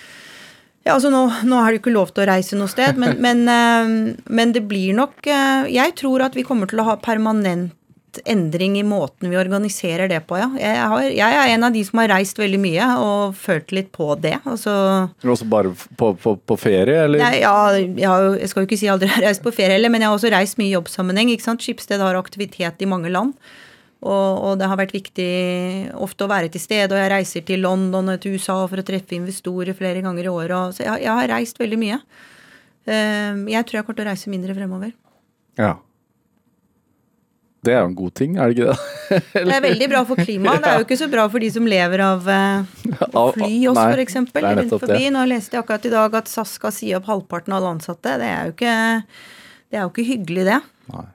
Ja, 0.86 0.94
altså 0.94 1.10
nå, 1.12 1.26
nå 1.44 1.60
det 1.66 1.76
jo 1.76 1.82
ikke 1.82 1.92
lov 1.92 2.14
til 2.14 2.24
å 2.24 2.30
reise 2.30 2.56
noe 2.56 2.72
sted, 2.72 2.96
men, 3.02 3.18
men, 3.26 3.44
eh, 3.44 3.92
men 4.24 4.56
det 4.56 4.64
blir 4.70 4.96
nok 4.96 5.28
Jeg 5.28 5.96
tror 6.00 6.24
at 6.30 6.38
vi 6.38 6.46
kommer 6.46 6.70
til 6.70 6.80
å 6.80 6.88
ha 6.88 6.96
permanent 7.02 7.76
endring 8.25 8.78
i 8.80 8.85
måten 8.87 9.30
vi 9.32 9.38
organiserer 9.38 10.08
det 10.11 10.23
på, 10.28 10.38
ja. 10.40 10.49
Jeg, 10.61 10.78
har, 10.92 11.02
jeg, 11.08 11.37
er 11.40 11.52
en 11.54 11.66
av 11.68 11.75
de 11.75 11.82
som 11.87 12.00
har 12.02 12.11
reist 12.14 12.38
veldig 12.40 12.61
mye 12.62 12.88
og 13.02 13.37
følt 13.38 13.75
litt 13.76 13.92
på 13.94 14.08
det. 14.23 14.37
Altså, 14.44 14.73
også 15.25 15.49
bare 15.50 15.75
på, 15.99 16.12
på, 16.23 16.37
på 16.38 16.58
ferie, 16.61 17.04
eller? 17.04 17.23
Nei, 17.23 17.42
ja, 17.42 17.54
jeg, 17.76 18.08
har, 18.08 18.30
jeg, 18.40 18.50
skal 18.52 18.64
jo 18.64 18.70
ikke 18.70 18.80
si 18.80 18.90
aldri 18.92 19.11
har 19.14 19.26
reist 19.28 19.44
på 19.44 19.54
ferie 19.54 19.76
heller, 19.76 19.92
men 19.92 20.04
jeg 20.04 20.12
har 20.12 20.18
også 20.18 20.32
reist 20.35 20.61
mye 20.61 20.70
i 20.70 20.76
jobbsammenheng. 20.76 21.32
ikke 21.35 21.49
sant? 21.49 21.64
Skipsted 21.64 22.02
har 22.02 22.18
aktivitet 22.18 22.85
i 22.85 22.90
mange 22.90 23.12
land. 23.12 23.37
Og, 24.06 24.12
og, 24.12 24.52
det 24.61 24.68
har 24.68 24.78
vært 24.78 24.94
viktig 24.94 25.30
ofte 26.04 26.26
å 26.26 26.30
være 26.30 26.50
til 26.52 26.62
stede. 26.62 26.92
Og 26.92 27.00
jeg 27.00 27.12
reiser 27.12 27.44
til 27.49 27.64
London 27.64 28.12
og 28.12 28.23
til 28.23 28.37
USA 28.37 28.58
for 28.68 28.80
å 28.80 28.87
treffe 28.87 29.16
investorer 29.16 29.76
flere 29.76 30.04
ganger 30.04 30.28
i 30.28 30.32
året. 30.32 30.76
Så 30.76 30.85
jeg, 30.85 31.06
jeg 31.06 31.18
har 31.18 31.32
reist 31.32 31.58
veldig 31.61 31.80
mye. 31.80 31.99
Ehm, 32.87 33.46
jeg 33.50 33.66
tror 33.66 33.80
jeg 33.80 33.87
kommer 33.87 33.99
til 33.99 34.06
å 34.06 34.11
reise 34.12 34.32
mindre 34.32 34.54
fremover. 34.56 34.94
Ja. 35.58 35.75
Det 37.66 37.75
er 37.75 37.80
jo 37.82 37.88
en 37.88 37.96
god 37.99 38.12
ting, 38.18 38.37
er 38.38 38.50
det 38.50 38.56
ikke 38.56 38.68
det? 38.70 38.76
det 39.49 39.54
er 39.56 39.64
veldig 39.64 39.88
bra 39.90 40.02
for 40.08 40.23
klimaet. 40.23 40.62
Det 40.62 40.70
er 40.70 40.80
jo 40.80 40.87
ikke 40.87 40.99
så 41.00 41.08
bra 41.11 41.25
for 41.32 41.42
de 41.42 41.50
som 41.54 41.66
lever 41.70 42.02
av 42.04 42.28
uh, 42.30 43.25
fly 43.35 43.50
oss, 43.73 43.80
f.eks. 43.82 44.18
Rundt 44.20 44.76
forbi. 44.76 45.02
Nå 45.14 45.25
leste 45.30 45.58
jeg 45.58 45.64
akkurat 45.64 45.88
i 45.88 45.92
dag 45.96 46.16
at 46.20 46.30
SAS 46.30 46.56
skal 46.61 46.75
si 46.75 46.92
opp 46.96 47.11
halvparten 47.11 47.54
av 47.54 47.61
alle 47.61 47.75
ansatte. 47.76 48.16
Det 48.23 48.30
er 48.30 48.49
jo 48.49 48.54
ikke, 48.54 48.76
det 49.70 49.80
er 49.80 49.85
jo 49.85 49.92
ikke 49.92 50.06
hyggelig, 50.12 50.49
det. 50.52 50.61
Nei. 50.94 51.06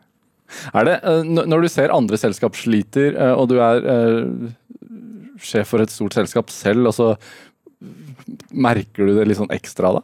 Er 0.75 0.87
det, 0.87 0.97
uh, 1.07 1.21
Når 1.23 1.63
du 1.63 1.69
ser 1.71 1.95
andre 1.95 2.19
selskap 2.19 2.59
sliter, 2.59 3.15
uh, 3.15 3.35
og 3.39 3.47
du 3.51 3.57
er 3.63 3.85
sjef 5.41 5.71
for 5.71 5.81
et 5.81 5.93
stort 5.93 6.17
selskap 6.17 6.51
selv, 6.53 6.91
altså, 6.91 7.15
merker 8.51 9.07
du 9.07 9.15
det 9.17 9.29
litt 9.29 9.39
sånn 9.39 9.53
ekstra 9.55 9.95
da? 9.97 10.03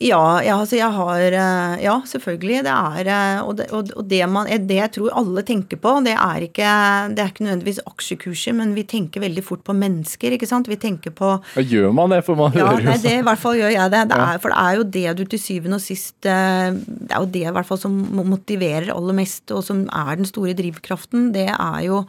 Ja, 0.00 0.40
ja, 0.40 0.54
altså 0.56 0.78
jeg 0.78 0.96
har 0.96 1.34
eh, 1.36 1.82
Ja, 1.84 1.98
selvfølgelig. 2.08 2.62
Det 2.64 2.72
er 2.72 3.10
eh, 3.12 3.42
Og 3.44 3.58
det, 3.58 3.66
og 3.74 4.04
det, 4.08 4.20
man, 4.32 4.48
det 4.48 4.78
jeg 4.78 4.92
tror 4.96 5.12
alle 5.20 5.44
tenker 5.44 5.76
på, 5.80 5.92
det 6.06 6.14
er, 6.14 6.46
ikke, 6.46 6.70
det 7.12 7.20
er 7.20 7.32
ikke 7.32 7.44
nødvendigvis 7.44 7.82
aksjekurser, 7.84 8.56
men 8.56 8.72
vi 8.76 8.86
tenker 8.88 9.20
veldig 9.20 9.44
fort 9.44 9.64
på 9.66 9.76
mennesker, 9.76 10.32
ikke 10.36 10.48
sant. 10.48 10.70
Vi 10.72 10.80
tenker 10.80 11.12
på 11.12 11.34
ja, 11.36 11.66
Gjør 11.70 11.92
man 11.96 12.14
det? 12.14 12.22
For 12.24 12.38
man 12.38 12.56
ja, 12.56 12.70
hører 12.70 12.86
jo 12.88 12.96
sånn. 12.96 13.20
I 13.20 13.28
hvert 13.28 13.44
fall 13.44 13.60
gjør 13.60 13.74
jeg 13.76 13.94
det. 13.96 14.02
det 14.08 14.20
er, 14.24 14.40
for 14.40 14.54
det 14.54 14.64
er 14.64 14.80
jo 14.80 14.88
det 14.96 15.06
du 15.20 15.24
til 15.34 15.44
syvende 15.44 15.80
og 15.80 15.84
sist 15.84 16.28
eh, 16.28 16.72
Det 16.72 17.12
er 17.12 17.20
jo 17.20 17.32
det 17.36 17.44
i 17.44 17.54
hvert 17.58 17.68
fall 17.68 17.82
som 17.84 18.00
motiverer 18.16 18.94
aller 18.94 19.20
mest, 19.20 19.44
og 19.52 19.64
som 19.66 19.84
er 19.84 20.14
den 20.16 20.28
store 20.28 20.56
drivkraften. 20.56 21.28
Det 21.36 21.50
er 21.52 21.80
jo 21.90 22.06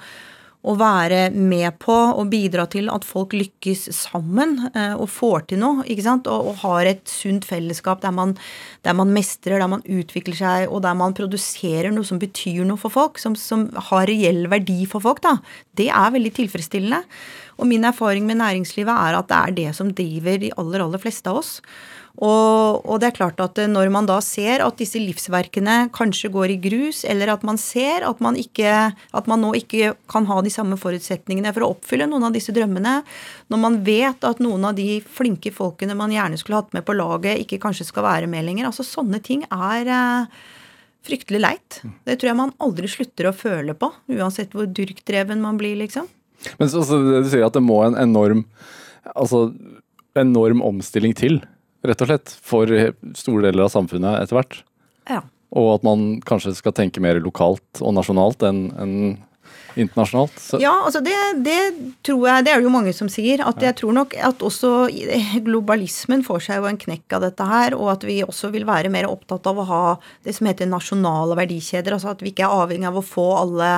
å 0.62 0.76
være 0.78 1.32
med 1.34 1.80
på 1.82 1.96
og 2.12 2.30
bidra 2.30 2.68
til 2.70 2.90
at 2.94 3.06
folk 3.08 3.34
lykkes 3.34 3.88
sammen 3.96 4.58
eh, 4.76 4.94
og 4.94 5.10
får 5.10 5.48
til 5.50 5.62
noe. 5.64 5.86
ikke 5.90 6.06
sant? 6.06 6.30
Og, 6.30 6.52
og 6.52 6.62
har 6.62 6.90
et 6.92 7.04
sunt 7.10 7.48
fellesskap 7.50 8.04
der 8.04 8.14
man, 8.14 8.36
der 8.86 8.98
man, 8.98 9.14
mestrer, 9.16 9.58
der 9.58 9.72
man 9.72 9.86
utvikler 9.86 10.38
seg, 10.38 10.68
og 10.70 10.84
der 10.86 10.98
man 10.98 11.18
produserer 11.18 11.90
noe 11.94 12.06
som 12.08 12.22
betyr 12.22 12.62
noe 12.68 12.82
for 12.82 12.94
folk, 12.94 13.22
som, 13.22 13.38
som 13.38 13.70
har 13.90 14.06
reell 14.10 14.46
verdi 14.52 14.84
for 14.90 15.04
folk. 15.04 15.24
da. 15.26 15.40
Det 15.78 15.90
er 15.90 16.14
veldig 16.14 16.36
tilfredsstillende. 16.38 17.02
Og 17.62 17.70
min 17.70 17.86
erfaring 17.86 18.26
med 18.30 18.40
næringslivet 18.42 18.94
er 18.94 19.18
at 19.18 19.30
det 19.30 19.40
er 19.40 19.58
det 19.58 19.72
som 19.78 19.90
driver 19.94 20.40
de 20.42 20.54
aller, 20.62 20.86
aller 20.86 21.02
fleste 21.02 21.30
av 21.30 21.42
oss. 21.42 21.58
Og, 22.22 22.84
og, 22.86 23.00
det 23.02 23.08
er 23.08 23.16
klart 23.18 23.40
at 23.42 23.58
når 23.66 23.90
man 23.94 24.06
da 24.06 24.20
ser 24.22 24.62
at 24.62 24.78
disse 24.78 25.00
livsverkene 25.02 25.88
kanskje 25.96 26.30
går 26.30 26.54
i 26.54 26.58
grus, 26.62 27.02
eller 27.10 27.32
at 27.34 27.42
man 27.48 27.58
ser 27.58 28.06
at 28.06 28.22
man, 28.22 28.38
ikke, 28.38 28.74
at 28.94 29.30
man 29.30 29.42
nå 29.42 29.56
ikke 29.58 29.96
kan 30.12 30.28
ha 30.30 30.38
de 30.46 30.52
samme 30.54 30.78
forutsetningene 30.78 31.54
for 31.56 31.66
å 31.66 31.72
oppfylle 31.74 32.06
noen 32.10 32.28
av 32.28 32.36
disse 32.36 32.54
drømmene, 32.54 33.00
når 33.50 33.62
man 33.64 33.80
vet 33.88 34.28
at 34.28 34.42
noen 34.44 34.70
av 34.70 34.78
de 34.78 35.00
flinke 35.02 35.50
folkene 35.56 35.98
man 35.98 36.14
gjerne 36.14 36.38
skulle 36.38 36.60
hatt 36.62 36.78
med 36.78 36.86
på 36.86 36.94
laget, 36.94 37.42
ikke 37.42 37.62
kanskje 37.64 37.88
skal 37.90 38.06
være 38.06 38.30
med 38.30 38.46
lenger, 38.46 38.70
altså 38.70 38.86
sånne 38.86 39.18
ting 39.26 39.42
er 39.50 39.90
eh, 39.90 40.44
fryktelig 41.08 41.42
leit. 41.42 41.80
Det 42.06 42.20
tror 42.22 42.32
jeg 42.32 42.40
man 42.44 42.54
aldri 42.62 42.92
slutter 42.92 43.32
å 43.32 43.34
føle 43.34 43.74
på, 43.74 43.90
uansett 44.14 44.54
hvor 44.54 44.70
dyrkdreven 44.70 45.42
man 45.42 45.58
blir, 45.58 45.74
liksom. 45.82 46.06
Men 46.62 46.70
så, 46.70 46.84
så 46.86 47.02
du 47.02 47.32
sier 47.34 47.48
at 47.48 47.58
det 47.58 47.66
må 47.66 47.80
en 47.88 47.98
enorm, 47.98 48.46
altså, 49.16 49.48
enorm 50.22 50.62
omstilling 50.70 51.18
til? 51.18 51.42
Rett 51.88 52.04
og 52.04 52.12
slett, 52.12 52.34
for 52.46 52.70
store 53.18 53.48
deler 53.48 53.66
av 53.66 53.74
samfunnet 53.74 54.22
etter 54.22 54.38
hvert. 54.38 54.62
Ja. 55.10 55.22
Og 55.58 55.74
at 55.76 55.86
man 55.86 56.22
kanskje 56.28 56.54
skal 56.56 56.76
tenke 56.78 57.04
mer 57.04 57.20
lokalt 57.24 57.82
og 57.82 57.96
nasjonalt 57.98 58.44
enn 58.48 58.64
en 58.80 58.96
internasjonalt. 59.76 60.38
Så. 60.40 60.60
Ja, 60.62 60.74
altså 60.86 61.02
det, 61.04 61.16
det, 61.46 61.58
tror 62.06 62.28
jeg 62.28 62.46
Det 62.46 62.54
er 62.54 62.62
det 62.62 62.68
jo 62.68 62.74
mange 62.74 62.94
som 62.96 63.10
sier. 63.12 63.44
At 63.48 63.62
jeg 63.64 63.78
tror 63.80 63.96
nok 63.96 64.16
at 64.18 64.46
også 64.46 64.90
globalismen 65.46 66.26
får 66.28 66.48
seg 66.48 66.62
jo 66.62 66.70
en 66.70 66.80
knekk 66.82 67.18
av 67.18 67.28
dette 67.28 67.50
her. 67.52 67.76
Og 67.78 67.92
at 67.96 68.08
vi 68.08 68.22
også 68.26 68.52
vil 68.54 68.68
være 68.70 68.94
mer 68.94 69.10
opptatt 69.10 69.48
av 69.50 69.62
å 69.62 69.68
ha 69.70 69.84
det 70.26 70.36
som 70.38 70.50
heter 70.50 70.70
nasjonale 70.70 71.38
verdikjeder. 71.40 71.98
Altså 71.98 72.14
at 72.14 72.24
vi 72.24 72.34
ikke 72.34 72.48
er 72.48 72.66
avhengig 72.66 72.90
av 72.92 73.00
å 73.02 73.06
få 73.06 73.28
alle 73.40 73.72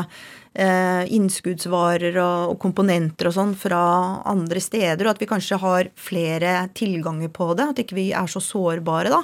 eh, 0.54 1.04
innskuddsvarer 1.18 2.18
og, 2.18 2.54
og, 2.54 2.58
komponenter 2.64 3.30
og 3.30 3.38
sånn 3.38 3.54
fra 3.60 3.84
andre 4.30 4.62
steder, 4.64 5.06
og 5.06 5.16
at 5.16 5.24
vi 5.24 5.30
kanskje 5.30 5.62
har 5.64 5.92
flere 6.00 6.56
tilganger 6.78 7.34
på 7.34 7.52
det. 7.58 7.70
At 7.74 7.84
ikke 7.84 8.00
vi 8.00 8.10
er 8.16 8.30
så 8.32 8.44
sårbare, 8.44 9.14
da. 9.14 9.24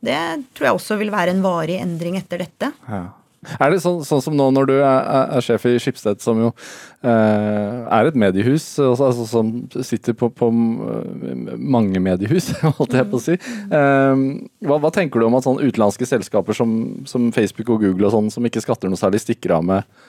Det 0.00 0.20
tror 0.56 0.70
jeg 0.70 0.78
også 0.78 0.96
vil 1.00 1.12
være 1.12 1.34
en 1.34 1.42
varig 1.44 1.76
endring 1.80 2.16
etter 2.20 2.40
dette. 2.40 2.72
Ja. 2.88 3.02
Er 3.62 3.72
det 3.72 3.80
sånn, 3.80 4.02
sånn, 4.04 4.20
som 4.20 4.36
nå 4.36 4.50
når 4.52 4.68
du 4.68 4.74
er, 4.76 5.06
er 5.38 5.44
sjef 5.44 5.64
i 5.68 5.78
Skipsted, 5.80 6.20
som 6.20 6.40
jo 6.42 6.50
eh, 6.50 7.78
er 7.88 8.10
et 8.10 8.18
mediehus, 8.20 8.66
altså, 8.84 9.08
altså, 9.08 9.26
som 9.30 9.52
sitter 9.86 10.16
på, 10.18 10.28
på, 10.36 10.50
mange 10.52 12.02
mediehus, 12.04 12.50
holdt 12.78 12.98
jeg 12.98 13.08
på 13.08 13.20
å 13.20 13.24
si. 13.24 13.38
Eh, 13.40 14.24
hva, 14.68 14.76
hva, 14.76 14.92
tenker 14.92 15.22
du 15.22 15.28
om 15.30 15.38
at 15.38 15.48
sånn 15.48 15.62
utenlandske 15.62 16.08
selskaper 16.08 16.56
som, 16.56 16.76
som 17.08 17.30
Facebook 17.36 17.72
og 17.72 17.86
Google 17.86 18.10
og 18.10 18.16
sånn, 18.18 18.32
som 18.34 18.46
ikke 18.46 18.64
skatter 18.64 18.92
noe 18.92 19.00
særlig, 19.00 19.22
stikker 19.24 19.56
av 19.56 19.66
med 19.72 20.00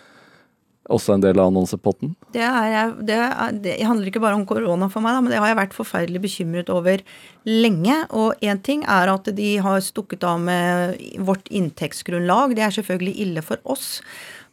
også 0.90 1.16
en 1.16 1.24
del 1.24 1.40
av 1.40 1.52
annonsepotten? 1.52 2.16
Det, 2.34 2.42
er, 2.42 2.94
det, 3.06 3.20
det, 3.62 3.76
handler 3.86 4.10
ikke 4.10 4.24
bare 4.24 4.38
om 4.40 4.48
korona 4.50 4.90
for 4.92 5.04
meg, 5.04 5.16
da, 5.16 5.22
men 5.24 5.34
det 5.34 5.40
har 5.42 5.52
jeg 5.52 5.60
vært 5.60 5.78
forferdelig 5.78 6.24
bekymret 6.24 6.72
over 6.74 7.04
lenge. 7.48 7.98
Og 8.18 8.42
én 8.42 8.62
ting 8.66 8.84
er 8.90 9.12
at 9.14 9.30
de 9.38 9.52
har 9.62 9.86
stukket 9.86 10.26
av 10.28 10.42
med 10.42 10.98
vårt 11.28 11.48
inntektsgrunnlag. 11.54 12.56
Det 12.58 12.66
er 12.66 12.78
selvfølgelig 12.80 13.16
ille 13.28 13.46
for 13.46 13.62
oss. 13.70 14.00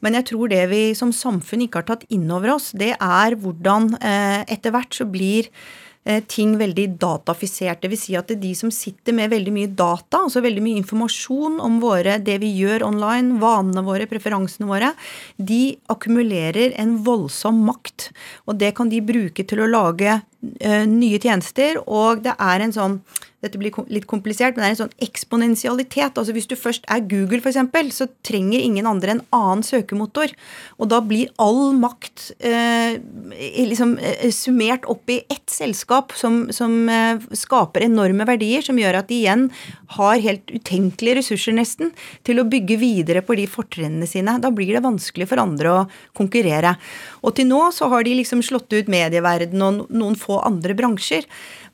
Men 0.05 0.15
jeg 0.15 0.29
tror 0.31 0.53
det 0.53 0.63
vi 0.71 0.83
som 0.99 1.11
samfunn 1.15 1.65
ikke 1.65 1.83
har 1.83 1.89
tatt 1.89 2.07
inn 2.15 2.29
over 2.31 2.55
oss, 2.55 2.71
det 2.77 2.93
er 2.95 3.39
hvordan 3.41 3.95
eh, 3.99 4.45
etter 4.47 4.75
hvert 4.75 4.95
så 4.95 5.09
blir 5.11 5.49
ting 6.31 6.55
veldig 6.61 6.87
datafisert. 7.01 7.83
Dvs. 7.83 8.05
Si 8.09 8.17
at 8.17 8.31
det 8.31 8.39
er 8.39 8.43
de 8.47 8.53
som 8.57 8.73
sitter 8.73 9.17
med 9.17 9.33
veldig 9.33 9.53
mye 9.55 9.71
data, 9.77 10.23
altså 10.25 10.43
veldig 10.45 10.65
mye 10.65 10.81
informasjon 10.81 11.59
om 11.65 11.79
våre, 11.83 12.19
det 12.25 12.39
vi 12.43 12.53
gjør 12.63 12.87
online, 12.87 13.37
vanene 13.43 13.85
våre, 13.87 14.09
preferansene 14.11 14.69
våre, 14.71 14.93
de 15.37 15.77
akkumulerer 15.93 16.77
en 16.81 16.97
voldsom 17.07 17.61
makt. 17.69 18.09
Og 18.49 18.59
det 18.61 18.75
kan 18.79 18.93
de 18.93 19.03
bruke 19.05 19.45
til 19.49 19.65
å 19.65 19.71
lage 19.71 20.19
uh, 20.21 20.85
nye 20.89 21.21
tjenester. 21.21 21.83
Og 21.85 22.25
det 22.25 22.37
er 22.39 22.65
en 22.65 22.75
sånn 22.75 23.01
dette 23.45 23.59
blir 23.61 23.75
litt 23.87 24.09
komplisert, 24.11 24.57
men 24.57 24.65
det 24.65 24.69
er 24.69 24.75
en 24.75 24.81
sånn 24.81 25.05
eksponentialitet. 25.07 26.17
Altså 26.19 26.35
Hvis 26.35 26.49
du 26.51 26.57
først 26.59 26.87
er 26.91 27.05
Google, 27.07 27.39
f.eks., 27.39 27.95
så 27.95 28.09
trenger 28.27 28.59
ingen 28.59 28.89
andre 28.91 29.15
en 29.15 29.23
annen 29.35 29.63
søkemotor. 29.63 30.33
Og 30.83 30.91
da 30.91 30.99
blir 31.05 31.31
all 31.39 31.71
makt 31.79 32.33
eh, 32.43 32.99
liksom 33.71 33.95
eh, 34.03 34.27
summert 34.35 34.89
opp 34.91 35.07
i 35.15 35.21
ett 35.31 35.47
selskap 35.55 36.17
som, 36.19 36.49
som 36.55 36.75
eh, 36.91 37.23
skaper 37.39 37.87
enorme 37.87 38.27
verdier, 38.27 38.65
som 38.67 38.81
gjør 38.81 39.05
at 39.05 39.13
de 39.13 39.21
igjen 39.21 39.47
har 39.95 40.19
helt 40.25 40.51
utenkelige 40.51 41.21
ressurser, 41.21 41.55
nesten, 41.55 41.95
til 42.27 42.43
å 42.43 42.49
bygge 42.51 42.81
videre 42.83 43.23
på 43.23 43.39
de 43.39 43.47
fortrinnene 43.51 44.11
sine. 44.11 44.35
Da 44.43 44.51
blir 44.51 44.75
det 44.75 44.83
vanskelig 44.83 45.31
for 45.31 45.45
andre 45.45 45.77
å 45.77 45.87
konkurrere. 46.19 46.75
Og 47.23 47.35
til 47.39 47.49
nå 47.51 47.61
så 47.75 47.89
har 47.93 48.05
de 48.07 48.17
liksom 48.19 48.43
slått 48.47 48.73
ut 48.75 48.91
medieverden 48.91 49.65
og 49.65 49.87
noen 49.91 50.19
få 50.19 50.41
andre 50.47 50.77
bransjer. 50.79 51.27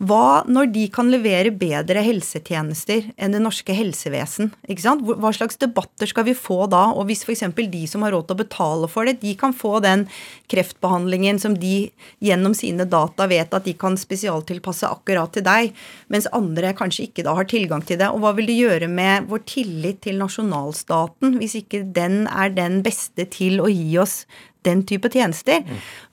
Hva 0.03 0.43
når 0.51 0.71
de 0.75 0.85
kan 0.93 1.11
levere 1.13 1.53
bedre 1.55 2.03
helsetjenester 2.05 3.11
enn 3.15 3.35
det 3.35 3.43
norske 3.43 3.75
helsevesen? 3.77 4.51
Ikke 4.67 4.85
sant? 4.85 5.05
Hva 5.07 5.31
slags 5.35 5.59
debatter 5.61 6.11
skal 6.11 6.27
vi 6.29 6.35
få 6.37 6.65
da? 6.71 6.87
Og 6.95 7.07
hvis 7.09 7.23
f.eks. 7.27 7.45
de 7.55 7.85
som 7.91 8.03
har 8.05 8.15
råd 8.15 8.29
til 8.29 8.37
å 8.37 8.43
betale 8.43 8.91
for 8.91 9.07
det, 9.07 9.21
de 9.23 9.35
kan 9.39 9.55
få 9.55 9.79
den 9.85 10.07
kreftbehandlingen 10.51 11.39
som 11.43 11.57
de 11.59 11.91
gjennom 12.25 12.57
sine 12.59 12.89
data 12.91 13.29
vet 13.31 13.55
at 13.55 13.69
de 13.69 13.77
kan 13.79 13.99
spesialtilpasse 14.01 14.89
akkurat 14.91 15.33
til 15.35 15.47
deg, 15.47 15.75
mens 16.13 16.29
andre 16.35 16.75
kanskje 16.77 17.09
ikke 17.09 17.27
da 17.27 17.37
har 17.39 17.49
tilgang 17.51 17.85
til 17.87 18.01
det. 18.01 18.11
Og 18.11 18.25
hva 18.25 18.35
vil 18.37 18.51
det 18.51 18.59
gjøre 18.59 18.91
med 18.91 19.31
vår 19.31 19.45
tillit 19.51 20.03
til 20.05 20.19
nasjonalstaten 20.21 21.39
hvis 21.39 21.59
ikke 21.63 21.85
den 21.95 22.25
er 22.31 22.53
den 22.55 22.83
beste 22.85 23.29
til 23.31 23.63
å 23.63 23.71
gi 23.71 23.95
oss 24.03 24.25
den 24.65 24.83
type 24.89 25.11
tjenester. 25.13 25.63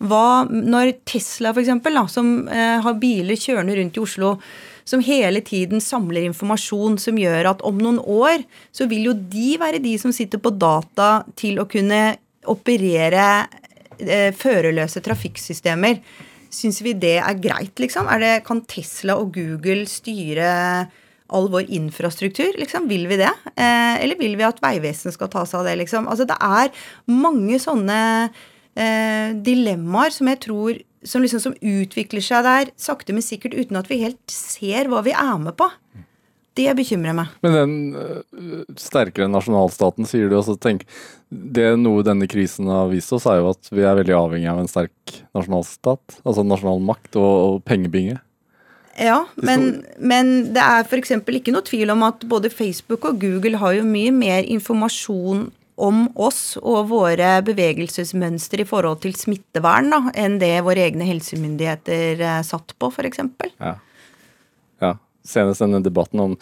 Hva 0.04 0.44
når 0.50 0.96
Tesla, 1.08 1.54
f.eks., 1.56 2.14
som 2.14 2.34
eh, 2.48 2.78
har 2.84 3.00
biler 3.02 3.40
kjørende 3.40 3.78
rundt 3.80 3.98
i 3.98 4.04
Oslo, 4.04 4.36
som 4.88 5.04
hele 5.06 5.44
tiden 5.46 5.82
samler 5.84 6.26
informasjon 6.26 6.98
som 7.00 7.20
gjør 7.20 7.54
at 7.54 7.64
om 7.68 7.78
noen 7.80 8.00
år 8.02 8.44
så 8.76 8.88
vil 8.92 9.12
jo 9.12 9.14
de 9.16 9.54
være 9.62 9.82
de 9.84 9.94
som 10.02 10.14
sitter 10.16 10.42
på 10.42 10.54
data 10.58 11.22
til 11.40 11.62
å 11.62 11.68
kunne 11.70 12.02
operere 12.52 13.28
eh, 14.02 14.32
førerløse 14.36 15.04
trafikksystemer. 15.06 16.02
Syns 16.52 16.82
vi 16.84 16.96
det 16.98 17.20
er 17.22 17.38
greit, 17.40 17.78
liksom? 17.80 18.10
Er 18.12 18.24
det, 18.24 18.34
kan 18.48 18.64
Tesla 18.68 19.16
og 19.22 19.32
Google 19.38 19.86
styre 19.88 20.50
all 21.32 21.50
vår 21.52 21.70
infrastruktur? 21.72 22.54
Liksom? 22.60 22.88
Vil 22.92 23.08
vi 23.10 23.20
det? 23.22 23.32
Eh, 23.56 23.96
eller 24.04 24.20
vil 24.20 24.38
vi 24.40 24.48
at 24.48 24.62
Vegvesenet 24.64 25.16
skal 25.16 25.32
ta 25.32 25.46
seg 25.48 25.62
av 25.62 25.70
det? 25.70 25.78
Liksom? 25.84 26.10
Altså, 26.12 26.28
det 26.30 26.38
er 26.38 26.72
mange 27.12 27.60
sånne 27.62 28.00
eh, 28.28 29.36
dilemmaer 29.48 30.16
som 30.16 30.32
jeg 30.32 30.42
tror 30.48 30.82
som, 31.04 31.24
liksom, 31.24 31.42
som 31.42 31.58
utvikler 31.58 32.24
seg 32.24 32.46
der 32.46 32.72
sakte, 32.80 33.14
men 33.16 33.26
sikkert 33.26 33.58
uten 33.58 33.80
at 33.80 33.90
vi 33.90 34.04
helt 34.04 34.22
ser 34.32 34.90
hva 34.92 35.02
vi 35.06 35.16
er 35.18 35.38
med 35.42 35.56
på. 35.58 35.70
Det 36.58 36.68
bekymrer 36.76 37.16
meg. 37.16 37.32
Men 37.46 37.54
den 37.56 37.76
uh, 37.96 38.64
sterkere 38.80 39.30
nasjonalstaten, 39.32 40.08
sier 40.10 40.28
du 40.30 40.36
også. 40.36 40.58
Tenk, 40.60 40.84
det 41.32 41.70
er 41.70 41.78
noe 41.80 42.04
denne 42.04 42.28
krisen 42.30 42.68
har 42.70 42.92
vist 42.92 43.14
oss, 43.16 43.28
er 43.30 43.40
jo 43.40 43.54
at 43.54 43.72
vi 43.72 43.86
er 43.88 43.96
veldig 44.02 44.18
avhengig 44.18 44.50
av 44.52 44.60
en 44.60 44.70
sterk 44.70 45.16
nasjonalstat. 45.38 46.20
Altså 46.26 46.44
nasjonal 46.46 46.84
makt 46.92 47.16
og, 47.22 47.32
og 47.32 47.64
pengebinge. 47.68 48.20
Ja, 49.00 49.22
men, 49.40 49.86
men 49.98 50.32
det 50.56 50.62
er 50.64 50.84
f.eks. 50.84 51.14
ikke 51.16 51.54
noe 51.56 51.66
tvil 51.66 51.94
om 51.94 52.04
at 52.04 52.26
både 52.28 52.52
Facebook 52.52 53.06
og 53.08 53.22
Google 53.22 53.62
har 53.62 53.78
jo 53.78 53.88
mye 53.88 54.12
mer 54.16 54.44
informasjon 54.44 55.48
om 55.82 56.04
oss 56.20 56.58
og 56.62 56.90
våre 56.92 57.38
bevegelsesmønstre 57.46 58.66
i 58.66 58.70
forhold 58.70 59.02
til 59.06 59.16
smittevern 59.18 59.90
da, 59.94 60.02
enn 60.20 60.38
det 60.42 60.54
våre 60.66 60.84
egne 60.86 61.08
helsemyndigheter 61.08 62.22
eh, 62.22 62.42
satt 62.46 62.76
på, 62.78 62.92
f.eks. 62.92 63.24
Ja. 63.58 63.78
ja. 64.84 64.92
Senest 65.26 65.62
denne 65.62 65.82
debatten 65.86 66.22
om, 66.22 66.36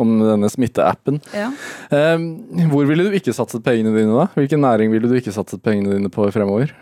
om 0.00 0.14
denne 0.20 0.48
smitteappen. 0.52 1.20
Ja. 1.36 1.50
Eh, 1.92 2.28
hvor 2.72 2.88
ville 2.90 3.08
du 3.08 3.16
ikke 3.16 3.36
satset 3.36 3.64
pengene 3.64 3.94
dine 3.96 4.16
da? 4.16 4.28
Hvilken 4.36 4.64
næring 4.64 4.92
ville 4.92 5.08
du 5.08 5.16
ikke 5.18 5.34
satset 5.34 5.64
pengene 5.64 5.96
dine 5.96 6.12
på 6.12 6.28
fremover? 6.34 6.74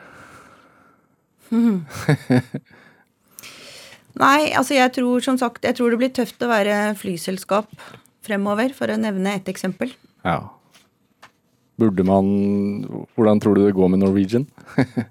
Mm. 1.52 1.82
Nei, 4.20 4.52
altså 4.58 4.76
jeg 4.76 4.92
tror 4.98 5.24
som 5.24 5.38
sagt, 5.40 5.64
jeg 5.64 5.78
tror 5.78 5.92
det 5.92 6.00
blir 6.02 6.12
tøft 6.12 6.42
å 6.44 6.50
være 6.50 6.92
flyselskap 7.00 7.70
fremover, 8.22 8.74
for 8.76 8.92
å 8.92 8.98
nevne 9.00 9.38
et 9.38 9.48
eksempel. 9.50 9.94
Ja. 10.26 10.44
Burde 11.80 12.04
man 12.06 12.28
Hvordan 13.16 13.40
tror 13.42 13.56
du 13.56 13.64
det 13.64 13.74
går 13.74 13.90
med 13.90 14.02
Norwegian? 14.04 14.46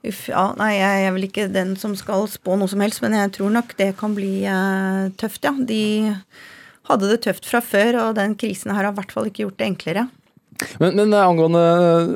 Uff, 0.00 0.28
ja, 0.30 0.46
nei, 0.56 0.74
jeg 0.78 1.04
er 1.04 1.12
vel 1.12 1.26
ikke 1.26 1.50
den 1.52 1.74
som 1.76 1.92
skal 1.98 2.24
spå 2.30 2.54
noe 2.56 2.70
som 2.72 2.80
helst, 2.80 3.02
men 3.04 3.16
jeg 3.18 3.34
tror 3.36 3.50
nok 3.52 3.74
det 3.76 3.90
kan 3.98 4.14
bli 4.16 4.46
eh, 4.48 5.10
tøft, 5.20 5.44
ja. 5.44 5.52
De 5.52 6.14
hadde 6.88 7.10
det 7.10 7.18
tøft 7.26 7.48
fra 7.48 7.60
før, 7.60 7.98
og 8.06 8.16
den 8.16 8.32
krisen 8.40 8.72
her 8.72 8.86
har 8.86 8.94
i 8.94 8.96
hvert 8.96 9.12
fall 9.12 9.28
ikke 9.28 9.44
gjort 9.44 9.58
det 9.60 9.68
enklere. 9.68 10.06
Men, 10.80 10.96
men 10.96 11.12
eh, 11.12 11.26
angående 11.26 11.64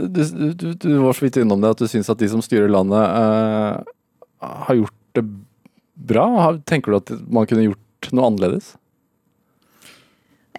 du, 0.08 0.22
du, 0.56 0.66
du, 0.72 0.88
var 1.04 1.16
så 1.16 1.26
vidt 1.26 1.42
innom 1.42 1.60
det 1.60 1.74
at 1.74 1.84
du 1.84 1.90
syns 1.90 2.08
at 2.12 2.20
de 2.20 2.30
som 2.32 2.40
styrer 2.44 2.72
landet, 2.72 3.04
eh, 3.04 4.48
har 4.64 4.80
gjort 4.80 4.96
det 5.18 5.26
bra? 5.94 6.26
Tenker 6.66 6.92
du 6.92 7.00
at 7.00 7.12
man 7.26 7.48
kunne 7.48 7.70
gjort 7.70 8.12
noe 8.12 8.30
annerledes? 8.30 8.74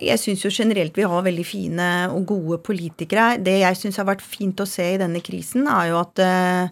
Jeg 0.03 0.19
syns 0.19 0.43
jo 0.43 0.51
generelt 0.51 0.97
vi 0.97 1.07
har 1.07 1.23
veldig 1.23 1.45
fine 1.47 1.87
og 2.11 2.27
gode 2.33 2.59
politikere. 2.65 3.37
Det 3.39 3.61
jeg 3.61 3.79
syns 3.79 4.01
har 4.01 4.09
vært 4.09 4.25
fint 4.25 4.59
å 4.59 4.67
se 4.67 4.89
i 4.95 4.99
denne 4.99 5.21
krisen, 5.23 5.69
er 5.71 5.93
jo 5.93 6.01
at, 6.01 6.19
eh, 6.19 6.67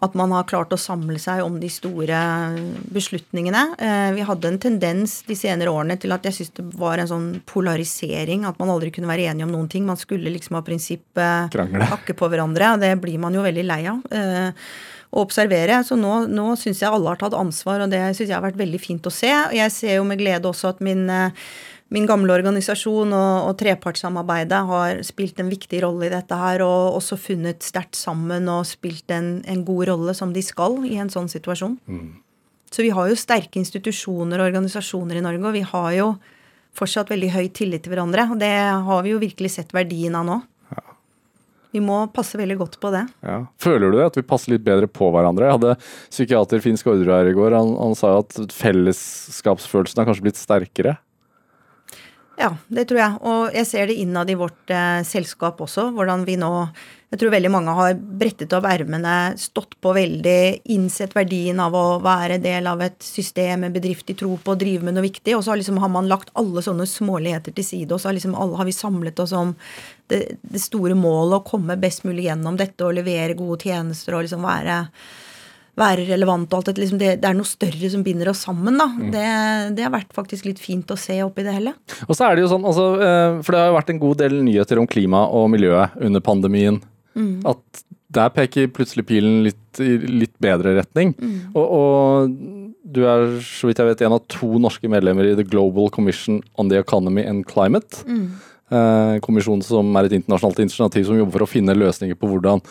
at 0.00 0.14
man 0.14 0.30
har 0.30 0.46
klart 0.46 0.70
å 0.70 0.78
samle 0.78 1.18
seg 1.18 1.42
om 1.42 1.58
de 1.58 1.66
store 1.66 2.20
beslutningene. 2.94 3.64
Eh, 3.74 4.12
vi 4.14 4.22
hadde 4.22 4.52
en 4.52 4.60
tendens 4.62 5.16
de 5.26 5.34
senere 5.34 5.74
årene 5.74 5.98
til 5.98 6.14
at 6.14 6.22
jeg 6.22 6.38
syns 6.38 6.54
det 6.60 6.68
var 6.78 7.02
en 7.02 7.10
sånn 7.10 7.28
polarisering. 7.44 8.46
At 8.46 8.62
man 8.62 8.70
aldri 8.70 8.94
kunne 8.94 9.10
være 9.10 9.26
enige 9.32 9.48
om 9.50 9.52
noen 9.56 9.68
ting. 9.68 9.84
Man 9.84 9.98
skulle 9.98 10.30
liksom 10.30 10.60
av 10.62 10.64
prinsipp 10.64 11.18
hakke 11.18 12.14
på 12.14 12.30
hverandre. 12.30 12.74
Og 12.74 12.86
det 12.86 12.94
blir 13.02 13.18
man 13.18 13.34
jo 13.34 13.42
veldig 13.42 13.66
lei 13.66 13.82
av. 13.90 13.98
Å 15.10 15.24
observere. 15.24 15.80
Så 15.86 15.98
nå, 15.98 16.26
nå 16.30 16.52
syns 16.58 16.84
jeg 16.84 16.90
alle 16.90 17.10
har 17.10 17.18
tatt 17.18 17.34
ansvar, 17.34 17.82
og 17.82 17.90
det 17.90 18.02
syns 18.14 18.28
jeg 18.28 18.36
har 18.36 18.44
vært 18.44 18.60
veldig 18.60 18.80
fint 18.82 19.08
å 19.08 19.12
se. 19.14 19.30
Og 19.48 19.56
jeg 19.58 19.74
ser 19.74 19.98
jo 19.98 20.06
med 20.06 20.20
glede 20.20 20.46
også 20.50 20.70
at 20.70 20.82
min, 20.86 21.02
eh, 21.10 21.34
min 21.90 22.06
gamle 22.06 22.36
organisasjon 22.36 23.10
og, 23.10 23.48
og, 23.48 23.52
trepartssamarbeidet 23.58 24.60
har 24.70 25.02
spilt 25.06 25.42
en 25.42 25.50
viktig 25.50 25.82
rolle 25.82 26.06
i 26.06 26.12
dette 26.14 26.38
her, 26.38 26.62
og 26.62 27.00
også 27.00 27.18
funnet 27.18 27.66
sterkt 27.66 27.98
sammen 27.98 28.46
og 28.52 28.68
spilt 28.70 29.10
en, 29.10 29.40
en, 29.50 29.64
god 29.66 29.90
rolle 29.90 30.14
som 30.14 30.34
de 30.36 30.44
skal 30.46 30.78
i 30.86 30.96
en 31.02 31.10
sånn 31.10 31.30
situasjon. 31.32 31.80
Mm. 31.90 32.10
Så 32.70 32.86
vi 32.86 32.92
har 32.94 33.10
jo 33.10 33.18
sterke 33.18 33.58
institusjoner 33.58 34.38
og 34.38 34.46
organisasjoner 34.52 35.18
i 35.18 35.24
Norge, 35.26 35.42
og 35.42 35.58
vi 35.58 35.66
har 35.66 35.90
jo 35.96 36.12
fortsatt 36.78 37.10
veldig 37.10 37.32
høy 37.34 37.48
tillit 37.50 37.82
til 37.84 37.94
hverandre. 37.94 38.28
Og 38.30 38.38
det 38.38 38.54
har 38.86 39.02
vi 39.02 39.14
jo 39.14 39.22
virkelig 39.22 39.56
sett 39.56 39.74
verdien 39.74 40.14
av 40.14 40.26
nå. 40.28 40.38
Vi 41.70 41.82
må 41.84 42.00
passe 42.14 42.38
veldig 42.40 42.56
godt 42.60 42.78
på 42.82 42.90
det. 42.94 43.04
Ja. 43.26 43.42
Føler 43.62 43.92
du 43.92 44.00
at 44.02 44.16
vi 44.18 44.26
passer 44.26 44.54
litt 44.54 44.64
bedre 44.66 44.88
på 44.90 45.10
hverandre? 45.14 45.46
Jeg 45.46 45.58
hadde 45.58 45.76
psykiater 46.10 46.64
Finn 46.64 46.80
Skårderud 46.80 47.12
her 47.14 47.30
i 47.30 47.36
går. 47.36 47.54
Han, 47.54 47.76
han 47.78 47.94
sa 47.98 48.16
at 48.22 48.34
fellesskapsfølelsen 48.56 50.02
har 50.02 50.10
kanskje 50.10 50.26
blitt 50.26 50.40
sterkere? 50.40 50.96
Ja, 52.40 52.54
det 52.72 52.86
tror 52.88 53.00
jeg. 53.02 53.18
Og 53.28 53.52
jeg 53.52 53.68
ser 53.68 53.90
det 53.90 53.98
innad 54.00 54.30
i 54.32 54.38
vårt 54.38 54.72
eh, 54.72 55.02
selskap 55.04 55.60
også. 55.60 55.90
Hvordan 55.92 56.24
vi 56.24 56.38
nå 56.40 56.50
Jeg 57.10 57.18
tror 57.18 57.32
veldig 57.34 57.50
mange 57.50 57.72
har 57.74 57.96
brettet 57.98 58.52
opp 58.54 58.68
ermene, 58.70 59.34
stått 59.34 59.72
på 59.82 59.90
veldig, 59.96 60.60
innsett 60.70 61.16
verdien 61.16 61.58
av 61.58 61.74
å 61.74 61.98
være 61.98 62.36
del 62.38 62.68
av 62.70 62.84
et 62.86 63.02
system, 63.02 63.64
en 63.66 63.74
bedrift 63.74 64.06
de 64.06 64.14
tror 64.14 64.38
på, 64.44 64.54
drive 64.54 64.86
med 64.86 64.94
noe 64.94 65.08
viktig. 65.08 65.34
Og 65.34 65.42
så 65.42 65.50
har, 65.50 65.58
liksom, 65.58 65.80
har 65.82 65.90
man 65.90 66.06
lagt 66.06 66.30
alle 66.38 66.62
sånne 66.62 66.86
småligheter 66.86 67.56
til 67.56 67.66
side, 67.66 67.90
og 67.90 67.98
så 67.98 68.12
har, 68.12 68.14
liksom 68.14 68.36
alle, 68.38 68.54
har 68.60 68.68
vi 68.68 68.76
samlet 68.76 69.24
oss 69.24 69.34
om 69.34 69.56
det, 70.06 70.20
det, 70.38 70.62
store 70.62 70.94
målet 70.94 71.40
å 71.40 71.48
komme 71.50 71.80
best 71.82 72.06
mulig 72.06 72.28
gjennom 72.28 72.60
dette 72.60 72.86
og 72.86 72.94
levere 73.00 73.34
gode 73.34 73.58
tjenester 73.66 74.14
og 74.14 74.28
liksom 74.28 74.46
være 74.46 74.84
være 75.80 76.06
relevant 76.10 76.50
og 76.52 76.60
alt 76.60 76.70
dette. 76.70 76.82
Liksom 76.84 77.00
det, 77.00 77.14
det, 77.22 77.28
er 77.30 77.36
noe 77.38 77.48
større 77.48 77.90
som 77.92 78.04
binder 78.06 78.30
oss 78.32 78.44
sammen. 78.46 78.78
da. 78.80 78.88
Mm. 78.92 79.10
Det, 79.14 79.26
det, 79.78 79.86
har 79.86 79.94
vært 79.94 80.14
faktisk 80.16 80.48
litt 80.50 80.62
fint 80.62 80.92
å 80.92 80.98
se 81.00 81.18
oppi 81.24 81.46
det 81.46 81.56
hele. 81.56 81.74
Og 82.06 82.16
så 82.16 82.28
er 82.28 82.36
det 82.36 82.44
jo 82.44 82.52
sånn, 82.52 82.66
altså, 82.68 82.88
eh, 83.04 83.40
For 83.44 83.54
det 83.56 83.62
har 83.62 83.72
jo 83.72 83.78
vært 83.78 83.94
en 83.94 84.02
god 84.02 84.24
del 84.24 84.40
nyheter 84.46 84.82
om 84.82 84.88
klima 84.90 85.26
og 85.26 85.48
miljøet 85.54 85.96
under 86.00 86.24
pandemien. 86.24 86.80
Mm. 87.18 87.40
At 87.48 87.84
der 88.10 88.30
peker 88.34 88.70
plutselig 88.74 89.06
pilen 89.06 89.42
litt 89.46 89.80
i 89.82 89.94
litt 90.02 90.34
bedre 90.42 90.74
retning. 90.80 91.14
Mm. 91.18 91.38
Og, 91.54 91.66
og, 91.66 92.38
du 92.90 93.04
er 93.06 93.36
så 93.46 93.68
vidt 93.68 93.78
jeg 93.78 93.86
vet 93.86 94.00
en 94.02 94.16
av 94.16 94.24
to 94.32 94.56
norske 94.58 94.88
medlemmer 94.90 95.28
i 95.28 95.34
The 95.38 95.44
Global 95.46 95.92
Commission 95.94 96.40
on 96.58 96.72
the 96.72 96.80
Economy 96.80 97.22
and 97.22 97.46
Climate. 97.46 98.02
Mm. 98.08 98.32
Eh, 98.70 99.16
kommisjonen 99.22 99.62
som 99.66 99.94
er 99.98 100.08
et 100.08 100.16
internasjonalt 100.18 100.60
initiativ 100.62 101.06
som 101.06 101.18
jobber 101.18 101.36
for 101.36 101.46
å 101.46 101.50
finne 101.50 101.74
løsninger 101.74 102.18
på 102.18 102.28
hvordan 102.30 102.62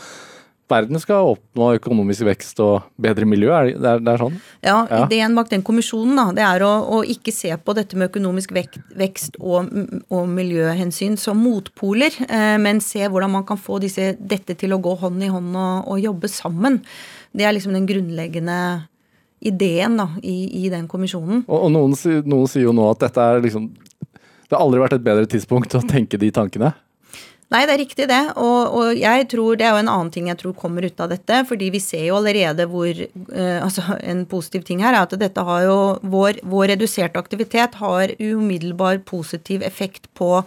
verden 0.71 1.01
skal 1.01 1.33
oppnå 1.33 1.71
økonomisk 1.77 2.25
vekst 2.27 2.59
og 2.63 2.87
bedre 3.01 3.27
miljø? 3.29 3.51
Er 3.55 3.71
det, 3.71 3.93
det 4.05 4.13
er 4.13 4.21
sånn? 4.21 4.37
Ja, 4.65 4.75
ja, 4.89 5.01
ideen 5.05 5.37
bak 5.37 5.49
den 5.51 5.63
kommisjonen 5.65 6.19
da, 6.19 6.27
det 6.37 6.45
er 6.45 6.65
å, 6.65 6.71
å, 6.97 7.01
ikke 7.03 7.33
se 7.35 7.51
på 7.57 7.75
dette 7.77 7.99
med 7.99 8.11
økonomisk 8.11 8.53
vekst 8.55 9.39
og, 9.39 9.71
og 10.13 10.29
miljøhensyn 10.31 11.17
som 11.19 11.41
motpoler, 11.43 12.15
eh, 12.27 12.55
men 12.61 12.83
se 12.83 13.01
hvordan 13.05 13.33
man 13.39 13.47
kan 13.49 13.59
få 13.59 13.81
disse, 13.83 14.13
dette 14.19 14.57
til 14.59 14.75
å 14.75 14.81
gå 14.83 14.95
hånd 15.01 15.25
i 15.25 15.31
hånd 15.33 15.55
og, 15.55 15.89
og, 15.89 15.99
jobbe 15.99 16.31
sammen. 16.31 16.79
Det 17.35 17.45
er 17.45 17.55
liksom 17.55 17.75
den 17.75 17.87
grunnleggende 17.89 18.59
ideen 19.39 19.97
da, 19.99 20.09
i, 20.23 20.65
i 20.65 20.71
den 20.71 20.87
kommisjonen. 20.91 21.45
Og, 21.47 21.65
og 21.67 21.73
noen, 21.73 21.95
noen 22.27 22.51
sier 22.51 22.67
jo 22.67 22.75
nå 22.75 22.89
at 22.91 23.07
dette 23.07 23.23
er 23.23 23.43
liksom 23.45 23.69
Det 23.71 24.55
har 24.55 24.63
aldri 24.65 24.81
vært 24.81 24.97
et 24.97 25.05
bedre 25.05 25.29
tidspunkt 25.29 25.75
å 25.77 25.83
tenke 25.85 26.19
de 26.19 26.31
tankene. 26.33 26.73
Nei, 27.49 27.63
det 27.65 27.73
er 27.73 27.81
riktig 27.81 28.05
det. 28.09 28.21
Og, 28.37 28.75
og 28.77 28.99
jeg 28.99 29.25
tror 29.31 29.57
det 29.57 29.65
er 29.65 29.73
jo 29.73 29.81
en 29.81 29.91
annen 29.91 30.11
ting 30.13 30.27
jeg 30.29 30.37
tror 30.37 30.53
kommer 30.57 30.85
ut 30.85 30.99
av 31.01 31.09
dette. 31.09 31.41
Fordi 31.49 31.71
vi 31.73 31.81
ser 31.81 32.05
jo 32.05 32.19
allerede 32.19 32.67
hvor 32.69 32.89
eh, 32.93 33.57
Altså 33.59 33.97
en 33.99 34.25
positiv 34.29 34.67
ting 34.67 34.83
her 34.85 34.93
er 34.93 35.07
at 35.07 35.15
dette 35.17 35.45
har 35.45 35.63
jo 35.65 35.79
Vår, 36.09 36.43
vår 36.45 36.75
reduserte 36.75 37.21
aktivitet 37.21 37.79
har 37.81 38.13
umiddelbar 38.19 39.01
positiv 39.09 39.65
effekt 39.65 40.11
på 40.17 40.43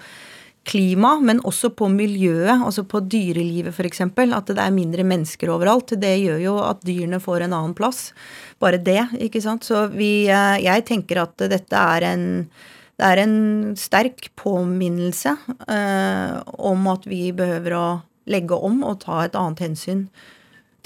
klima, 0.62 1.16
men 1.18 1.40
også 1.42 1.72
på 1.74 1.88
miljøet, 1.90 2.52
altså 2.54 2.84
på 2.86 3.00
dyrelivet 3.10 3.74
f.eks. 3.74 4.04
At 4.06 4.52
det 4.52 4.62
er 4.62 4.74
mindre 4.74 5.02
mennesker 5.02 5.50
overalt. 5.50 5.96
Det 5.98 6.12
gjør 6.20 6.38
jo 6.38 6.52
at 6.62 6.84
dyrene 6.86 7.18
får 7.22 7.48
en 7.48 7.56
annen 7.56 7.74
plass. 7.74 8.12
Bare 8.62 8.78
det, 8.78 9.00
ikke 9.26 9.42
sant. 9.42 9.66
Så 9.66 9.88
vi 9.90 10.28
eh, 10.30 10.60
Jeg 10.62 10.86
tenker 10.86 11.24
at 11.24 11.48
dette 11.50 11.82
er 11.96 12.06
en 12.12 12.28
det 13.02 13.08
er 13.10 13.18
en 13.24 13.72
sterk 13.78 14.28
påminnelse 14.38 15.32
eh, 15.66 16.34
om 16.54 16.84
at 16.92 17.06
vi 17.10 17.32
behøver 17.34 17.74
å 17.74 17.86
legge 18.30 18.54
om 18.54 18.84
og 18.86 19.00
ta 19.02 19.24
et 19.24 19.34
annet 19.38 19.64
hensyn 19.64 20.04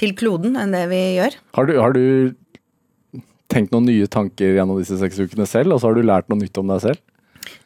til 0.00 0.14
kloden 0.16 0.56
enn 0.56 0.72
det 0.72 0.86
vi 0.88 1.00
gjør. 1.18 1.36
Har 1.58 1.68
du, 1.68 1.74
har 1.76 1.92
du 1.92 3.20
tenkt 3.52 3.74
noen 3.74 3.88
nye 3.90 4.08
tanker 4.08 4.56
gjennom 4.56 4.80
disse 4.80 4.96
seks 5.00 5.20
ukene 5.20 5.44
selv, 5.48 5.74
og 5.74 5.82
så 5.82 5.90
har 5.90 5.98
du 5.98 6.08
lært 6.08 6.32
noe 6.32 6.40
nytt 6.40 6.56
om 6.60 6.72
deg 6.72 6.82
selv? 6.86 7.04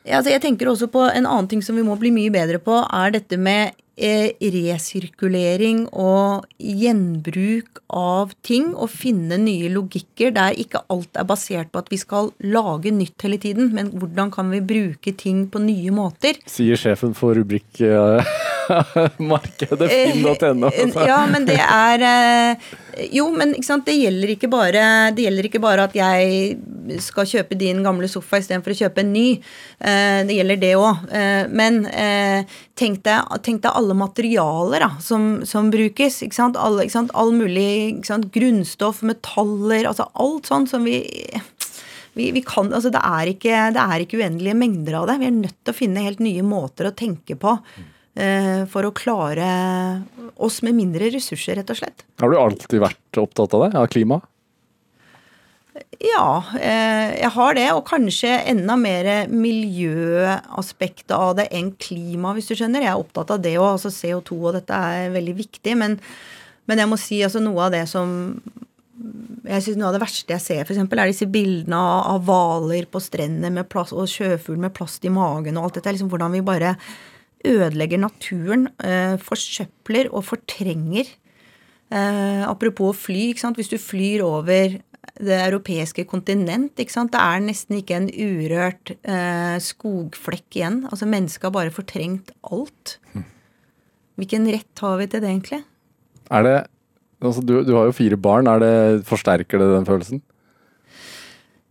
Ja, 0.02 0.18
altså 0.18 0.32
jeg 0.32 0.42
tenker 0.42 0.68
også 0.68 0.90
på 0.92 1.06
En 1.08 1.24
annen 1.24 1.46
ting 1.48 1.62
som 1.64 1.78
vi 1.78 1.84
må 1.86 1.94
bli 2.00 2.10
mye 2.12 2.32
bedre 2.34 2.58
på, 2.60 2.74
er 2.74 3.14
dette 3.14 3.38
med 3.40 3.78
resirkulering 4.00 5.84
og 5.92 6.46
gjenbruk 6.58 7.80
av 7.92 8.32
ting. 8.46 8.70
Og 8.74 8.90
finne 8.92 9.38
nye 9.40 9.70
logikker 9.72 10.32
der 10.36 10.56
ikke 10.60 10.82
alt 10.92 11.16
er 11.20 11.28
basert 11.28 11.72
på 11.72 11.82
at 11.82 11.90
vi 11.92 11.98
skal 12.00 12.32
lage 12.44 12.92
nytt 12.94 13.26
hele 13.26 13.38
tiden. 13.42 13.72
Men 13.76 13.92
hvordan 13.94 14.32
kan 14.34 14.50
vi 14.52 14.60
bruke 14.64 15.14
ting 15.16 15.46
på 15.52 15.62
nye 15.64 15.92
måter? 15.94 16.38
Sier 16.50 16.78
sjefen 16.80 17.14
for 17.18 17.36
rubrikk 17.38 17.82
eh, 17.86 18.34
markedet 19.32 19.90
finn.no. 19.90 20.70
Eh, 20.70 20.94
Ja, 21.10 21.22
men 21.30 21.46
det 21.48 21.58
er 21.60 22.04
eh, 22.06 22.70
Jo, 23.14 23.28
men 23.34 23.54
det 23.56 23.94
gjelder 23.96 24.32
ikke 24.34 24.50
bare 24.50 24.82
Det 25.14 25.24
gjelder 25.24 25.46
ikke 25.48 25.62
bare 25.62 25.86
at 25.88 25.94
jeg 25.96 26.58
skal 27.02 27.28
kjøpe 27.28 27.56
din 27.58 27.82
gamle 27.86 28.08
sofa 28.10 28.40
istedenfor 28.40 28.74
å 28.74 28.78
kjøpe 28.80 29.02
en 29.04 29.12
ny. 29.14 29.26
Eh, 29.78 30.20
Det 30.26 30.36
gjelder 30.38 30.60
det 30.62 30.72
òg. 30.78 31.04
Men 31.54 31.84
eh, 31.86 32.44
tenk 32.80 33.02
deg, 33.06 33.28
tenk 33.44 33.62
deg 33.64 33.76
alle 33.76 33.94
materialer 33.98 34.86
da, 34.86 34.90
som, 35.04 35.42
som 35.48 35.70
brukes. 35.72 36.22
Ikke 36.24 36.38
sant? 36.38 36.58
Alle, 36.58 36.86
ikke 36.86 36.96
sant? 36.96 37.14
All 37.18 37.32
mulig 37.36 38.00
sant? 38.08 38.30
grunnstoff, 38.34 39.04
metaller, 39.06 39.86
altså 39.90 40.08
alt 40.18 40.50
sånt 40.50 40.72
som 40.72 40.88
vi 40.88 41.02
vi, 42.12 42.32
vi 42.34 42.42
kan, 42.42 42.72
altså 42.74 42.90
det, 42.90 43.00
er 43.06 43.30
ikke, 43.30 43.58
det 43.76 43.82
er 43.84 44.02
ikke 44.02 44.18
uendelige 44.18 44.58
mengder 44.58 44.98
av 44.98 45.06
det. 45.10 45.20
Vi 45.20 45.28
er 45.28 45.36
nødt 45.36 45.56
til 45.62 45.72
å 45.72 45.78
finne 45.78 46.04
helt 46.04 46.22
nye 46.24 46.42
måter 46.42 46.88
å 46.88 46.94
tenke 46.96 47.36
på 47.38 47.54
eh, 48.18 48.64
for 48.70 48.88
å 48.88 48.94
klare 48.96 49.50
oss 50.42 50.60
med 50.66 50.76
mindre 50.78 51.12
ressurser, 51.14 51.60
rett 51.60 51.70
og 51.70 51.78
slett. 51.78 52.04
Har 52.20 52.32
du 52.32 52.38
alltid 52.40 52.82
vært 52.82 53.22
opptatt 53.22 53.54
av 53.56 53.66
det? 53.66 53.70
Av 53.78 53.88
klima? 53.92 54.20
Ja, 56.00 56.42
eh, 56.56 57.18
jeg 57.20 57.30
har 57.34 57.56
det. 57.58 57.66
Og 57.76 57.84
kanskje 57.88 58.32
enda 58.52 58.76
mer 58.80 59.28
miljøaspektet 59.28 61.12
av 61.16 61.36
det 61.40 61.50
enn 61.56 61.74
klima, 61.80 62.32
hvis 62.36 62.50
du 62.50 62.56
skjønner. 62.56 62.86
Jeg 62.86 62.94
er 62.94 63.02
opptatt 63.02 63.34
av 63.34 63.42
det 63.44 63.56
òg. 63.58 63.74
Altså 63.74 63.92
CO2 63.92 64.40
og 64.40 64.56
dette 64.56 64.80
er 64.94 65.14
veldig 65.14 65.36
viktig. 65.42 65.76
Men, 65.78 65.98
men 66.70 66.82
jeg 66.82 66.90
må 66.90 66.98
si 67.00 67.20
altså 67.26 67.42
noe 67.44 67.68
av 67.68 67.76
det 67.76 67.86
som 67.90 68.34
jeg 69.00 69.64
synes 69.64 69.78
Noe 69.80 69.88
av 69.88 69.94
det 69.96 70.02
verste 70.02 70.34
jeg 70.34 70.44
ser, 70.44 70.64
for 70.66 70.74
eksempel, 70.74 71.00
er 71.00 71.08
disse 71.08 71.28
bildene 71.32 71.78
av 71.78 72.20
hvaler 72.26 72.84
på 72.90 73.00
strendene 73.00 73.64
og 73.64 74.10
sjøfugl 74.12 74.60
med 74.60 74.74
plast 74.76 75.06
i 75.08 75.12
magen 75.12 75.56
og 75.56 75.68
alt 75.68 75.78
dette. 75.78 75.94
liksom 75.94 76.10
Hvordan 76.12 76.34
vi 76.36 76.42
bare 76.44 76.74
ødelegger 77.48 77.98
naturen, 77.98 78.68
eh, 78.84 79.16
forsøpler 79.16 80.12
og 80.12 80.24
fortrenger. 80.24 81.08
Eh, 81.90 82.42
apropos 82.48 82.92
fly, 82.92 83.32
hvis 83.32 83.72
du 83.72 83.78
flyr 83.78 84.22
over 84.22 84.78
det 85.20 85.36
europeiske 85.44 86.04
kontinent, 86.08 86.72
ikke 86.80 86.94
sant? 86.94 87.12
det 87.14 87.20
er 87.20 87.44
nesten 87.44 87.78
ikke 87.80 87.98
en 87.98 88.08
urørt 88.10 88.94
eh, 89.04 89.56
skogflekk 89.62 90.58
igjen. 90.58 90.80
Altså 90.90 91.08
Mennesket 91.10 91.48
har 91.48 91.54
bare 91.54 91.74
fortrengt 91.74 92.32
alt. 92.48 92.96
Hvilken 94.20 94.48
rett 94.52 94.84
har 94.84 94.98
vi 95.00 95.08
til 95.08 95.22
det, 95.22 95.30
egentlig? 95.30 95.62
Er 96.30 96.46
det 96.46 96.56
altså 97.20 97.44
du, 97.44 97.60
du 97.66 97.74
har 97.76 97.88
jo 97.88 97.96
fire 97.96 98.16
barn. 98.20 98.48
Er 98.50 98.62
det, 98.62 98.74
forsterker 99.08 99.60
det 99.60 99.70
den 99.74 99.88
følelsen? 99.88 100.22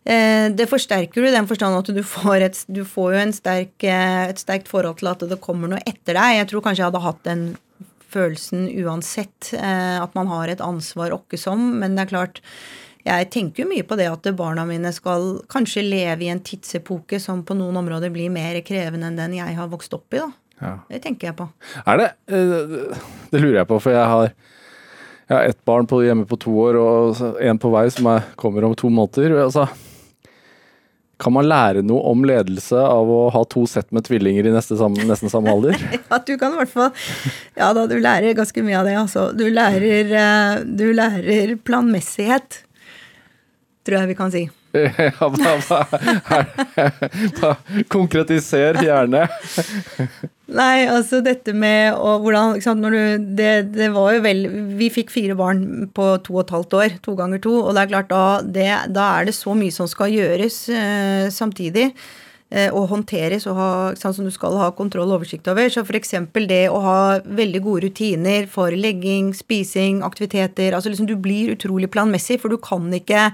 Eh, 0.10 0.48
det 0.56 0.70
forsterker 0.72 1.22
du 1.22 1.28
i 1.30 1.34
den 1.36 1.48
forstand 1.50 1.76
at 1.78 1.90
du 1.94 2.02
får, 2.06 2.46
et, 2.48 2.60
du 2.72 2.84
får 2.88 3.14
jo 3.14 3.24
en 3.24 3.34
sterk, 3.36 3.74
eh, 3.86 4.30
et 4.32 4.42
sterkt 4.42 4.70
forhold 4.72 5.02
til 5.02 5.12
at 5.12 5.26
det 5.30 5.42
kommer 5.44 5.70
noe 5.70 5.82
etter 5.86 6.18
deg. 6.18 6.38
Jeg 6.40 6.50
tror 6.52 6.66
kanskje 6.66 6.84
jeg 6.86 6.90
hadde 6.92 7.06
hatt 7.06 7.26
den 7.28 7.44
følelsen 8.10 8.70
uansett. 8.82 9.54
eh, 9.54 9.98
At 10.02 10.16
man 10.18 10.32
har 10.32 10.50
et 10.50 10.64
ansvar 10.66 11.14
åkke 11.14 11.38
som. 11.38 11.80
Men 11.82 11.96
det 11.96 12.08
er 12.08 12.14
klart, 12.16 12.42
jeg 13.10 13.30
tenker 13.34 13.64
jo 13.64 13.70
mye 13.72 13.86
på 13.88 13.98
det 14.00 14.10
at 14.12 14.30
barna 14.38 14.66
mine 14.70 14.92
skal 14.96 15.40
kanskje 15.52 15.86
leve 15.86 16.28
i 16.28 16.32
en 16.34 16.44
tidsepoke 16.46 17.20
som 17.22 17.42
på 17.48 17.58
noen 17.58 17.80
områder 17.82 18.14
blir 18.14 18.32
mer 18.34 18.60
krevende 18.66 19.10
enn 19.10 19.20
den 19.20 19.36
jeg 19.40 19.58
har 19.58 19.72
vokst 19.72 19.96
opp 19.98 20.14
i. 20.14 20.22
da. 20.22 20.30
Ja. 20.60 20.76
Det 20.92 21.02
tenker 21.06 21.30
jeg 21.30 21.38
på. 21.40 21.48
Er 21.88 22.02
det 22.02 22.08
eh, 22.36 23.04
Det 23.32 23.40
lurer 23.40 23.62
jeg 23.62 23.70
på, 23.70 23.80
for 23.80 23.96
jeg 23.96 24.08
har 24.14 24.34
jeg 25.30 25.38
har 25.38 25.46
ett 25.46 25.60
barn 25.66 25.86
på, 25.86 26.00
hjemme 26.02 26.26
på 26.26 26.40
to 26.42 26.56
år 26.58 26.78
og 26.82 27.20
en 27.38 27.60
på 27.62 27.70
vei 27.70 27.84
som 27.94 28.08
er, 28.10 28.24
kommer 28.34 28.66
om 28.66 28.72
to 28.74 28.90
måneder. 28.90 29.36
Altså, 29.44 29.68
kan 31.22 31.36
man 31.36 31.46
lære 31.46 31.84
noe 31.86 32.02
om 32.10 32.24
ledelse 32.26 32.80
av 32.80 33.12
å 33.14 33.20
ha 33.36 33.44
to 33.52 33.66
sett 33.70 33.92
med 33.94 34.08
tvillinger 34.08 34.48
i 34.48 34.54
neste 34.56 34.78
sam, 34.80 34.96
nesten 35.06 35.30
samme 35.30 35.52
alder? 35.54 35.78
ja, 36.10 36.18
du 36.18 36.34
kan 36.40 36.56
i 36.56 36.62
hvert 36.62 36.72
fall 36.72 36.90
Ja 37.60 37.70
da, 37.78 37.86
du 37.92 37.98
lærer 38.00 38.38
ganske 38.38 38.64
mye 38.66 38.80
av 38.80 38.90
det, 38.90 38.96
altså. 38.98 39.28
Du 39.36 39.46
lærer, 39.52 40.14
eh, 40.18 40.64
du 40.66 40.88
lærer 40.98 41.54
planmessighet, 41.62 42.64
tror 43.86 44.02
jeg 44.02 44.12
vi 44.12 44.18
kan 44.20 44.34
si. 44.34 44.48
Ja, 45.10 45.30
hva, 45.34 45.80
hva, 47.40 47.54
konkretiser 47.90 48.78
gjerne. 48.84 49.24
Nei, 50.50 50.86
altså 50.90 51.24
dette 51.26 51.54
med 51.58 51.98
og 51.98 52.26
hvordan 52.26 52.58
ikke 52.58 52.68
sant, 52.68 52.84
når 52.84 52.96
du, 52.96 53.28
det, 53.38 53.52
det 53.74 53.90
var 53.94 54.16
jo 54.16 54.22
vel 54.26 54.40
Vi 54.80 54.90
fikk 54.94 55.12
fire 55.14 55.36
barn 55.38 55.90
på 55.94 56.12
to 56.26 56.38
og 56.38 56.44
et 56.44 56.56
halvt 56.56 56.78
år. 56.84 56.96
To 57.06 57.18
ganger 57.18 57.42
to. 57.44 57.56
Og 57.64 57.76
det 57.76 57.84
er 57.84 57.92
klart 57.92 58.10
da, 58.14 58.24
det, 58.46 58.72
da 58.94 59.12
er 59.18 59.30
det 59.30 59.38
så 59.38 59.58
mye 59.58 59.74
som 59.74 59.90
skal 59.90 60.14
gjøres 60.14 60.64
eh, 60.74 61.28
samtidig. 61.34 61.90
Eh, 62.50 62.72
og 62.74 62.88
håndteres 62.90 63.46
og 63.46 63.58
ha, 63.60 63.72
sant, 63.94 64.18
som 64.18 64.26
du 64.26 64.34
skal 64.34 64.56
ha 64.58 64.72
kontroll 64.74 65.12
og 65.12 65.20
oversikt 65.20 65.50
over. 65.52 65.70
Så 65.70 65.84
f.eks. 65.86 66.16
det 66.50 66.64
å 66.74 66.80
ha 66.82 67.00
veldig 67.22 67.62
gode 67.62 67.86
rutiner 67.86 68.50
for 68.50 68.74
legging, 68.74 69.36
spising, 69.38 70.02
aktiviteter. 70.06 70.74
altså 70.74 70.90
liksom 70.90 71.10
Du 71.10 71.18
blir 71.18 71.54
utrolig 71.54 71.92
planmessig, 71.94 72.40
for 72.42 72.50
du 72.50 72.58
kan 72.58 72.90
ikke 72.94 73.30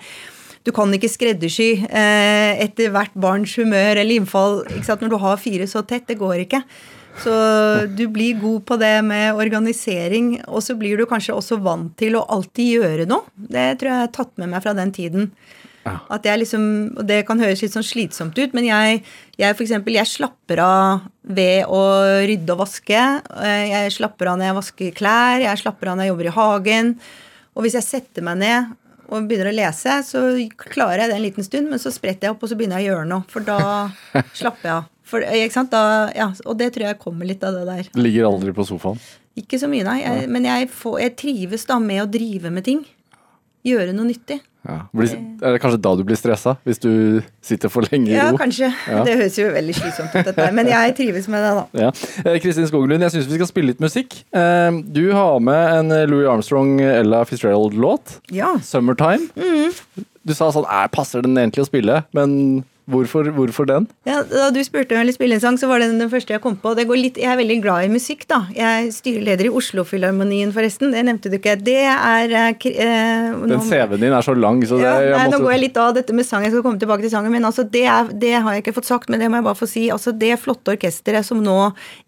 du 0.65 0.71
kan 0.73 0.89
ikke 0.97 1.11
skreddersy 1.13 1.69
eh, 1.85 2.57
etter 2.65 2.89
hvert 2.93 3.13
barns 3.13 3.53
humør 3.59 4.01
eller 4.01 4.17
innfall. 4.17 4.63
Når 4.65 5.11
du 5.11 5.17
har 5.21 5.41
fire 5.41 5.67
så 5.69 5.83
tett. 5.85 6.07
Det 6.09 6.17
går 6.17 6.41
ikke. 6.47 6.63
Så 7.21 7.33
du 7.95 8.07
blir 8.11 8.39
god 8.41 8.65
på 8.67 8.77
det 8.81 8.95
med 9.07 9.37
organisering, 9.39 10.33
og 10.49 10.63
så 10.65 10.75
blir 10.75 10.97
du 10.99 11.05
kanskje 11.07 11.35
også 11.37 11.61
vant 11.63 11.93
til 11.99 12.17
å 12.19 12.25
alltid 12.33 12.73
gjøre 12.81 13.05
noe. 13.07 13.23
Det 13.37 13.77
tror 13.79 13.91
jeg 13.91 13.99
jeg 14.01 14.07
har 14.07 14.15
tatt 14.17 14.33
med 14.41 14.51
meg 14.51 14.65
fra 14.65 14.73
den 14.75 14.91
tiden. 14.95 15.29
Ja. 15.85 15.99
At 16.11 16.25
jeg 16.25 16.41
liksom, 16.41 16.63
og 16.97 17.05
Det 17.05 17.21
kan 17.27 17.39
høres 17.39 17.61
litt 17.61 17.75
sånn 17.75 17.85
slitsomt 17.85 18.35
ut, 18.41 18.55
men 18.57 18.65
jeg, 18.65 19.03
jeg 19.37 19.55
for 19.55 19.63
eksempel, 19.67 19.93
jeg 19.95 20.09
slapper 20.09 20.59
av 20.65 21.05
ved 21.21 21.69
å 21.69 21.81
rydde 22.25 22.55
og 22.55 22.63
vaske. 22.63 23.03
Eh, 23.37 23.67
Jeg 23.69 23.93
slapper 23.99 24.31
av 24.31 24.41
når 24.41 24.49
jeg 24.49 24.57
vasker 24.59 24.97
klær, 24.97 25.45
jeg 25.45 25.61
slapper 25.61 25.91
av 25.91 25.99
når 25.99 26.07
jeg 26.07 26.13
jobber 26.15 26.31
i 26.31 26.35
hagen. 26.39 26.91
Og 27.55 27.63
hvis 27.63 27.77
jeg 27.77 27.87
setter 27.87 28.25
meg 28.25 28.41
ned 28.41 28.73
og 29.09 29.27
begynner 29.29 29.51
å 29.51 29.55
lese, 29.55 29.99
så 30.07 30.23
klarer 30.61 31.05
jeg 31.05 31.11
det 31.11 31.17
en 31.19 31.25
liten 31.25 31.47
stund, 31.47 31.69
men 31.71 31.81
så 31.81 31.91
spretter 31.93 32.27
jeg 32.27 32.35
opp, 32.35 32.43
og 32.45 32.51
så 32.51 32.57
begynner 32.57 32.81
jeg 32.81 32.89
å 32.89 32.95
gjøre 32.95 33.09
noe. 33.11 33.25
For 33.31 33.45
da 33.45 33.59
slapper 34.39 34.69
jeg 34.69 34.75
av. 34.77 34.89
For, 35.05 35.21
ikke 35.21 35.53
sant? 35.53 35.73
Da, 35.73 36.09
ja, 36.17 36.31
og 36.49 36.57
det 36.57 36.71
tror 36.73 36.87
jeg 36.87 37.01
kommer 37.01 37.29
litt 37.29 37.43
av 37.45 37.59
det 37.59 37.65
der. 37.69 37.91
Ligger 37.99 38.31
aldri 38.31 38.55
på 38.57 38.65
sofaen. 38.65 38.97
Ikke 39.37 39.59
så 39.61 39.69
mye, 39.69 39.85
nei. 39.85 39.99
Jeg, 40.01 40.27
men 40.31 40.47
jeg, 40.47 40.69
får, 40.71 40.99
jeg 41.03 41.15
trives 41.19 41.67
da 41.69 41.77
med 41.83 42.01
å 42.05 42.09
drive 42.09 42.51
med 42.55 42.65
ting. 42.65 42.81
Gjøre 43.67 43.93
noe 43.93 44.07
nyttig. 44.09 44.39
Ja. 44.65 44.77
Blir, 44.97 45.11
er 45.45 45.55
det 45.55 45.61
kanskje 45.61 45.79
da 45.85 45.91
du 45.95 46.03
blir 46.07 46.17
stressa? 46.17 46.55
Hvis 46.65 46.79
du 46.81 47.21
sitter 47.45 47.69
for 47.69 47.85
lenge 47.91 48.09
i 48.09 48.15
ro? 48.17 48.31
Ja, 48.31 48.37
kanskje. 48.39 48.71
Ja. 48.89 49.03
Det 49.05 49.13
høres 49.19 49.37
jo 49.37 49.47
veldig 49.53 49.75
slitsomt 49.77 50.15
ut, 50.15 50.25
dette. 50.25 50.47
Men 50.57 50.67
jeg 50.71 50.95
trives 50.97 51.27
med 51.29 51.43
det, 51.45 51.51
da. 51.59 51.65
Ja. 51.85 51.91
Eh, 52.25 52.39
Kristin 52.41 52.67
Skoglund, 52.67 53.05
jeg 53.05 53.11
syns 53.13 53.29
vi 53.29 53.37
skal 53.39 53.47
spille 53.51 53.73
litt 53.73 53.83
musikk. 53.83 54.17
Eh, 54.33 54.71
Du 54.95 55.03
har 55.13 55.39
med 55.39 55.79
en 55.79 56.09
Louis 56.09 56.27
Armstrong 56.27 56.79
Ella 56.81 57.23
Fitzgerald-låt. 57.29 58.19
Ja. 58.31 58.55
'Summertime'. 58.57 59.29
Du 60.25 60.33
sa 60.33 60.49
sånn 60.51 60.65
"Æ, 60.65 60.87
Passer 60.91 61.21
den 61.21 61.35
egentlig 61.37 61.61
å 61.65 61.69
spille? 61.69 62.03
Men 62.13 62.63
Hvorfor, 62.85 63.25
hvorfor 63.33 63.65
den? 63.65 63.87
Ja, 64.05 64.19
da 64.29 64.51
du 64.53 64.59
spurte 64.61 64.93
om 64.93 65.01
ville 65.01 65.13
spille 65.15 65.37
en 65.39 65.41
sang, 65.41 65.55
så 65.57 65.65
var 65.65 65.81
det 65.81 65.87
den 65.89 66.09
første 66.11 66.35
jeg 66.35 66.41
kom 66.43 66.53
på. 66.61 66.75
Det 66.77 66.85
går 66.85 66.99
litt, 66.99 67.15
jeg 67.17 67.31
er 67.31 67.39
veldig 67.39 67.57
glad 67.63 67.87
i 67.87 67.89
musikk, 67.89 68.27
da. 68.29 68.43
Jeg 68.53 68.61
er 68.85 68.91
styreleder 68.93 69.49
i 69.49 69.53
Oslofilharmonien, 69.57 70.51
forresten. 70.53 70.93
Det 70.93 71.01
nevnte 71.07 71.31
du 71.33 71.39
ikke. 71.39 71.55
Det 71.65 71.79
er 71.81 72.29
eh, 72.29 72.67
eh, 72.75 73.31
nå- 73.33 73.49
Den 73.55 73.65
CV-en 73.65 74.05
din 74.05 74.13
er 74.13 74.21
så 74.27 74.37
lang, 74.37 74.61
så 74.69 74.77
det 74.77 74.85
ja, 74.85 74.93
jeg 75.01 75.17
nei, 75.17 75.27
Nå 75.33 75.41
går 75.41 75.55
jeg 75.55 75.63
litt 75.65 75.81
av 75.81 75.95
dette 75.97 76.13
med 76.13 76.29
sang, 76.29 76.45
jeg 76.45 76.53
skal 76.53 76.61
komme 76.67 76.81
tilbake 76.81 77.01
til 77.07 77.13
sangen. 77.15 77.33
Men 77.33 77.49
altså, 77.49 77.65
det, 77.65 77.85
er, 77.89 78.13
det 78.13 78.35
har 78.37 78.53
jeg 78.53 78.65
ikke 78.67 78.77
fått 78.77 78.91
sagt, 78.91 79.09
men 79.09 79.19
det 79.23 79.31
må 79.33 79.41
jeg 79.41 79.47
bare 79.49 79.61
få 79.63 79.69
si. 79.71 79.87
Altså, 79.89 80.13
det 80.13 80.35
flotte 80.45 80.77
orkesteret 80.77 81.25
som 81.25 81.41
nå 81.41 81.57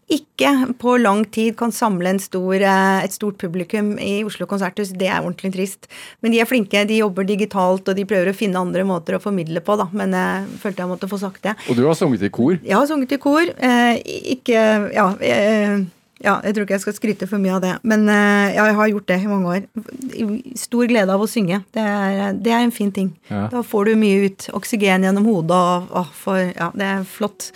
ikke 0.08 0.52
på 0.80 0.94
lang 1.02 1.26
tid 1.36 1.58
kan 1.60 1.74
samle 1.76 2.14
en 2.14 2.20
stor, 2.20 2.54
eh, 2.56 3.04
et 3.04 3.12
stort 3.12 3.38
publikum 3.42 3.98
i 4.00 4.24
Oslo 4.24 4.46
konserthus, 4.48 4.94
det 4.96 5.10
er 5.10 5.20
ordentlig 5.20 5.52
trist. 5.54 5.90
Men 6.24 6.32
de 6.32 6.40
er 6.40 6.48
flinke, 6.48 6.86
de 6.88 7.02
jobber 7.02 7.28
digitalt, 7.28 7.90
og 7.90 7.96
de 7.98 8.06
prøver 8.08 8.32
å 8.32 8.38
finne 8.38 8.56
andre 8.62 8.86
måter 8.88 9.18
å 9.18 9.22
formidle 9.22 9.60
på, 9.60 9.76
da. 9.78 9.90
Men 9.92 10.16
jeg 10.16 10.48
følte 10.64 10.86
jeg 10.86 10.92
måtte 10.94 11.12
få 11.12 11.20
sagt 11.20 11.44
det. 11.44 11.58
Og 11.68 11.76
du 11.76 11.84
har 11.84 11.96
sunget 12.00 12.24
i 12.24 12.30
kor. 12.30 12.56
Jeg 12.64 12.78
har 12.78 12.88
sunget 12.88 13.12
i 13.12 13.18
kor. 13.18 13.44
Eh, 13.60 14.00
ikke 14.38 14.94
Ja. 14.94 15.12
Eh, 15.20 15.86
ja, 16.24 16.40
jeg 16.42 16.56
tror 16.56 16.66
ikke 16.66 16.74
jeg 16.74 16.82
skal 16.82 16.96
skryte 16.98 17.28
for 17.30 17.38
mye 17.38 17.54
av 17.54 17.62
det, 17.62 17.76
men 17.86 18.08
eh, 18.10 18.56
ja, 18.56 18.64
jeg 18.66 18.78
har 18.80 18.88
gjort 18.90 19.06
det 19.12 19.18
i 19.22 19.28
mange 19.30 19.52
år. 19.54 20.56
Stor 20.58 20.88
glede 20.90 21.14
av 21.14 21.22
å 21.22 21.28
synge. 21.30 21.60
Det 21.76 21.84
er, 21.84 22.34
det 22.34 22.56
er 22.56 22.64
en 22.66 22.74
fin 22.74 22.90
ting. 22.92 23.12
Ja. 23.30 23.44
Da 23.52 23.62
får 23.62 23.92
du 23.92 24.00
mye 24.02 24.26
ut. 24.26 24.48
Oksygen 24.58 25.06
gjennom 25.06 25.28
hodet 25.30 25.60
og 25.60 25.92
og 25.92 26.10
for, 26.18 26.40
Ja, 26.56 26.72
det 26.74 26.90
er 26.90 27.06
flott. 27.06 27.52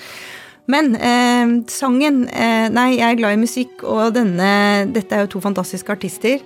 Men 0.70 0.94
eh, 0.96 1.56
sangen 1.72 2.28
eh, 2.30 2.68
Nei, 2.72 2.92
jeg 3.00 3.08
er 3.08 3.18
glad 3.20 3.38
i 3.38 3.42
musikk, 3.42 3.82
og 3.84 4.14
denne 4.18 4.52
Dette 4.94 5.18
er 5.18 5.26
jo 5.26 5.36
to 5.36 5.42
fantastiske 5.44 5.92
artister. 5.94 6.44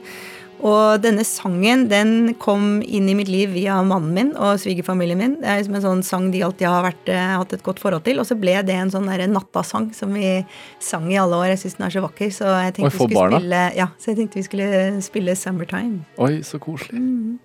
Og 0.66 1.02
denne 1.04 1.26
sangen 1.28 1.84
den 1.92 2.34
kom 2.42 2.80
inn 2.82 3.10
i 3.12 3.16
mitt 3.18 3.28
liv 3.30 3.52
via 3.54 3.76
mannen 3.86 4.14
min 4.16 4.32
og 4.40 4.56
svigerfamilien 4.64 5.20
min. 5.20 5.36
Det 5.42 5.50
er 5.52 5.60
liksom 5.60 5.76
en 5.78 5.84
sånn 5.84 6.04
sang 6.08 6.30
de 6.34 6.42
alltid 6.48 6.70
har 6.72 6.86
vært, 6.88 7.12
eh, 7.12 7.34
hatt 7.36 7.54
et 7.54 7.66
godt 7.66 7.82
forhold 7.84 8.06
til. 8.08 8.22
Og 8.24 8.26
så 8.26 8.40
ble 8.40 8.56
det 8.66 8.74
en 8.74 8.94
sånn 8.94 9.10
der 9.12 9.28
nattasang 9.28 9.92
som 9.94 10.16
vi 10.16 10.46
sang 10.80 11.12
i 11.12 11.20
alle 11.22 11.36
år. 11.36 11.52
Jeg 11.54 11.66
syns 11.66 11.78
den 11.78 11.88
er 11.90 11.98
så 11.98 12.06
vakker, 12.08 12.32
så 12.32 12.56
jeg 12.64 12.78
tenkte 12.80 12.88
Oi, 12.88 12.94
vi 12.96 12.98
skulle 13.04 13.20
barna? 13.20 13.42
spille 13.44 13.64
Ja, 13.76 13.88
så 14.00 14.14
jeg 14.14 14.18
tenkte 14.22 14.40
vi 14.40 14.48
skulle 14.48 15.02
spille 15.04 15.36
'Summertime'. 15.36 16.06
Oi, 16.18 16.40
så 16.42 16.58
koselig. 16.58 16.98
Summertime 16.98 17.45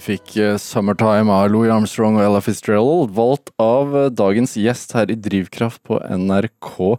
du 0.00 0.04
fikk 0.04 0.36
eh, 0.40 0.56
'Summertime' 0.56 1.30
av 1.32 1.50
Louis 1.52 1.70
Armstrong 1.72 2.16
og 2.16 2.24
Ella 2.24 2.40
Fitzgerald, 2.40 3.12
valgt 3.16 3.52
av 3.60 3.92
eh, 3.96 4.08
dagens 4.08 4.56
gjest 4.56 4.94
her 4.96 5.12
i 5.12 5.16
Drivkraft 5.18 5.82
på 5.84 5.98
NRK 6.00 6.96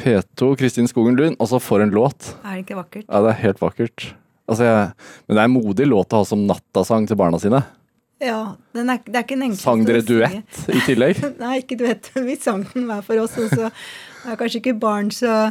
P2, 0.00 0.50
Kristin 0.58 0.90
Skogen 0.90 1.16
Lund. 1.18 1.38
Altså, 1.38 1.60
for 1.62 1.84
en 1.84 1.94
låt! 1.94 2.34
Er 2.42 2.58
det 2.58 2.64
ikke 2.64 2.80
vakkert? 2.80 3.06
Ja, 3.06 3.22
det 3.22 3.30
er 3.30 3.40
helt 3.44 3.62
vakkert. 3.62 4.08
Altså, 4.50 4.66
jeg, 4.66 4.90
men 5.24 5.36
det 5.36 5.44
er 5.44 5.48
en 5.48 5.54
modig 5.54 5.88
låt 5.88 6.12
å 6.12 6.20
ha 6.20 6.28
som 6.28 6.44
nattasang 6.48 7.06
til 7.08 7.20
barna 7.20 7.40
sine. 7.40 7.62
Ja. 8.22 8.56
Den 8.74 8.90
er, 8.90 9.00
det 9.06 9.14
er 9.14 9.26
ikke 9.26 9.38
den 9.38 9.48
enkleste 9.48 9.68
Sang 9.68 9.86
dere 9.86 10.02
duett 10.04 10.60
i 10.74 10.84
tillegg? 10.88 11.22
Nei, 11.44 11.56
ikke 11.62 11.78
duett. 11.80 12.10
Vi 12.28 12.38
sang 12.42 12.66
den 12.74 12.90
hver 12.90 13.06
for 13.06 13.22
oss, 13.22 13.38
og 13.38 13.54
så 13.54 13.70
er 13.70 14.40
kanskje 14.40 14.64
ikke 14.64 14.78
barn 14.82 15.14
så 15.14 15.44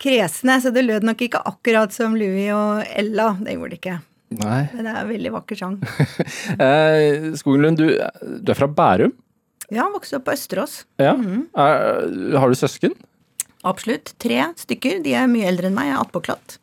kresne, 0.00 0.60
så 0.64 0.72
det 0.72 0.88
lød 0.88 1.04
nok 1.08 1.28
ikke 1.28 1.44
akkurat 1.48 1.92
som 1.92 2.16
Louis 2.16 2.48
og 2.56 2.86
Ella. 2.88 3.34
Det 3.42 3.56
gjorde 3.58 3.74
det 3.74 3.82
ikke. 3.84 4.02
Nei. 4.34 4.66
Men 4.74 4.82
det 4.88 4.92
er 4.92 5.00
en 5.04 5.10
veldig 5.12 5.32
vakker 5.36 5.58
sang. 5.60 5.76
Eh, 6.66 7.30
Skogenlund, 7.38 7.78
du, 7.78 7.92
du 8.42 8.50
er 8.52 8.58
fra 8.58 8.66
Bærum. 8.68 9.12
Ja, 9.72 9.86
vokste 9.90 10.18
opp 10.18 10.26
på 10.28 10.34
Østerås. 10.34 10.80
Ja. 11.02 11.14
Mhm. 11.18 11.46
er, 11.58 12.38
har 12.38 12.50
du 12.50 12.58
søsken? 12.58 12.94
Absolutt. 13.66 14.12
Tre 14.22 14.44
stykker. 14.58 15.00
De 15.02 15.14
er 15.18 15.26
mye 15.30 15.48
eldre 15.50 15.70
enn 15.70 15.74
meg. 15.78 15.88
Jeg 15.90 15.96
er 15.96 16.02
attpåklatt. 16.04 16.58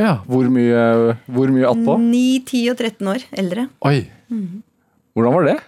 Ja. 0.00 0.14
Hvor 0.28 0.48
mye, 0.52 0.82
hvor 1.32 1.52
mye 1.52 1.68
attpå? 1.68 1.96
9, 2.00 2.22
10 2.48 2.62
og 2.72 2.80
13 2.80 3.12
år 3.14 3.24
eldre. 3.44 3.68
Oi. 3.88 3.98
Mhm. 4.32 4.62
Hvordan 5.16 5.34
var 5.36 5.48
det? 5.50 5.58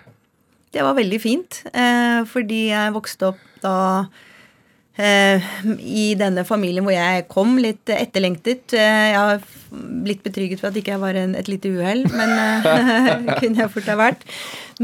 Det 0.74 0.82
var 0.82 0.96
veldig 0.96 1.18
fint, 1.22 1.60
eh, 1.70 2.24
fordi 2.26 2.62
jeg 2.72 2.94
vokste 2.96 3.28
opp 3.28 3.42
da 3.62 3.74
i 4.94 6.14
denne 6.14 6.44
familien 6.46 6.84
hvor 6.86 6.94
jeg 6.94 7.24
kom, 7.32 7.56
litt 7.58 7.90
etterlengtet. 7.90 8.74
Eh, 8.78 9.08
jeg 9.10 9.18
har 9.18 9.40
blitt 10.04 10.22
betrygget 10.22 10.60
for 10.60 10.70
at 10.70 10.76
ikke 10.78 10.92
jeg 10.94 11.02
var 11.02 11.16
en, 11.18 11.34
et 11.34 11.48
lite 11.50 11.70
uhell, 11.72 12.04
men 12.12 12.34
eh, 12.38 13.32
kunne 13.40 13.64
jeg 13.64 13.72
fort 13.74 13.90
ha 13.90 13.96
vært. 13.98 14.22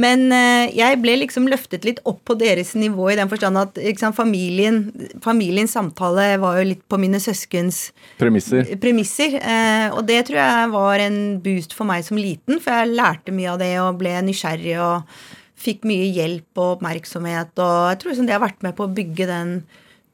Men 0.00 0.28
eh, 0.34 0.70
jeg 0.76 0.98
ble 1.02 1.16
liksom 1.22 1.48
løftet 1.50 1.86
litt 1.86 2.00
opp 2.08 2.22
på 2.26 2.36
deres 2.38 2.72
nivå 2.78 3.10
i 3.12 3.18
den 3.18 3.30
forstand 3.30 3.58
at 3.58 3.78
sant, 3.98 4.18
familien, 4.18 4.82
familiens 5.22 5.74
samtale 5.76 6.32
var 6.42 6.60
jo 6.60 6.68
litt 6.72 6.82
på 6.90 6.98
mine 7.00 7.20
søskens 7.22 7.88
Premisser? 8.20 8.70
premisser. 8.82 9.36
Eh, 9.40 9.88
og 9.94 10.04
det 10.10 10.24
tror 10.28 10.40
jeg 10.42 10.72
var 10.74 11.04
en 11.06 11.20
boost 11.42 11.74
for 11.76 11.90
meg 11.90 12.06
som 12.06 12.18
liten, 12.20 12.58
for 12.62 12.74
jeg 12.74 12.96
lærte 12.98 13.34
mye 13.34 13.54
av 13.54 13.60
det 13.62 13.74
og 13.82 14.00
ble 14.02 14.14
nysgjerrig 14.26 14.74
og 14.82 15.20
fikk 15.60 15.84
mye 15.88 16.08
hjelp 16.08 16.56
og 16.56 16.78
oppmerksomhet. 16.78 17.52
Og 17.60 17.78
jeg 17.92 18.00
tror 18.00 18.14
liksom 18.14 18.28
det 18.30 18.36
har 18.36 18.42
vært 18.42 18.62
med 18.64 18.76
på 18.78 18.86
å 18.86 18.94
bygge 18.96 19.28
den 19.28 19.54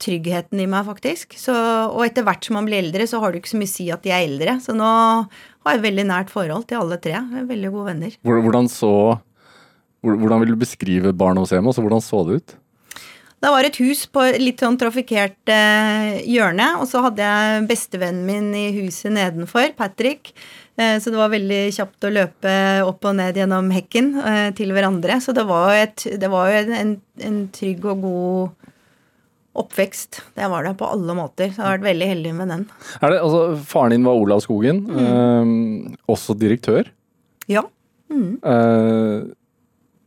tryggheten 0.02 0.60
i 0.62 0.68
meg, 0.70 0.86
faktisk. 0.88 1.36
Så, 1.40 1.54
og 1.54 2.02
etter 2.06 2.26
hvert 2.26 2.44
som 2.46 2.58
man 2.58 2.68
blir 2.68 2.82
eldre, 2.82 3.06
så 3.08 3.20
har 3.22 3.32
du 3.32 3.40
ikke 3.40 3.54
så 3.54 3.60
mye 3.60 3.70
å 3.70 3.74
si 3.74 3.88
at 3.94 4.04
de 4.04 4.12
er 4.14 4.26
eldre. 4.26 4.58
Så 4.64 4.76
nå 4.76 4.86
har 4.86 5.76
jeg 5.76 5.84
veldig 5.86 6.06
nært 6.10 6.34
forhold 6.34 6.68
til 6.70 6.82
alle 6.82 7.00
tre. 7.02 7.18
Vi 7.30 7.40
er 7.42 7.48
veldig 7.48 7.72
gode 7.74 7.94
venner. 7.94 8.20
Hvordan 8.26 8.70
så 8.72 8.92
Hvordan 10.06 10.38
vil 10.44 10.52
du 10.52 10.60
beskrive 10.60 11.10
barndomshjemmet? 11.18 11.72
Altså, 11.72 11.82
hvordan 11.82 12.02
så 12.04 12.20
det 12.28 12.34
ut? 12.38 12.52
Det 13.42 13.50
var 13.52 13.66
et 13.66 13.78
hus 13.82 14.04
på 14.08 14.22
litt 14.40 14.62
sånn 14.62 14.78
trafikkert 14.80 15.50
eh, 15.52 16.22
hjørne, 16.24 16.68
og 16.80 16.86
så 16.88 17.02
hadde 17.04 17.26
jeg 17.26 17.66
bestevennen 17.68 18.22
min 18.24 18.48
i 18.56 18.68
huset 18.78 19.12
nedenfor, 19.12 19.74
Patrick. 19.76 20.30
Eh, 20.80 20.96
så 21.02 21.12
det 21.12 21.20
var 21.20 21.32
veldig 21.34 21.60
kjapt 21.76 22.06
å 22.08 22.12
løpe 22.14 22.54
opp 22.86 23.04
og 23.08 23.18
ned 23.18 23.36
gjennom 23.36 23.68
hekken 23.74 24.14
eh, 24.22 24.48
til 24.56 24.72
hverandre. 24.76 25.18
Så 25.24 25.34
det 25.36 25.44
var 25.48 25.74
et, 25.76 26.06
det 26.16 26.30
var 26.32 26.48
jo 26.52 26.78
en, 26.80 26.96
en 27.28 27.38
trygg 27.52 27.84
og 27.84 28.06
god 28.06 28.65
oppvekst. 29.62 30.20
Det 30.36 30.50
var 30.52 30.66
det 30.66 30.76
på 30.80 30.88
alle 30.88 31.16
måter. 31.16 31.50
Så 31.52 31.60
jeg 31.60 31.64
har 31.64 31.78
vært 31.78 31.88
veldig 31.88 32.10
heldig 32.12 32.34
med 32.36 32.52
den. 32.52 32.68
Er 33.00 33.14
det, 33.14 33.22
altså, 33.22 33.42
faren 33.68 33.96
din 33.96 34.06
var 34.06 34.20
Olav 34.20 34.44
Skogen, 34.44 34.84
eh, 34.90 35.96
også 36.12 36.36
direktør. 36.38 36.92
Ja. 37.50 37.64
eh, 38.12 39.26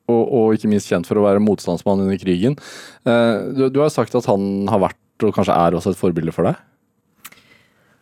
og, 0.10 0.24
og 0.24 0.56
ikke 0.56 0.72
minst 0.72 0.90
kjent 0.90 1.08
for 1.10 1.20
å 1.20 1.26
være 1.28 1.44
motstandsmann 1.44 2.02
under 2.06 2.18
krigen. 2.22 2.58
Eh, 3.06 3.36
du, 3.54 3.68
du 3.70 3.84
har 3.84 3.94
sagt 3.94 4.18
at 4.18 4.28
han 4.30 4.68
har 4.72 4.82
vært, 4.90 5.00
og 5.26 5.36
kanskje 5.36 5.56
er 5.56 5.78
også 5.78 5.94
et 5.94 6.00
forbilde 6.00 6.34
for 6.36 6.50
deg? 6.50 6.60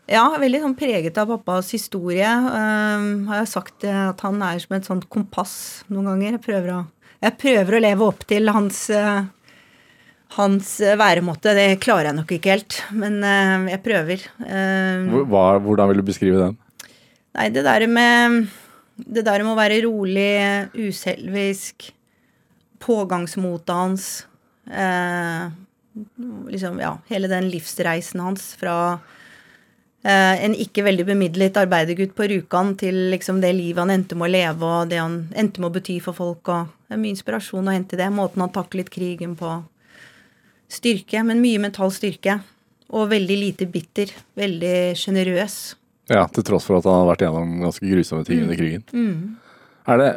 Ja, 0.08 0.24
veldig 0.40 0.62
sånn 0.64 0.76
preget 0.80 1.18
av 1.20 1.34
pappas 1.34 1.74
historie. 1.76 2.28
Um, 2.32 3.26
har 3.28 3.42
jeg 3.42 3.50
sagt 3.52 3.84
at 3.92 4.22
han 4.24 4.40
er 4.46 4.62
som 4.64 4.78
et 4.78 4.88
sånt 4.88 5.08
kompass 5.12 5.84
noen 5.92 6.08
ganger. 6.14 6.38
Jeg 6.38 6.44
prøver 6.46 6.72
å, 6.78 6.84
jeg 7.26 7.36
prøver 7.42 7.76
å 7.76 7.82
leve 7.84 8.08
opp 8.08 8.24
til 8.30 8.48
hans, 8.56 8.86
eh, 8.94 9.26
hans 10.36 10.80
eh, 10.84 10.98
væremåte. 11.00 11.56
Det 11.56 11.80
klarer 11.84 12.12
jeg 12.12 12.18
nok 12.20 12.32
ikke 12.36 12.54
helt, 12.56 12.80
men 12.92 13.20
eh, 13.24 13.68
jeg 13.74 13.84
prøver. 13.86 14.24
Um, 14.44 15.28
Hva, 15.32 15.46
hvordan 15.64 15.92
vil 15.92 16.02
du 16.02 16.08
beskrive 16.08 16.42
den? 16.42 16.58
Nei, 17.38 17.50
det 17.54 17.64
der 17.68 17.86
med 17.88 18.48
Det 18.98 19.22
der 19.26 19.44
med 19.46 19.54
å 19.54 19.60
være 19.60 19.84
rolig, 19.86 20.32
uselvisk, 20.74 21.92
pågangsmotet 22.82 23.76
hans 23.76 24.08
eh, 24.70 25.48
Liksom, 26.50 26.78
ja, 26.82 26.92
hele 27.10 27.30
den 27.30 27.48
livsreisen 27.54 28.22
hans 28.22 28.52
fra 28.60 29.00
Uh, 30.08 30.38
en 30.46 30.54
ikke 30.56 30.86
veldig 30.86 31.04
bemidlet 31.10 31.58
arbeidergutt 31.60 32.14
på 32.16 32.28
Rjukan 32.30 32.76
til 32.80 32.96
liksom 33.12 33.42
det 33.44 33.50
livet 33.58 33.82
han 33.82 33.92
endte 33.92 34.16
med 34.16 34.30
å 34.30 34.32
leve, 34.32 34.68
og 34.70 34.92
det 34.92 35.02
han 35.02 35.18
endte 35.36 35.60
med 35.60 35.72
å 35.72 35.74
bety 35.74 35.98
for 36.06 36.16
folk. 36.16 36.48
og 36.54 36.70
Det 36.86 36.96
er 36.96 37.02
mye 37.02 37.16
inspirasjon 37.16 37.68
å 37.68 37.74
hente 37.74 37.98
i 37.98 38.00
det. 38.00 38.08
Måten 38.14 38.46
han 38.46 38.54
taklet 38.56 38.94
krigen 38.94 39.34
på. 39.36 39.50
Styrke, 40.72 41.24
men 41.24 41.42
mye 41.44 41.62
mental 41.64 41.92
styrke. 41.96 42.40
Og 42.92 43.10
veldig 43.12 43.38
lite 43.40 43.68
bitter. 43.72 44.12
Veldig 44.40 44.96
sjenerøs. 45.00 45.76
Ja, 46.12 46.24
Til 46.32 46.46
tross 46.48 46.68
for 46.68 46.80
at 46.80 46.88
han 46.88 47.02
har 47.02 47.10
vært 47.10 47.26
gjennom 47.26 47.58
ganske 47.66 47.88
grusomme 47.88 48.28
ting 48.28 48.46
under 48.46 48.60
krigen. 48.60 48.84
Er 49.88 50.02
det 50.02 50.12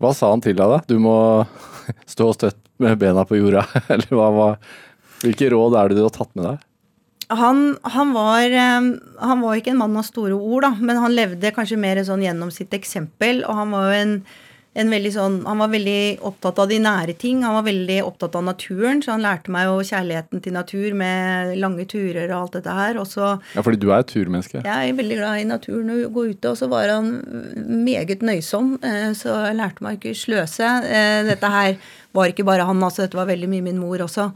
Hva 0.00 0.12
sa 0.16 0.32
han 0.32 0.42
til 0.44 0.56
deg, 0.56 0.72
da? 0.72 0.80
Du 0.88 0.96
må 1.02 1.16
stå 2.14 2.32
støtt 2.36 2.60
med 2.82 2.98
bena 3.00 3.24
på 3.28 3.38
jorda, 3.38 3.66
eller 3.92 4.10
hva, 4.16 4.28
var 4.34 4.60
Hvilke 5.22 5.52
råd 5.52 5.76
er 5.78 5.90
det 5.90 6.00
du 6.00 6.04
har 6.06 6.14
tatt 6.14 6.32
med 6.34 6.48
deg? 6.48 6.68
Han, 7.32 7.60
han, 7.94 8.10
var, 8.12 8.42
eh, 8.44 8.88
han 9.22 9.44
var 9.44 9.56
ikke 9.56 9.72
en 9.72 9.78
mann 9.80 9.94
av 9.96 10.04
store 10.04 10.34
ord, 10.36 10.66
da, 10.66 10.72
men 10.80 10.98
han 11.00 11.14
levde 11.14 11.52
kanskje 11.54 11.78
mer 11.80 12.00
sånn 12.04 12.24
gjennom 12.24 12.50
sitt 12.52 12.74
eksempel. 12.76 13.40
Og 13.48 13.56
han 13.56 13.70
var 13.72 13.86
jo 13.86 14.00
en, 14.00 14.16
sånn 14.74 15.44
Han 15.44 15.58
var 15.58 15.68
veldig 15.68 16.20
opptatt 16.22 16.58
av 16.58 16.68
de 16.68 16.78
nære 16.78 17.14
ting. 17.18 17.42
Han 17.44 17.54
var 17.54 17.62
veldig 17.66 18.02
opptatt 18.04 18.34
av 18.34 18.44
naturen, 18.44 19.02
så 19.02 19.12
han 19.12 19.20
lærte 19.22 19.50
meg 19.50 19.66
jo 19.66 19.82
kjærligheten 19.84 20.42
til 20.42 20.52
natur 20.52 20.94
med 20.94 21.58
lange 21.58 21.84
turer 21.84 22.30
og 22.32 22.38
alt 22.42 22.52
dette 22.52 22.70
her. 22.70 22.94
Også, 22.96 23.40
Ja, 23.54 23.60
Fordi 23.62 23.76
du 23.78 23.90
er 23.90 24.00
et 24.00 24.06
turmenneske. 24.06 24.62
Jeg 24.64 24.88
er 24.88 24.94
veldig 24.94 25.16
glad 25.18 25.40
i 25.40 25.44
naturen 25.44 25.90
og 25.90 26.12
gå 26.12 26.30
ute, 26.30 26.48
og 26.48 26.56
så 26.56 26.68
var 26.68 26.88
han 26.88 27.22
meget 27.84 28.22
nøysom, 28.22 28.78
eh, 28.82 29.12
så 29.12 29.46
jeg 29.48 29.56
lærte 29.56 29.82
meg 29.82 30.00
ikke 30.00 30.14
sløse. 30.16 30.64
Eh, 30.84 31.22
Dette 31.24 31.46
her 31.46 31.76
var 32.14 32.26
ikke 32.26 32.44
bare 32.44 32.64
han, 32.64 32.82
altså, 32.82 33.02
dette 33.02 33.16
var 33.16 33.26
veldig 33.26 33.48
mye 33.48 33.62
min 33.62 33.78
mor 33.78 33.98
også. 33.98 34.32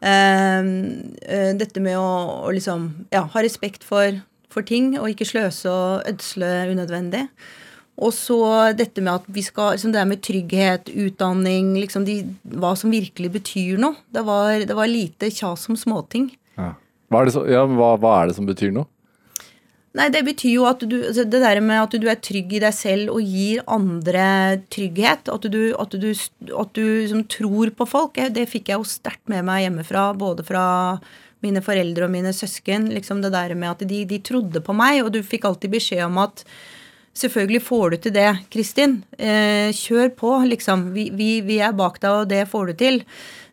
Eh, 0.00 0.62
Dette 1.60 1.80
med 1.80 1.96
å, 1.98 2.46
å 2.48 2.50
liksom 2.50 3.06
ja, 3.12 3.26
ha 3.26 3.40
respekt 3.40 3.84
for, 3.84 4.22
for 4.48 4.62
ting, 4.62 4.98
og 4.98 5.10
ikke 5.10 5.28
sløse 5.28 5.68
og 5.68 6.08
ødsle 6.08 6.70
unødvendig. 6.72 7.28
Og 7.94 8.10
så 8.10 8.38
dette 8.74 9.02
med 9.04 9.20
at 9.20 9.26
vi 9.30 9.44
skal, 9.46 9.76
liksom 9.76 9.92
det 9.94 10.00
der 10.00 10.08
med 10.10 10.22
trygghet, 10.26 10.90
utdanning, 10.90 11.74
liksom 11.78 12.06
de, 12.08 12.22
hva 12.58 12.72
som 12.78 12.90
virkelig 12.90 13.30
betyr 13.36 13.78
noe. 13.82 14.00
Det 14.10 14.24
var, 14.26 14.64
det 14.66 14.74
var 14.74 14.90
lite 14.90 15.30
kjas 15.30 15.68
om 15.70 15.78
småting. 15.78 16.32
Ja. 16.58 16.72
Hva, 17.08 17.20
er 17.20 17.30
det 17.30 17.36
så, 17.36 17.44
ja, 17.46 17.62
hva, 17.70 17.94
hva 18.02 18.16
er 18.20 18.30
det 18.30 18.38
som 18.40 18.48
betyr 18.50 18.74
noe? 18.74 18.88
Nei, 19.94 20.08
det 20.10 20.24
betyr 20.26 20.56
jo 20.56 20.64
at 20.66 20.80
du 20.82 20.96
altså 21.04 21.22
Det 21.22 21.38
der 21.38 21.60
med 21.62 21.78
at 21.78 21.92
du 22.02 22.08
er 22.10 22.18
trygg 22.18 22.56
i 22.56 22.60
deg 22.64 22.74
selv 22.74 23.12
og 23.14 23.22
gir 23.22 23.60
andre 23.70 24.24
trygghet, 24.74 25.30
at 25.30 25.46
du, 25.46 25.60
at 25.78 25.94
du, 25.94 26.08
at 26.10 26.72
du 26.74 26.82
liksom 26.82 27.22
tror 27.30 27.70
på 27.78 27.86
folk, 27.86 28.18
eh, 28.18 28.32
det 28.34 28.48
fikk 28.50 28.72
jeg 28.72 28.82
jo 28.82 28.88
sterkt 28.90 29.30
med 29.30 29.46
meg 29.46 29.68
hjemmefra, 29.68 30.08
både 30.18 30.42
fra 30.46 30.64
mine 31.44 31.62
foreldre 31.62 32.08
og 32.08 32.14
mine 32.14 32.32
søsken. 32.34 32.88
liksom 32.90 33.22
Det 33.22 33.30
der 33.36 33.54
med 33.54 33.70
at 33.70 33.86
de, 33.86 34.02
de 34.08 34.18
trodde 34.18 34.64
på 34.64 34.74
meg, 34.74 35.04
og 35.04 35.12
du 35.14 35.22
fikk 35.22 35.46
alltid 35.46 35.76
beskjed 35.76 36.02
om 36.08 36.18
at 36.24 36.42
Selvfølgelig 37.14 37.62
får 37.62 37.94
du 37.94 37.96
til 38.02 38.14
det, 38.16 38.28
Kristin. 38.50 38.98
Eh, 39.18 39.70
kjør 39.76 40.10
på, 40.18 40.34
liksom. 40.50 40.88
Vi, 40.96 41.08
vi, 41.14 41.28
vi 41.46 41.60
er 41.62 41.74
bak 41.76 42.00
deg, 42.02 42.10
og 42.10 42.30
det 42.32 42.44
får 42.50 42.72
du 42.72 42.78
til. 42.80 43.02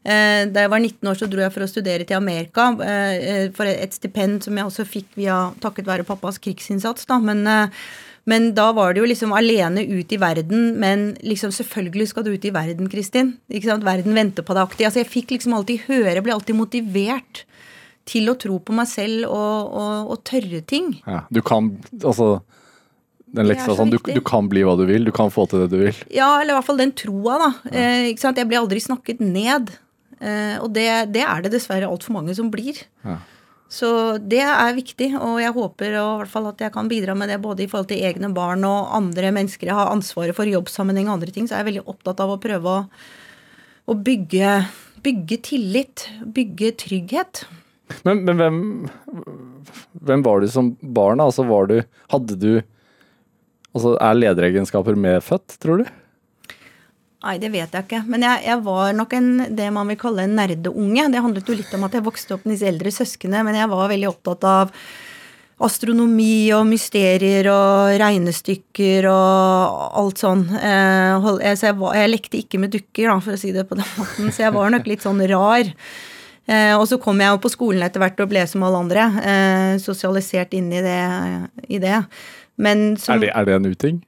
Eh, 0.02 0.48
da 0.50 0.64
jeg 0.64 0.72
var 0.74 0.82
19 0.82 1.12
år, 1.12 1.20
så 1.20 1.30
dro 1.30 1.44
jeg 1.44 1.54
for 1.54 1.66
å 1.66 1.70
studere 1.70 2.08
til 2.10 2.18
Amerika. 2.18 2.72
Eh, 2.82 3.52
for 3.54 3.70
et 3.70 3.94
stipend 3.94 4.42
som 4.48 4.58
jeg 4.58 4.70
også 4.70 4.88
fikk 4.90 5.12
via 5.20 5.44
takket 5.62 5.90
være 5.90 6.08
pappas 6.08 6.42
krigsinnsats. 6.42 7.06
da, 7.10 7.20
men 7.22 7.46
eh, 7.48 7.84
men 8.30 8.52
da 8.54 8.68
var 8.78 8.94
det 8.94 9.02
jo 9.02 9.08
liksom 9.10 9.32
alene 9.34 9.82
ut 9.82 10.12
i 10.14 10.20
verden. 10.22 10.76
Men 10.82 11.16
liksom 11.26 11.54
selvfølgelig 11.56 12.12
skal 12.12 12.26
du 12.26 12.34
ut 12.36 12.46
i 12.46 12.54
verden, 12.54 12.90
Kristin. 12.92 13.36
Ikke 13.50 13.72
sant? 13.72 13.86
Verden 13.86 14.18
venter 14.18 14.46
på 14.46 14.54
deg 14.54 14.68
aktig. 14.68 14.86
Altså 14.86 15.02
Jeg 15.02 15.10
fikk 15.10 15.34
liksom 15.34 15.56
alltid 15.58 15.88
høre, 15.88 16.22
ble 16.22 16.36
alltid 16.36 16.58
motivert 16.60 17.44
til 18.10 18.30
å 18.32 18.38
tro 18.40 18.58
på 18.62 18.76
meg 18.78 18.90
selv 18.90 19.28
og, 19.30 19.74
og, 19.78 20.14
og 20.14 20.24
tørre 20.28 20.62
ting. 20.66 20.96
Ja, 21.06 21.24
du 21.30 21.42
kan 21.46 21.76
Altså, 22.02 22.42
den 23.32 23.48
leksa 23.48 23.70
så 23.72 23.78
sånn, 23.80 23.92
du, 23.94 24.00
du 24.02 24.22
kan 24.26 24.50
bli 24.52 24.64
hva 24.68 24.76
du 24.80 24.84
vil, 24.90 25.06
du 25.08 25.14
kan 25.16 25.32
få 25.32 25.46
til 25.50 25.64
det 25.64 25.70
du 25.72 25.78
vil. 25.86 26.00
Ja, 26.14 26.34
eller 26.42 26.54
i 26.54 26.58
hvert 26.58 26.68
fall 26.68 26.82
den 26.82 26.96
troa, 26.98 27.38
da. 27.40 27.52
Eh, 27.72 28.10
ikke 28.12 28.26
sant? 28.26 28.40
Jeg 28.42 28.50
blir 28.50 28.60
aldri 28.60 28.82
snakket 28.84 29.24
ned. 29.24 29.72
Eh, 30.20 30.58
og 30.62 30.74
det, 30.76 30.88
det 31.16 31.24
er 31.26 31.46
det 31.46 31.54
dessverre 31.56 31.90
altfor 31.90 32.18
mange 32.18 32.36
som 32.38 32.52
blir. 32.54 32.82
Ja. 33.08 33.22
Så 33.72 33.88
det 34.20 34.42
er 34.44 34.76
viktig, 34.76 35.14
og 35.16 35.38
jeg 35.40 35.56
håper 35.56 35.94
og, 36.02 36.10
i 36.12 36.20
hvert 36.22 36.34
fall 36.34 36.50
at 36.50 36.60
jeg 36.60 36.74
kan 36.76 36.90
bidra 36.92 37.16
med 37.16 37.32
det 37.32 37.40
både 37.40 37.64
i 37.64 37.70
forhold 37.72 37.88
til 37.88 38.04
egne 38.04 38.28
barn 38.36 38.66
og 38.68 38.92
andre 38.98 39.32
mennesker 39.32 39.70
jeg 39.70 39.78
har 39.78 39.94
ansvaret 39.94 40.36
for 40.36 40.50
jobbsammenheng 40.50 41.08
og 41.08 41.16
andre 41.16 41.32
ting. 41.32 41.48
Så 41.48 41.56
jeg 41.56 41.64
er 41.64 41.70
veldig 41.70 41.86
opptatt 41.88 42.20
av 42.20 42.34
å 42.34 42.42
prøve 42.44 42.74
å, 42.76 42.84
å 43.88 43.96
bygge, 43.96 44.58
bygge 45.08 45.40
tillit, 45.48 46.06
bygge 46.36 46.74
trygghet. 46.84 47.46
Men, 48.08 48.26
men 48.28 48.44
hvem, 48.44 48.60
hvem 50.04 50.28
var 50.28 50.44
du 50.44 50.52
som 50.52 50.74
barn? 50.82 51.24
Altså, 51.24 51.48
var 51.48 51.72
du 51.72 51.78
Hadde 52.12 52.38
du 52.40 52.52
Altså, 53.72 53.96
er 54.04 54.18
lederegenskaper 54.20 54.98
medfødt, 55.00 55.58
tror 55.64 55.84
du? 55.84 55.92
Nei, 57.22 57.36
det 57.38 57.52
vet 57.54 57.76
jeg 57.78 57.86
ikke. 57.86 58.02
Men 58.10 58.26
jeg, 58.26 58.42
jeg 58.48 58.64
var 58.66 58.96
nok 58.98 59.14
en, 59.14 59.30
det 59.54 59.70
man 59.74 59.92
vil 59.92 60.00
kalle 60.02 60.26
en 60.26 60.36
nerdeunge. 60.40 61.06
Det 61.14 61.22
handlet 61.22 61.52
jo 61.52 61.58
litt 61.60 61.74
om 61.78 61.86
at 61.86 61.96
jeg 61.96 62.06
vokste 62.08 62.36
opp 62.36 62.48
med 62.48 62.56
disse 62.56 62.70
eldre 62.72 62.94
søsknene, 62.94 63.46
men 63.46 63.60
jeg 63.60 63.70
var 63.72 63.92
veldig 63.92 64.10
opptatt 64.10 64.48
av 64.50 64.76
astronomi 65.62 66.50
og 66.58 66.66
mysterier 66.66 67.46
og 67.52 67.92
regnestykker 68.02 69.06
og 69.12 70.00
alt 70.02 70.24
sånn. 70.24 70.48
Eh, 70.58 71.28
jeg, 71.46 71.60
så 71.60 71.70
jeg, 71.70 71.78
var, 71.84 72.00
jeg 72.00 72.12
lekte 72.16 72.42
ikke 72.42 72.62
med 72.64 72.74
dukker, 72.74 73.12
da, 73.12 73.20
for 73.22 73.38
å 73.38 73.42
si 73.42 73.54
det 73.54 73.68
på 73.70 73.78
den 73.78 73.86
måten, 74.00 74.34
så 74.34 74.48
jeg 74.48 74.58
var 74.58 74.74
nok 74.74 74.90
litt 74.90 75.06
sånn 75.06 75.22
rar. 75.30 75.72
Eh, 76.50 76.74
og 76.74 76.88
så 76.90 76.98
kom 77.02 77.22
jeg 77.22 77.30
jo 77.30 77.42
på 77.44 77.54
skolen 77.54 77.86
etter 77.86 78.02
hvert 78.02 78.26
og 78.26 78.32
ble 78.34 78.48
som 78.50 78.66
alle 78.66 78.82
andre. 78.82 79.08
Eh, 79.22 79.74
sosialisert 79.84 80.58
inn 80.58 80.74
i 80.74 80.82
det. 80.82 81.02
I 81.70 81.82
det. 81.84 82.00
Men 82.62 82.96
som, 83.02 83.18
Er 83.18 83.26
det, 83.26 83.34
er 83.36 83.48
det 83.50 83.60
en 83.60 83.70
uting? 83.74 84.02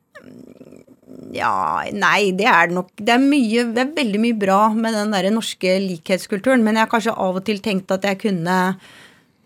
ja, 1.34 1.82
nei, 1.97 2.32
det 2.38 2.45
er 2.45 2.70
det 2.70 2.76
nok. 2.78 2.91
Det 2.93 3.10
er, 3.16 3.22
mye, 3.22 3.64
det 3.74 3.82
er 3.82 3.95
veldig 3.95 4.20
mye 4.22 4.36
bra 4.38 4.60
med 4.76 4.93
den 4.93 5.16
der 5.16 5.32
norske 5.34 5.80
likhetskulturen, 5.82 6.62
men 6.62 6.78
jeg 6.78 6.86
har 6.86 6.91
kanskje 6.91 7.16
av 7.26 7.39
og 7.39 7.47
til 7.47 7.62
tenkt 7.64 7.89
at 7.95 8.06
jeg 8.06 8.22
kunne 8.22 8.58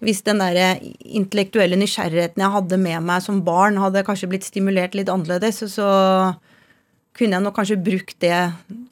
hvis 0.03 0.19
den 0.27 0.41
der 0.43 0.77
intellektuelle 1.01 1.77
nysgjerrigheten 1.79 2.43
jeg 2.43 2.53
hadde 2.53 2.77
med 2.77 3.05
meg 3.07 3.23
som 3.25 3.39
barn, 3.45 3.79
hadde 3.81 4.03
kanskje 4.05 4.29
blitt 4.29 4.45
stimulert 4.45 4.93
litt 4.93 5.09
annerledes, 5.09 5.63
så, 5.63 5.69
så 5.73 5.87
kunne 7.17 7.39
jeg 7.39 7.45
nok 7.47 7.55
kanskje 7.57 7.79
brukt 7.81 8.19
det, 8.21 8.35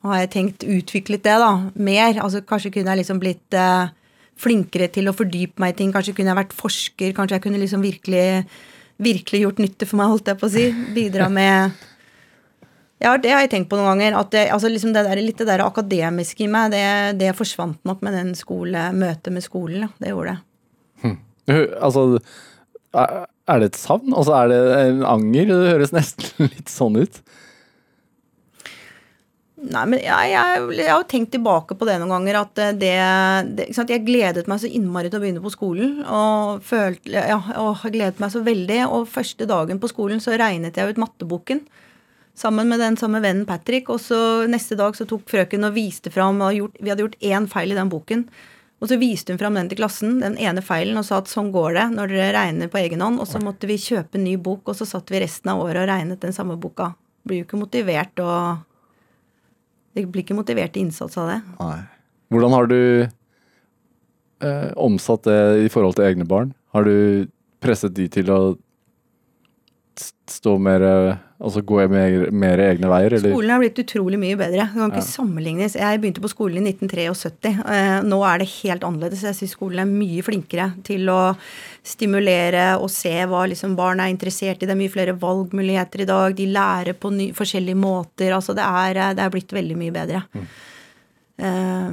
har 0.05 0.22
jeg 0.24 0.32
tenkt, 0.34 0.66
utviklet 0.66 1.26
det 1.28 1.36
da, 1.41 1.51
mer. 1.78 2.18
Altså 2.24 2.41
kanskje 2.41 2.74
kunne 2.74 2.93
jeg 2.93 3.03
liksom 3.03 3.22
blitt 3.22 3.57
eh, 3.57 3.91
flinkere 4.41 4.89
til 4.93 5.09
å 5.09 5.16
fordype 5.16 5.61
meg 5.61 5.76
i 5.76 5.78
ting. 5.78 5.93
Kanskje 5.93 6.16
kunne 6.18 6.34
jeg 6.34 6.39
vært 6.41 6.57
forsker. 6.57 7.13
Kanskje 7.18 7.38
jeg 7.38 7.45
kunne 7.45 7.61
liksom 7.61 7.86
virkelig, 7.86 8.26
virkelig 9.02 9.43
gjort 9.43 9.62
nytte 9.64 9.88
for 9.89 10.00
meg, 10.00 10.14
holdt 10.14 10.32
jeg 10.32 10.39
på 10.39 10.48
å 10.48 10.54
si. 10.56 10.70
Bidra 10.96 11.28
med 11.32 11.84
ja, 13.04 13.12
det 13.22 13.34
har 13.34 13.43
jeg 13.43 13.52
tenkt 13.52 13.70
på 13.70 13.78
noen 13.78 13.91
ganger. 13.91 14.16
At 14.18 14.32
det, 14.34 14.46
altså 14.56 14.72
liksom 14.72 14.93
det 14.96 15.04
der, 15.06 15.20
litt 15.22 15.38
det 15.41 15.50
der 15.50 15.66
akademiske 15.66 16.46
i 16.46 16.50
meg, 16.50 16.72
det, 16.74 17.20
det 17.20 17.36
forsvant 17.38 17.82
nok 17.86 18.02
med 18.06 18.16
den 18.16 18.32
skole, 18.39 18.88
møtet 18.96 19.36
med 19.36 19.43
skolen. 19.46 19.89
Det 20.00 20.14
gjorde 20.14 20.38
det. 20.38 21.16
Altså, 21.84 22.08
er 22.96 23.26
er 23.46 23.62
det 23.62 23.72
et 23.72 23.80
savn? 23.80 24.14
Altså, 24.18 24.34
er 24.34 24.50
det 24.50 24.60
en 24.88 25.04
anger? 25.06 25.50
Det 25.52 25.74
høres 25.74 25.93
nesten 25.93 26.50
litt 26.56 26.72
sånn 26.72 26.98
ut. 26.98 27.20
Nei, 29.66 29.84
men 29.89 30.01
jeg, 30.03 30.30
jeg, 30.30 30.66
jeg 30.78 30.91
har 30.91 31.05
tenkt 31.09 31.32
tilbake 31.34 31.78
på 31.78 31.88
det 31.88 31.95
noen 32.01 32.13
ganger. 32.13 32.39
At 32.43 32.61
det, 32.78 32.93
det 33.57 33.70
sant? 33.76 33.91
Jeg 33.91 34.05
gledet 34.05 34.45
meg 34.51 34.61
så 34.61 34.70
innmari 34.70 35.09
til 35.09 35.20
å 35.20 35.24
begynne 35.24 35.43
på 35.43 35.53
skolen. 35.53 35.99
Og 36.05 36.61
følte, 36.66 37.13
ja, 37.16 37.39
og 37.61 37.86
gledet 37.89 38.22
meg 38.22 38.34
så 38.34 38.43
veldig. 38.45 38.82
Og 38.89 39.09
første 39.11 39.47
dagen 39.49 39.82
på 39.82 39.89
skolen 39.91 40.22
så 40.24 40.38
regnet 40.38 40.78
jeg 40.78 40.93
ut 40.93 41.01
matteboken. 41.01 41.63
Sammen 42.36 42.68
med 42.68 42.82
den 42.84 42.97
samme 42.99 43.22
vennen 43.24 43.47
Patrick. 43.49 43.89
Og 43.93 44.01
så 44.03 44.20
neste 44.51 44.78
dag 44.80 44.97
så 44.97 45.07
tok 45.09 45.26
frøken 45.32 45.66
og 45.66 45.78
viste 45.78 46.13
fram 46.13 46.43
og 46.45 46.57
gjort, 46.57 46.78
Vi 46.82 46.91
hadde 46.91 47.07
gjort 47.07 47.24
én 47.24 47.49
feil 47.49 47.74
i 47.74 47.80
den 47.80 47.91
boken. 47.93 48.28
Og 48.84 48.91
så 48.91 48.99
viste 48.99 49.34
hun 49.34 49.39
fram 49.39 49.55
den 49.55 49.70
til 49.72 49.80
klassen, 49.80 50.20
den 50.20 50.36
ene 50.38 50.61
feilen, 50.61 50.99
og 50.99 51.07
sa 51.07 51.22
at 51.22 51.32
sånn 51.32 51.47
går 51.55 51.78
det 51.78 51.86
når 51.95 52.11
dere 52.11 52.34
regner 52.36 52.70
på 52.70 52.82
egen 52.84 53.01
hånd. 53.01 53.22
Og 53.24 53.30
så 53.30 53.39
måtte 53.41 53.70
vi 53.72 53.80
kjøpe 53.82 54.20
en 54.20 54.28
ny 54.28 54.36
bok, 54.36 54.68
og 54.68 54.78
så 54.78 54.86
satt 54.86 55.09
vi 55.09 55.24
resten 55.24 55.53
av 55.53 55.63
året 55.63 55.86
og 55.86 55.89
regnet 55.89 56.22
den 56.22 56.36
samme 56.36 56.59
boka. 56.59 56.91
Blir 57.26 57.41
jo 57.41 57.47
ikke 57.47 57.61
motivert 57.63 58.20
og 58.22 58.66
Det 59.96 60.04
blir 60.12 60.26
ikke 60.26 60.36
motivert 60.38 60.76
til 60.76 60.86
innsats 60.86 61.16
av 61.22 61.32
det. 61.32 61.39
Hvordan 62.34 62.56
har 62.56 62.68
du 62.68 62.80
eh, 64.43 64.70
omsatt 64.76 65.24
det 65.28 65.39
i 65.66 65.72
forhold 65.72 65.96
til 65.96 66.08
egne 66.10 66.28
barn? 66.28 66.52
Har 66.76 66.84
du 66.88 67.28
presset 67.64 67.96
de 67.96 68.10
til 68.12 68.32
å 68.34 68.39
stå 70.30 70.58
mer 70.60 70.82
eh, 70.82 71.16
Altså 71.46 71.60
gå 71.68 71.82
mer, 71.91 72.30
mer 72.32 72.62
egne 72.64 72.88
veier, 72.88 73.12
eller? 73.18 73.34
Skolen 73.36 73.52
har 73.52 73.60
blitt 73.60 73.80
utrolig 73.82 74.16
mye 74.22 74.38
bedre. 74.39 74.64
Det 74.72 74.74
kan 74.74 74.89
ikke 74.93 75.02
Ja. 75.02 75.08
sammenlignes. 75.10 75.74
Jeg 75.76 76.00
begynte 76.00 76.22
på 76.24 76.30
skolen 76.32 76.64
i 76.64 76.72
1973. 76.72 77.52
Eh, 77.60 78.02
Nå 78.08 78.20
er 78.24 78.39
det 78.39 78.48
helt 78.64 78.86
annerledes. 78.88 79.22
Jeg 79.28 79.36
syns 79.36 79.52
skolen 79.58 79.82
er 79.84 79.86
mye 79.91 80.24
flinkere 80.24 80.70
til 80.88 81.04
å 81.12 81.36
stimulere 81.84 82.80
og 82.80 82.88
se 82.89 83.12
hva 83.28 83.43
liksom 83.52 83.76
barn 83.76 84.00
er 84.00 84.14
interessert 84.16 84.64
i. 84.64 84.66
Det 84.66 84.72
er 84.72 84.80
mye 84.80 84.93
flere 84.96 85.18
valgmuligheter 85.20 86.02
i 86.02 86.06
dag. 86.10 86.36
De 86.39 86.48
lærer 86.48 86.93
på 86.93 87.12
ny, 87.12 87.34
forskjellige 87.36 87.76
måter. 87.84 88.32
Altså 88.32 88.56
det 88.56 88.64
er, 88.64 88.96
eh, 89.10 89.14
det 89.20 89.26
er 89.28 89.30
blitt 89.36 89.52
veldig 89.52 89.76
mye 89.78 89.91
bedre. 89.91 90.24
Eh, 91.38 91.91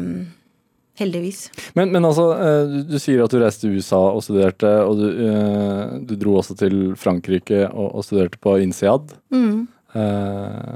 heldigvis. 1.01 1.47
Men, 1.79 1.93
men 1.95 2.05
altså, 2.05 2.29
eh, 2.37 2.77
du, 2.89 2.99
sier 3.01 3.25
at 3.25 3.33
du 3.33 3.41
reiste 3.41 3.67
til 3.67 3.79
USA 3.79 4.01
og 4.13 4.23
studerte, 4.27 4.71
og 4.85 5.01
du, 5.01 5.07
eh, 5.09 5.99
du 6.09 6.17
dro 6.21 6.37
også 6.41 6.57
til 6.61 6.81
Frankrike 7.01 7.65
og, 7.71 7.89
og 7.89 8.07
studerte 8.07 8.41
på 8.43 8.59
INSEAD. 8.67 9.15
Mm. 9.35 9.67
Eh, 9.99 10.73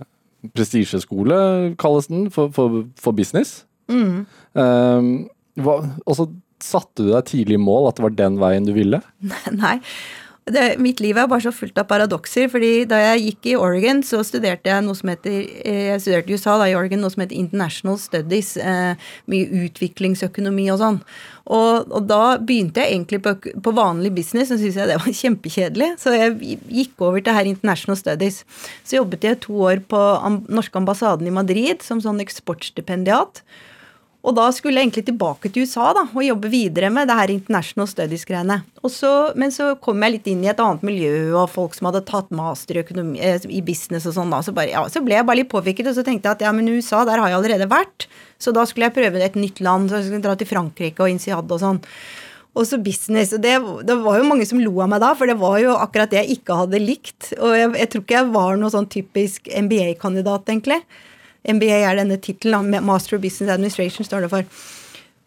Prestisjeskole 0.56 1.38
kalles 1.80 2.10
den 2.12 2.28
for, 2.30 2.52
for, 2.54 2.84
for 3.00 3.16
business. 3.16 3.64
Mm. 3.92 4.24
Eh, 4.56 5.10
hva, 5.62 5.78
og 6.04 6.18
så 6.18 6.28
satte 6.62 7.04
du 7.04 7.10
deg 7.12 7.26
tidlig 7.28 7.58
i 7.58 7.62
mål 7.62 7.90
at 7.90 7.98
det 7.98 8.06
var 8.06 8.16
den 8.16 8.38
veien 8.40 8.68
du 8.68 8.72
ville? 8.76 9.02
Nei. 9.62 9.78
Det, 10.46 10.76
mitt 10.78 11.00
liv 11.02 11.18
er 11.18 11.26
bare 11.26 11.42
så 11.42 11.50
fullt 11.50 11.78
av 11.80 11.88
paradokser. 11.90 12.46
fordi 12.46 12.84
da 12.86 13.00
jeg 13.00 13.22
gikk 13.24 13.48
i 13.50 13.54
Oregon, 13.58 13.98
så 14.06 14.20
studerte 14.22 14.70
jeg 14.70 14.84
noe 14.86 14.94
som 14.94 15.10
heter 15.10 15.40
eh, 15.66 15.88
Jeg 15.88 16.04
studerte 16.04 16.30
i 16.30 16.36
USA, 16.38 16.54
da 16.60 16.68
i 16.70 16.76
Oregon, 16.78 17.02
noe 17.02 17.10
som 17.10 17.24
heter 17.24 17.34
International 17.40 17.98
Studies. 17.98 18.52
Eh, 18.56 19.10
mye 19.26 19.64
utviklingsøkonomi 19.66 20.68
og 20.70 20.78
sånn. 20.84 21.00
Og, 21.50 21.90
og 21.90 22.06
da 22.06 22.38
begynte 22.38 22.84
jeg 22.84 22.94
egentlig 22.94 23.24
på, 23.26 23.34
på 23.58 23.74
vanlig 23.74 24.14
business, 24.14 24.54
og 24.54 24.62
syntes 24.62 24.78
jeg 24.78 24.92
det 24.92 25.02
var 25.02 25.18
kjempekjedelig. 25.24 25.92
Så 25.98 26.14
jeg 26.14 26.58
gikk 26.78 27.06
over 27.08 27.26
til 27.26 27.34
her 27.40 27.50
International 27.50 27.98
Studies. 27.98 28.44
Så 28.86 29.00
jobbet 29.00 29.26
jeg 29.26 29.42
to 29.48 29.58
år 29.66 29.82
på 29.82 30.04
norske 30.46 30.78
ambassaden 30.78 31.26
i 31.26 31.34
Madrid 31.34 31.82
som 31.82 31.98
sånn 31.98 32.22
eksportstipendiat. 32.22 33.42
Og 34.26 34.34
da 34.34 34.48
skulle 34.50 34.80
jeg 34.80 34.88
egentlig 34.88 35.04
tilbake 35.06 35.50
til 35.54 35.68
USA 35.68 35.92
da, 35.94 36.02
og 36.10 36.24
jobbe 36.24 36.50
videre 36.50 36.88
med 36.90 37.06
det 37.06 37.14
her 37.14 37.30
International 37.30 37.86
Studies-greiene. 37.86 38.58
Men 39.38 39.54
så 39.54 39.68
kom 39.82 40.02
jeg 40.02 40.16
litt 40.16 40.30
inn 40.32 40.42
i 40.42 40.50
et 40.50 40.62
annet 40.62 40.82
miljø, 40.86 41.12
og 41.38 41.52
folk 41.52 41.76
som 41.78 41.86
hadde 41.90 42.02
tatt 42.08 42.32
master 42.34 42.80
eh, 42.82 43.46
i 43.46 43.62
business 43.62 44.08
og 44.10 44.16
sånn. 44.18 44.34
da, 44.34 44.42
så, 44.42 44.54
bare, 44.56 44.72
ja, 44.74 44.82
så 44.90 45.04
ble 45.06 45.20
jeg 45.20 45.28
bare 45.28 45.44
litt 45.44 45.52
påvirket, 45.52 45.86
og 45.92 45.94
så 45.94 46.02
tenkte 46.06 46.26
jeg 46.26 46.40
at 46.40 46.46
ja, 46.48 46.54
men 46.56 46.72
USA, 46.74 47.04
der 47.06 47.22
har 47.22 47.30
jeg 47.30 47.38
allerede 47.38 47.70
vært. 47.70 48.08
Så 48.42 48.50
da 48.56 48.66
skulle 48.66 48.90
jeg 48.90 48.98
prøve 48.98 49.22
et 49.22 49.38
nytt 49.38 49.62
land, 49.62 49.90
så 49.90 50.00
jeg 50.00 50.10
skulle 50.10 50.26
dra 50.26 50.34
til 50.38 50.50
Frankrike 50.50 51.06
og 51.06 51.14
Insiad 51.14 51.46
og 51.46 51.62
sånn. 51.62 51.82
Og 52.56 52.64
så 52.66 52.80
business. 52.82 53.34
og 53.36 53.42
det, 53.44 53.54
det 53.86 53.98
var 54.02 54.18
jo 54.18 54.26
mange 54.26 54.46
som 54.48 54.58
lo 54.58 54.74
av 54.82 54.90
meg 54.90 55.04
da, 55.04 55.12
for 55.14 55.30
det 55.30 55.38
var 55.38 55.60
jo 55.62 55.76
akkurat 55.78 56.10
det 56.10 56.24
jeg 56.24 56.40
ikke 56.40 56.62
hadde 56.64 56.82
likt. 56.82 57.34
Og 57.36 57.54
jeg, 57.54 57.74
jeg 57.78 57.92
tror 57.92 58.02
ikke 58.02 58.18
jeg 58.18 58.32
var 58.34 58.58
noe 58.58 58.74
sånn 58.74 58.88
typisk 58.90 59.52
MBA-kandidat, 59.52 60.50
egentlig. 60.50 60.82
MBA 61.46 61.82
er 61.84 62.00
denne 62.00 62.18
tittelen, 62.22 62.74
Master 62.84 63.16
of 63.16 63.22
Business 63.22 63.54
Administration 63.54 64.06
står 64.06 64.26
det 64.26 64.32
for. 64.32 64.66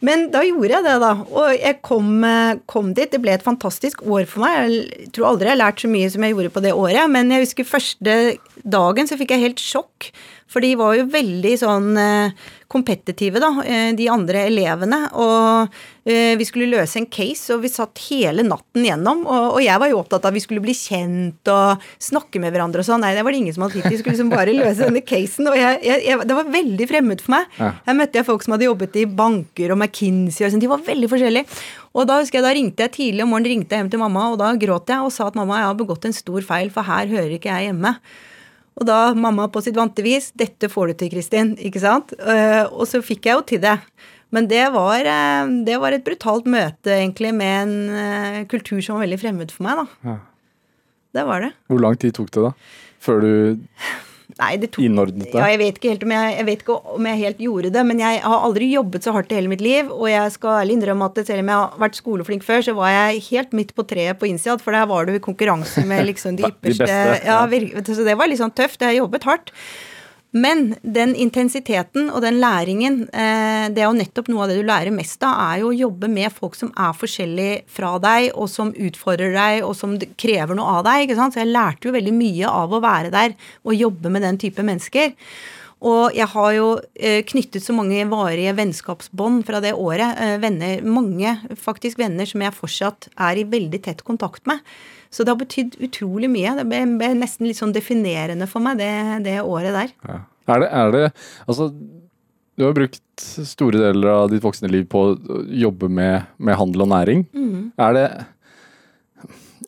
Men 0.06 0.30
da 0.32 0.46
gjorde 0.48 0.72
jeg 0.72 0.86
det, 0.86 0.96
da. 1.04 1.12
Og 1.28 1.50
jeg 1.58 1.80
kom, 1.84 2.24
eh, 2.24 2.60
kom 2.72 2.94
dit. 2.96 3.12
Det 3.12 3.20
ble 3.20 3.34
et 3.36 3.44
fantastisk 3.44 4.02
år 4.08 4.26
for 4.32 4.46
meg. 4.46 4.72
Jeg 4.72 5.12
tror 5.12 5.34
aldri 5.34 5.50
jeg 5.50 5.58
har 5.58 5.64
lært 5.66 5.84
så 5.84 5.90
mye 5.92 6.12
som 6.12 6.24
jeg 6.24 6.36
gjorde 6.36 6.54
på 6.56 6.64
det 6.64 6.72
året. 6.72 7.10
Men 7.12 7.32
jeg 7.32 7.44
husker 7.44 7.68
første 7.68 8.38
dagen 8.64 9.10
så 9.10 9.18
fikk 9.20 9.36
jeg 9.36 9.44
helt 9.44 9.60
sjokk. 9.60 10.12
For 10.48 10.64
de 10.64 10.72
var 10.80 10.96
jo 10.96 11.10
veldig 11.12 11.52
sånn 11.60 11.92
eh, 12.00 12.32
kompetitive, 12.70 13.42
da, 13.42 13.50
eh, 13.66 13.92
de 13.98 14.06
andre 14.12 14.46
elevene. 14.48 15.00
Og 15.18 15.74
eh, 16.06 16.36
vi 16.38 16.46
skulle 16.46 16.70
løse 16.70 17.00
en 17.02 17.08
case, 17.10 17.50
og 17.56 17.64
vi 17.64 17.72
satt 17.74 18.02
hele 18.10 18.46
natten 18.46 18.86
gjennom. 18.86 19.26
Og, 19.26 19.58
og 19.58 19.64
jeg 19.66 19.82
var 19.82 19.90
jo 19.90 20.00
opptatt 20.04 20.28
av 20.28 20.32
at 20.32 20.38
vi 20.38 20.44
skulle 20.44 20.64
bli 20.64 20.76
kjent 20.78 21.50
og 21.50 21.90
snakke 22.10 22.42
med 22.44 22.54
hverandre 22.54 22.84
og 22.84 22.90
sånn. 22.92 23.02
Nei, 23.04 23.16
det 23.18 23.26
var 23.26 23.34
det 23.34 23.42
ingen 23.42 23.58
som 23.58 23.66
hadde 23.66 23.80
tid 23.80 23.88
til. 23.88 23.98
Vi 23.98 24.02
skulle 24.04 24.16
liksom 24.18 24.32
bare 24.34 24.56
løse 24.56 24.86
denne 24.86 25.04
casen. 25.04 25.50
Og 25.50 25.58
jeg, 25.58 25.82
jeg, 25.88 26.06
jeg, 26.12 26.30
det 26.30 26.40
var 26.40 26.54
veldig 26.60 26.90
fremmed 26.94 27.26
for 27.26 27.36
meg. 27.40 27.60
Her 27.60 27.98
møtte 27.98 28.22
jeg 28.22 28.30
folk 28.30 28.46
som 28.46 28.56
hadde 28.56 28.70
jobbet 28.70 29.02
i 29.02 29.08
banker 29.10 29.74
og 29.74 29.82
McKinsey 29.82 30.46
og 30.46 30.54
sånn. 30.54 30.64
De 30.64 30.72
var 30.72 30.86
veldig 30.86 31.10
forskjellige. 31.12 31.60
Og 31.98 32.06
da 32.06 32.22
husker 32.22 32.40
jeg, 32.40 32.46
da 32.46 32.56
ringte 32.56 32.86
jeg 32.86 32.96
tidlig 33.00 33.26
om 33.26 33.34
morgenen 33.34 33.56
ringte 33.56 33.74
jeg 33.74 33.82
hjem 33.82 33.94
til 33.96 34.02
mamma, 34.04 34.30
og 34.30 34.38
da 34.42 34.54
gråt 34.62 34.92
jeg 34.94 35.02
og 35.02 35.14
sa 35.14 35.26
at 35.30 35.38
mamma, 35.38 35.58
jeg 35.58 35.72
har 35.72 35.78
begått 35.80 36.06
en 36.06 36.14
stor 36.14 36.46
feil, 36.46 36.70
for 36.74 36.86
her 36.86 37.10
hører 37.10 37.34
ikke 37.40 37.50
jeg 37.50 37.72
hjemme. 37.72 37.96
Og 38.80 38.88
da 38.88 39.14
mamma 39.16 39.50
på 39.52 39.62
sitt 39.64 39.76
vante 39.76 40.04
vis 40.06 40.32
'Dette 40.32 40.70
får 40.72 40.88
du 40.88 40.94
til, 41.02 41.12
Kristin', 41.12 41.56
ikke 41.60 41.82
sant? 41.84 42.14
Eh, 42.16 42.64
og 42.72 42.88
så 42.88 43.04
fikk 43.04 43.28
jeg 43.28 43.36
jo 43.36 43.46
til 43.54 43.62
det. 43.64 43.78
Men 44.32 44.48
det 44.48 44.72
var, 44.72 45.00
eh, 45.04 45.48
det 45.66 45.80
var 45.82 45.92
et 45.92 46.06
brutalt 46.06 46.46
møte, 46.46 46.94
egentlig, 46.94 47.34
med 47.34 47.56
en 47.64 47.90
eh, 47.90 48.46
kultur 48.46 48.80
som 48.82 48.96
var 48.96 49.08
veldig 49.08 49.20
fremmed 49.20 49.52
for 49.52 49.66
meg, 49.66 49.84
da. 49.84 50.12
Ja. 50.12 50.18
Det 51.18 51.26
var 51.26 51.42
det. 51.42 51.52
Hvor 51.68 51.82
lang 51.82 51.98
tid 51.98 52.14
tok 52.14 52.30
det 52.32 52.44
da? 52.46 52.54
Før 53.02 53.22
du 53.24 53.34
Nei, 54.40 54.54
det 54.56 54.70
tok 54.72 54.86
innordnet 54.88 55.34
Ja, 55.36 55.50
jeg 55.52 55.60
vet 55.60 55.80
ikke 55.80 55.92
helt 55.92 56.06
jeg, 56.08 56.36
jeg 56.38 56.48
vet 56.48 56.62
ikke 56.64 56.78
om 56.96 57.08
jeg 57.10 57.20
helt 57.20 57.42
gjorde 57.44 57.72
det, 57.76 57.84
men 57.90 58.00
jeg 58.00 58.22
har 58.24 58.46
aldri 58.48 58.70
jobbet 58.72 59.04
så 59.04 59.14
hardt 59.16 59.34
i 59.34 59.40
hele 59.40 59.52
mitt 59.52 59.64
liv. 59.64 59.92
Og 59.92 60.08
jeg 60.08 60.36
skal 60.36 60.62
ærlig 60.62 60.78
innrømme 60.78 61.10
at 61.10 61.20
selv 61.28 61.44
om 61.44 61.52
jeg 61.52 61.60
har 61.60 61.84
vært 61.84 62.00
skoleflink 62.00 62.48
før, 62.48 62.64
så 62.70 62.76
var 62.78 62.94
jeg 62.94 63.24
helt 63.30 63.56
midt 63.60 63.76
på 63.76 63.86
treet 63.90 64.20
på 64.22 64.30
INSEAD, 64.30 64.64
for 64.64 64.76
der 64.76 64.88
var 64.90 65.10
du 65.10 65.14
i 65.18 65.24
konkurranse 65.24 65.84
med 65.90 66.08
liksom 66.08 66.40
de 66.40 66.48
De 66.50 66.72
beste, 66.72 66.88
ja, 66.88 67.44
ja. 67.46 67.84
Så 67.86 68.04
det 68.08 68.16
var 68.20 68.32
litt 68.32 68.40
sånn 68.40 68.56
tøft. 68.56 68.80
Jeg 68.80 68.94
har 68.94 69.02
jobbet 69.02 69.28
hardt. 69.28 69.54
Men 70.30 70.76
den 70.86 71.16
intensiteten 71.18 72.12
og 72.14 72.22
den 72.22 72.38
læringen, 72.38 73.02
eh, 73.10 73.66
det 73.74 73.82
er 73.82 73.88
jo 73.88 73.98
nettopp 73.98 74.28
noe 74.30 74.44
av 74.44 74.52
det 74.52 74.60
du 74.60 74.68
lærer 74.68 74.94
mest 74.94 75.24
av, 75.26 75.34
er 75.56 75.64
jo 75.64 75.72
å 75.72 75.78
jobbe 75.78 76.10
med 76.12 76.30
folk 76.30 76.54
som 76.58 76.70
er 76.78 76.94
forskjellige 76.94 77.64
fra 77.66 77.96
deg, 77.98 78.30
og 78.36 78.46
som 78.52 78.70
utfordrer 78.70 79.34
deg, 79.34 79.64
og 79.66 79.74
som 79.76 79.96
krever 79.98 80.60
noe 80.60 80.80
av 80.80 80.84
deg. 80.86 81.08
ikke 81.08 81.18
sant? 81.18 81.34
Så 81.34 81.42
jeg 81.42 81.50
lærte 81.50 81.90
jo 81.90 81.96
veldig 81.98 82.14
mye 82.14 82.52
av 82.52 82.70
å 82.70 82.82
være 82.84 83.10
der 83.10 83.34
og 83.66 83.74
jobbe 83.74 84.14
med 84.14 84.22
den 84.22 84.38
type 84.38 84.62
mennesker. 84.62 85.18
Og 85.80 86.14
jeg 86.14 86.28
har 86.28 86.54
jo 86.54 86.70
eh, 86.94 87.24
knyttet 87.26 87.64
så 87.64 87.74
mange 87.74 88.04
varige 88.12 88.54
vennskapsbånd 88.58 89.46
fra 89.48 89.62
det 89.64 89.74
året. 89.74 90.20
Eh, 90.20 90.38
venner, 90.44 90.84
mange 90.84 91.38
faktisk 91.58 91.98
venner 91.98 92.28
som 92.30 92.44
jeg 92.44 92.58
fortsatt 92.58 93.10
er 93.16 93.40
i 93.40 93.48
veldig 93.48 93.82
tett 93.82 94.06
kontakt 94.06 94.46
med. 94.46 94.60
Så 95.10 95.26
det 95.26 95.34
har 95.34 95.40
betydd 95.42 95.78
utrolig 95.82 96.30
mye. 96.32 96.56
Det 96.60 96.68
ble, 96.70 96.84
ble 97.00 97.14
nesten 97.18 97.48
litt 97.50 97.58
sånn 97.60 97.74
definerende 97.76 98.48
for 98.50 98.62
meg 98.64 98.78
det, 98.82 98.92
det 99.26 99.40
året 99.42 99.74
der. 99.74 99.94
Ja. 100.06 100.20
Er, 100.50 100.64
det, 100.64 100.70
er 100.74 100.92
det 100.94 101.06
Altså, 101.46 101.70
du 102.58 102.66
har 102.66 102.76
brukt 102.78 103.24
store 103.46 103.80
deler 103.82 104.10
av 104.14 104.32
ditt 104.32 104.44
voksne 104.44 104.70
liv 104.72 104.88
på 104.90 105.04
å 105.12 105.40
jobbe 105.50 105.90
med, 105.94 106.30
med 106.38 106.58
handel 106.60 106.86
og 106.86 106.92
næring. 106.94 107.26
Er 107.80 107.98
det 107.98 108.06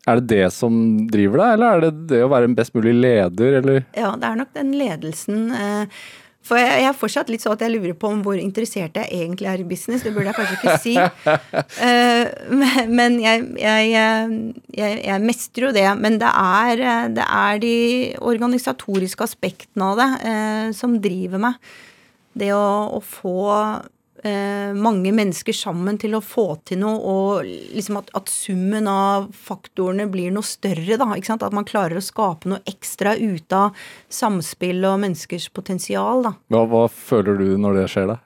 er 0.09 0.17
det 0.17 0.29
det 0.31 0.47
som 0.55 0.73
driver 1.11 1.43
deg, 1.43 1.51
eller 1.55 1.75
er 1.75 1.83
det 1.83 1.91
det 2.09 2.21
å 2.25 2.29
være 2.31 2.47
en 2.49 2.55
best 2.57 2.73
mulig 2.73 2.93
leder, 2.97 3.59
eller? 3.59 3.83
Ja, 3.93 4.15
det 4.17 4.29
er 4.31 4.39
nok 4.39 4.53
den 4.55 4.71
ledelsen. 4.79 5.51
eh, 5.53 5.99
For 6.45 6.57
jeg 6.57 6.81
jeg 6.81 6.89
er 6.89 6.97
fortsatt 6.97 7.29
litt 7.29 7.43
sånn 7.43 7.53
at 7.53 7.63
jeg 7.65 7.73
lurer 7.75 7.93
på 7.97 8.09
om 8.09 8.23
hvor 8.25 8.39
interessert 8.41 8.97
jeg 8.97 9.09
egentlig 9.13 9.49
er 9.51 9.61
i 9.61 9.67
business. 9.67 10.01
Det 10.05 10.13
burde 10.15 10.31
jeg 10.31 10.37
kanskje 10.39 10.57
ikke 10.57 10.77
si. 10.81 10.95
uh, 10.97 12.87
men- 12.97 13.19
jeg, 13.21 13.45
jeg, 13.61 13.93
jeg, 14.73 15.21
mestrer 15.21 15.67
jo 15.69 15.71
det. 15.75 15.87
Men 16.01 16.17
det 16.21 16.33
er, 16.33 16.83
det 17.13 17.27
er 17.27 17.61
de 17.61 17.77
organisatoriske 18.33 19.27
aspektene 19.27 19.91
av 19.91 20.01
det 20.01 20.09
uh, 20.25 20.67
som 20.75 20.97
driver 21.03 21.45
meg. 21.49 21.73
Det 22.33 22.53
å, 22.55 22.65
å 22.97 23.01
få 23.03 23.37
mange 24.21 25.11
mennesker 25.15 25.55
sammen 25.55 25.97
til 26.01 26.13
å 26.13 26.21
få 26.21 26.45
til 26.69 26.81
noe, 26.83 26.99
og 27.01 27.51
liksom 27.75 27.97
at, 28.01 28.11
at 28.17 28.29
summen 28.29 28.89
av 28.91 29.29
faktorene 29.33 30.05
blir 30.11 30.33
noe 30.35 30.45
større, 30.45 30.99
da. 31.01 31.07
Ikke 31.17 31.31
sant? 31.31 31.45
At 31.45 31.55
man 31.55 31.67
klarer 31.67 31.97
å 31.97 32.05
skape 32.05 32.51
noe 32.51 32.61
ekstra 32.69 33.15
ut 33.17 33.55
av 33.57 33.77
samspill 34.13 34.83
og 34.85 34.99
menneskers 35.05 35.49
potensial, 35.55 36.27
da. 36.27 36.35
Ja, 36.53 36.65
hva 36.69 36.85
føler 36.91 37.41
du 37.41 37.47
når 37.61 37.81
det 37.81 37.87
skjer, 37.95 38.13
da? 38.13 38.21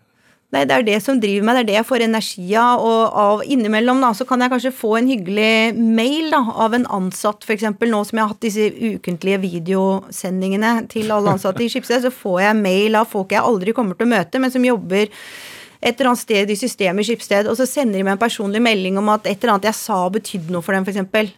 Nei, 0.53 0.61
det 0.69 0.75
er 0.75 0.83
det 0.87 0.99
som 1.03 1.17
driver 1.19 1.43
meg, 1.43 1.57
det 1.57 1.61
er 1.63 1.67
det 1.67 1.75
jeg 1.79 1.87
får 1.89 2.03
energi 2.05 2.45
av. 2.59 2.83
Og 2.85 3.17
av 3.19 3.41
innimellom 3.51 3.99
da, 4.03 4.11
så 4.15 4.27
kan 4.29 4.43
jeg 4.43 4.53
kanskje 4.53 4.71
få 4.77 4.93
en 4.99 5.09
hyggelig 5.09 5.75
mail 5.75 6.29
da, 6.31 6.39
av 6.63 6.77
en 6.77 6.85
ansatt, 6.95 7.43
f.eks. 7.43 7.65
nå 7.81 8.03
som 8.07 8.19
jeg 8.19 8.23
har 8.23 8.31
hatt 8.31 8.45
disse 8.45 8.69
ukentlige 8.69 9.41
videosendingene 9.43 10.77
til 10.91 11.11
alle 11.11 11.33
ansatte 11.35 11.65
i 11.65 11.67
Skipsted, 11.71 12.05
så 12.05 12.13
får 12.13 12.39
jeg 12.45 12.61
mail 12.61 12.95
av 13.01 13.09
folk 13.11 13.35
jeg 13.35 13.43
aldri 13.43 13.75
kommer 13.75 13.99
til 13.99 14.07
å 14.07 14.13
møte, 14.13 14.39
men 14.39 14.53
som 14.53 14.63
jobber 14.67 15.11
et 15.85 15.93
eller 15.93 16.11
annet 16.11 16.23
sted 16.23 16.49
i 16.49 16.57
systemet 16.57 17.05
i 17.05 17.11
Skipsted, 17.11 17.49
og 17.49 17.57
så 17.59 17.67
sender 17.69 17.99
de 17.99 18.05
meg 18.05 18.15
en 18.15 18.21
personlig 18.21 18.61
melding 18.63 18.97
om 18.97 19.11
at 19.13 19.27
et 19.29 19.37
eller 19.37 19.55
annet 19.55 19.69
jeg 19.69 19.77
sa 19.77 19.99
betydde 20.09 20.53
noe 20.53 20.65
for 20.65 20.73
dem, 20.73 20.87
f.eks. 20.87 21.35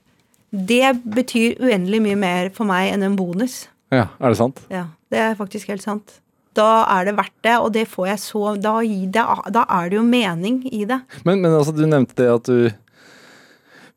Det 0.47 0.93
betyr 1.03 1.59
uendelig 1.59 1.99
mye 2.05 2.19
mer 2.19 2.53
for 2.55 2.69
meg 2.69 2.93
enn 2.93 3.03
en 3.03 3.17
bonus. 3.19 3.65
Ja, 3.91 4.07
er 4.19 4.31
det 4.31 4.39
sant? 4.39 4.63
Ja, 4.71 4.87
det 5.11 5.19
er 5.19 5.37
faktisk 5.39 5.73
helt 5.73 5.83
sant. 5.83 6.21
Da 6.57 6.87
er 6.95 7.09
det 7.09 7.17
verdt 7.19 7.35
det, 7.45 7.55
og 7.59 7.69
det 7.75 7.85
får 7.91 8.07
jeg 8.07 8.21
så 8.23 8.55
Da, 8.57 8.79
det, 8.81 9.25
da 9.53 9.63
er 9.77 9.91
det 9.91 9.99
jo 9.99 10.05
mening 10.07 10.63
i 10.71 10.87
det. 10.89 11.01
Men, 11.27 11.43
men 11.43 11.51
altså, 11.51 11.75
du 11.75 11.83
nevnte 11.85 12.17
det 12.17 12.31
at 12.33 12.47
du 12.49 12.69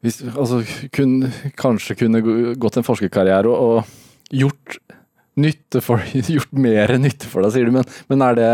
hvis, 0.00 0.22
altså, 0.24 0.62
kun, 0.96 1.26
kanskje 1.60 1.96
kunne 2.00 2.22
gått 2.56 2.78
en 2.80 2.86
forskerkarriere 2.86 3.50
og, 3.52 3.80
og 3.84 4.32
gjort 4.32 4.78
nytte 5.40 5.80
for 5.84 6.02
Gjort 6.34 6.52
mer 6.52 6.92
nytte 7.00 7.28
for 7.30 7.42
deg, 7.44 7.52
sier 7.56 7.68
du. 7.68 7.72
Men, 7.74 7.88
men 8.12 8.22
er 8.26 8.38
det, 8.38 8.50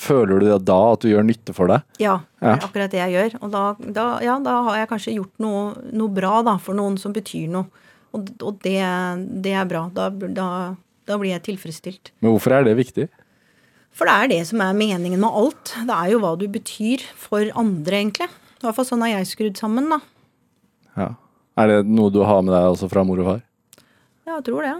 føler 0.00 0.42
du 0.42 0.46
det 0.50 0.58
da, 0.68 0.78
at 0.92 1.04
du 1.04 1.08
gjør 1.12 1.26
nytte 1.28 1.54
for 1.56 1.70
deg? 1.72 1.84
Ja, 2.02 2.18
det 2.40 2.44
Ja. 2.50 2.54
er 2.58 2.66
akkurat 2.68 2.92
det 2.92 3.00
jeg 3.00 3.14
gjør. 3.16 3.36
Og 3.46 3.52
da, 3.54 3.64
da, 3.96 4.06
ja, 4.24 4.38
da 4.44 4.56
har 4.68 4.78
jeg 4.82 4.90
kanskje 4.92 5.16
gjort 5.18 5.34
noe, 5.44 5.64
noe 5.96 6.12
bra 6.12 6.42
da, 6.46 6.56
for 6.60 6.76
noen 6.78 6.98
som 7.00 7.14
betyr 7.16 7.48
noe. 7.54 7.66
Og, 8.14 8.28
og 8.46 8.58
det, 8.62 8.78
det 9.42 9.54
er 9.58 9.66
bra. 9.70 9.86
Da, 9.94 10.08
da, 10.12 11.16
blir 11.18 11.32
jeg 11.32 11.42
tilfredsstilt. 11.48 12.12
Men 12.22 12.34
hvorfor 12.34 12.54
er 12.58 12.66
det 12.68 12.76
viktig? 12.78 13.08
For 13.94 14.10
det 14.10 14.14
er 14.14 14.30
det 14.34 14.40
som 14.50 14.62
er 14.64 14.74
meningen 14.74 15.20
med 15.22 15.30
alt. 15.38 15.72
Det 15.86 15.94
er 15.94 16.12
jo 16.12 16.20
hva 16.22 16.34
du 16.38 16.46
betyr 16.50 17.02
for 17.18 17.46
andre, 17.58 18.00
egentlig. 18.02 18.26
I 18.30 18.66
hvert 18.66 18.78
fall 18.78 18.86
sånn 18.88 19.02
har 19.06 19.12
jeg 19.16 19.28
skrudd 19.32 19.58
sammen, 19.60 19.90
da. 19.92 19.98
Ja. 20.98 21.08
Er 21.58 21.70
det 21.70 21.80
noe 21.86 22.10
du 22.10 22.20
har 22.26 22.40
med 22.42 22.50
deg 22.54 22.70
også 22.72 22.88
fra 22.90 23.04
mor 23.06 23.20
og 23.22 23.28
far? 23.28 23.42
Ja, 24.26 24.38
jeg 24.40 24.46
tror 24.48 24.64
det. 24.66 24.72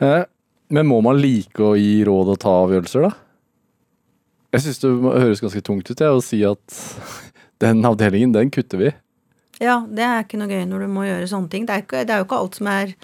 Eh, 0.00 0.22
men 0.70 0.88
må 0.88 1.00
man 1.04 1.20
like 1.20 1.62
å 1.64 1.74
gi 1.78 2.00
råd 2.06 2.34
og 2.34 2.40
ta 2.42 2.54
avgjørelser, 2.64 3.08
da? 3.08 3.12
Jeg 4.50 4.64
syns 4.64 4.82
det 4.82 4.90
høres 4.90 5.42
ganske 5.42 5.62
tungt 5.66 5.90
ut 5.90 6.02
jeg, 6.02 6.10
å 6.10 6.24
si 6.24 6.42
at 6.46 6.80
den 7.62 7.84
avdelingen, 7.86 8.34
den 8.34 8.52
kutter 8.54 8.80
vi. 8.82 8.92
Ja, 9.60 9.82
det 9.84 10.06
er 10.06 10.22
ikke 10.24 10.40
noe 10.40 10.50
gøy 10.50 10.64
når 10.68 10.86
du 10.86 10.92
må 10.92 11.04
gjøre 11.04 11.28
sånne 11.30 11.52
ting. 11.52 11.66
Det 11.68 11.74
er, 11.74 11.84
ikke, 11.84 12.04
det 12.08 12.14
er 12.14 12.22
jo 12.22 12.28
ikke 12.28 12.38
alt 12.40 12.60
som 12.60 12.70
er 12.72 12.94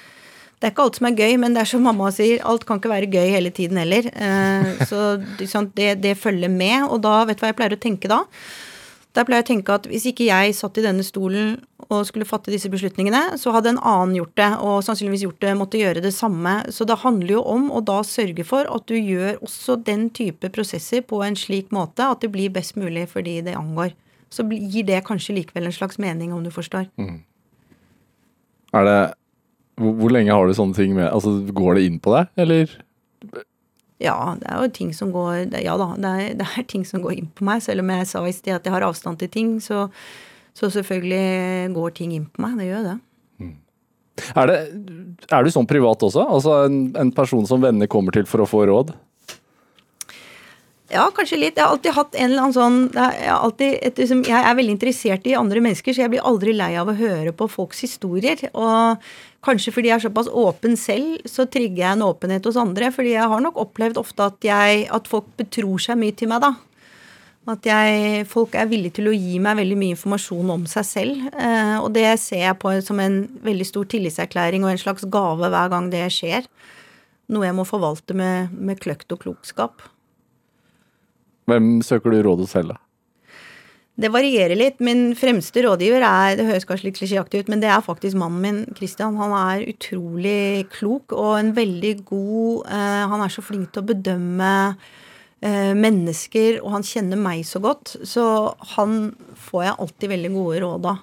det 0.56 0.70
er 0.70 0.72
ikke 0.72 0.84
alt 0.86 0.96
som 0.96 1.06
er 1.10 1.18
gøy, 1.20 1.34
men 1.36 1.52
det 1.52 1.60
er 1.60 1.68
som 1.68 1.82
mamma 1.84 2.06
sier, 2.16 2.40
alt 2.48 2.62
kan 2.64 2.78
ikke 2.80 2.88
være 2.88 3.10
gøy 3.12 3.26
hele 3.28 3.50
tiden 3.52 3.76
heller. 3.76 4.06
Eh, 4.08 4.86
så 4.88 5.18
det, 5.76 5.90
det 6.00 6.14
følger 6.16 6.48
med, 6.48 6.86
og 6.88 7.02
da, 7.04 7.18
vet 7.28 7.36
du 7.36 7.44
hva 7.44 7.50
jeg 7.52 7.58
pleier 7.58 7.76
å 7.76 7.82
tenke 7.82 8.08
da? 8.08 8.22
Da 9.16 9.22
pleier 9.24 9.40
jeg 9.40 9.46
å 9.46 9.48
tenke 9.48 9.74
at 9.78 9.86
hvis 9.88 10.04
ikke 10.10 10.26
jeg 10.28 10.52
satt 10.58 10.76
i 10.76 10.84
denne 10.84 11.04
stolen 11.06 11.54
og 11.86 12.02
skulle 12.04 12.26
fatte 12.28 12.52
disse 12.52 12.68
beslutningene, 12.68 13.38
så 13.40 13.54
hadde 13.54 13.70
en 13.72 13.80
annen 13.80 14.18
gjort 14.18 14.34
det, 14.36 14.48
og 14.60 14.82
sannsynligvis 14.84 15.24
gjort 15.24 15.40
det, 15.44 15.54
måtte 15.56 15.80
gjøre 15.80 16.02
det 16.04 16.12
samme. 16.12 16.58
Så 16.74 16.84
det 16.88 16.98
handler 17.00 17.38
jo 17.38 17.44
om 17.48 17.70
å 17.72 17.80
da 17.80 18.02
sørge 18.04 18.44
for 18.44 18.68
at 18.68 18.84
du 18.90 18.96
gjør 18.98 19.38
også 19.46 19.78
den 19.86 20.10
type 20.12 20.50
prosesser 20.52 21.00
på 21.00 21.22
en 21.24 21.38
slik 21.38 21.72
måte 21.72 22.04
at 22.04 22.20
det 22.24 22.32
blir 22.34 22.52
best 22.52 22.76
mulig 22.76 23.06
for 23.08 23.24
de 23.24 23.38
det 23.46 23.56
angår. 23.56 23.94
Så 24.28 24.44
gir 24.52 24.84
det 24.84 25.04
kanskje 25.06 25.38
likevel 25.38 25.70
en 25.70 25.78
slags 25.78 26.00
mening, 26.02 26.34
om 26.36 26.44
du 26.44 26.52
forstår. 26.52 26.90
Er 28.76 28.90
det 28.90 29.00
hvor, 29.80 29.92
hvor 29.96 30.12
lenge 30.12 30.34
har 30.34 30.44
du 30.48 30.56
sånne 30.56 30.76
ting 30.76 30.92
med 30.96 31.08
Altså, 31.08 31.38
går 31.56 31.78
det 31.78 31.86
inn 31.88 32.00
på 32.02 32.12
deg, 32.16 32.32
eller? 32.44 32.76
Ja, 34.02 34.36
det 34.36 34.48
er 34.52 34.60
jo 34.60 34.72
ting 34.76 34.90
som 34.92 35.08
går 35.14 35.54
Ja 35.64 35.78
da, 35.80 35.88
det 35.96 36.12
er, 36.12 36.34
det 36.40 36.46
er 36.46 36.68
ting 36.68 36.84
som 36.88 37.04
går 37.04 37.16
inn 37.16 37.32
på 37.32 37.46
meg. 37.48 37.64
Selv 37.64 37.84
om 37.84 37.92
jeg 37.94 38.08
sa 38.10 38.24
i 38.26 38.34
sted 38.36 38.56
at 38.58 38.68
jeg 38.68 38.74
har 38.76 38.86
avstand 38.86 39.20
til 39.22 39.32
ting, 39.32 39.56
så, 39.64 39.86
så 40.56 40.70
selvfølgelig 40.72 41.74
går 41.76 41.96
ting 41.96 42.16
inn 42.16 42.30
på 42.30 42.44
meg. 42.44 42.58
Det 42.60 42.70
gjør 42.70 42.88
det. 42.90 42.96
Er, 44.32 44.48
det, 44.48 44.58
er 45.28 45.44
du 45.44 45.52
sånn 45.52 45.68
privat 45.68 46.00
også? 46.06 46.24
Altså 46.24 46.54
en, 46.66 46.78
en 46.96 47.10
person 47.12 47.44
som 47.48 47.60
venner 47.60 47.88
kommer 47.90 48.16
til 48.16 48.24
for 48.28 48.40
å 48.40 48.48
få 48.48 48.62
råd? 48.68 48.94
Ja, 50.86 51.08
kanskje 51.10 51.38
litt. 51.40 51.56
Jeg 51.58 51.66
har 51.66 51.72
alltid 51.74 51.96
hatt 51.96 52.14
en 52.14 52.28
eller 52.28 52.44
annen 52.44 52.54
sånn 52.54 52.76
Jeg, 52.94 53.30
alltid, 53.34 53.72
et, 53.82 53.96
liksom, 53.98 54.20
jeg 54.28 54.38
er 54.38 54.54
veldig 54.54 54.74
interessert 54.76 55.24
i 55.26 55.34
andre 55.34 55.62
mennesker, 55.64 55.96
så 55.96 56.04
jeg 56.04 56.12
blir 56.12 56.28
aldri 56.28 56.54
lei 56.54 56.76
av 56.78 56.92
å 56.92 56.94
høre 56.94 57.32
på 57.34 57.48
folks 57.50 57.82
historier. 57.82 58.44
Og 58.52 59.02
kanskje 59.46 59.74
fordi 59.74 59.90
jeg 59.90 59.98
er 59.98 60.04
såpass 60.06 60.30
åpen 60.30 60.78
selv, 60.78 61.26
så 61.26 61.48
trigger 61.50 61.82
jeg 61.82 61.96
en 61.96 62.06
åpenhet 62.06 62.46
hos 62.46 62.58
andre. 62.60 62.92
Fordi 62.94 63.16
jeg 63.16 63.32
har 63.32 63.42
nok 63.42 63.58
opplevd 63.64 63.98
ofte 63.98 64.30
at, 64.30 64.38
jeg, 64.46 64.86
at 64.94 65.10
folk 65.10 65.26
betror 65.40 65.82
seg 65.82 65.98
mye 65.98 66.14
til 66.14 66.30
meg, 66.30 66.46
da. 66.46 66.54
At 67.50 67.66
jeg, 67.66 68.22
folk 68.30 68.54
er 68.58 68.70
villige 68.70 68.98
til 69.00 69.10
å 69.10 69.14
gi 69.14 69.40
meg 69.42 69.58
veldig 69.58 69.78
mye 69.78 69.94
informasjon 69.94 70.54
om 70.54 70.64
seg 70.70 70.86
selv. 70.86 71.26
Eh, 71.34 71.76
og 71.78 71.92
det 71.98 72.08
ser 72.22 72.44
jeg 72.44 72.60
på 72.62 72.76
som 72.82 73.02
en 73.02 73.20
veldig 73.42 73.66
stor 73.66 73.90
tillitserklæring 73.90 74.66
og 74.66 74.72
en 74.74 74.82
slags 74.82 75.06
gave 75.10 75.50
hver 75.50 75.74
gang 75.74 75.90
det 75.90 76.06
skjer. 76.14 76.46
Noe 77.34 77.46
jeg 77.46 77.58
må 77.58 77.66
forvalte 77.66 78.14
med, 78.18 78.54
med 78.54 78.82
kløkt 78.82 79.14
og 79.14 79.22
klokskap. 79.26 79.86
Hvem 81.46 81.78
søker 81.86 82.12
du 82.12 82.20
råd 82.26 82.42
hos 82.44 82.54
selv, 82.56 82.74
da? 82.74 82.82
Det 83.96 84.10
varierer 84.12 84.58
litt. 84.58 84.82
Min 84.84 85.14
fremste 85.16 85.62
rådgiver 85.64 86.04
er 86.04 86.36
Det 86.36 86.44
høres 86.50 86.66
kanskje 86.68 86.90
litt 86.90 86.98
klisjéaktig 86.98 87.40
ut, 87.40 87.48
men 87.48 87.62
det 87.62 87.70
er 87.72 87.84
faktisk 87.84 88.18
mannen 88.20 88.42
min, 88.44 88.58
Christian. 88.76 89.16
Han 89.16 89.32
er 89.32 89.64
utrolig 89.70 90.66
klok 90.74 91.14
og 91.16 91.38
en 91.38 91.54
veldig 91.56 91.94
god 92.04 92.68
eh, 92.68 93.04
Han 93.08 93.24
er 93.24 93.32
så 93.32 93.44
flink 93.44 93.72
til 93.72 93.80
å 93.80 93.88
bedømme 93.88 94.50
eh, 95.40 95.72
mennesker, 95.72 96.60
og 96.60 96.76
han 96.76 96.84
kjenner 96.84 97.20
meg 97.20 97.46
så 97.48 97.62
godt. 97.64 97.94
Så 98.04 98.26
han 98.76 99.14
får 99.48 99.64
jeg 99.64 99.78
alltid 99.86 100.12
veldig 100.12 100.32
gode 100.36 100.60
råd 100.66 100.90
av. 100.92 101.00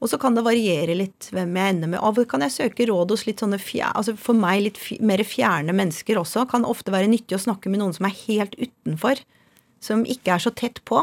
Og 0.00 0.08
så 0.08 0.16
kan 0.16 0.38
det 0.38 0.46
variere 0.46 0.94
litt 0.96 1.28
hvem 1.34 1.58
jeg 1.58 1.74
ender 1.74 1.90
med. 1.90 1.98
Av 1.98 2.16
og 2.16 2.30
kan 2.30 2.46
jeg 2.46 2.54
søke 2.54 2.86
råd 2.88 3.10
hos 3.12 3.26
litt 3.26 3.42
sånne 3.42 3.58
fjer, 3.60 3.90
altså 3.90 4.14
for 4.16 4.38
meg 4.38 4.62
litt 4.68 4.78
mer 5.02 5.20
fjerne 5.26 5.74
mennesker 5.76 6.22
også. 6.22 6.46
Kan 6.48 6.64
ofte 6.64 6.94
være 6.94 7.10
nyttig 7.10 7.36
å 7.36 7.42
snakke 7.42 7.72
med 7.72 7.82
noen 7.82 7.98
som 7.98 8.06
er 8.06 8.16
helt 8.22 8.54
utenfor. 8.54 9.20
Som 9.80 10.04
ikke 10.08 10.34
er 10.36 10.42
så 10.42 10.52
tett 10.52 10.82
på. 10.84 11.02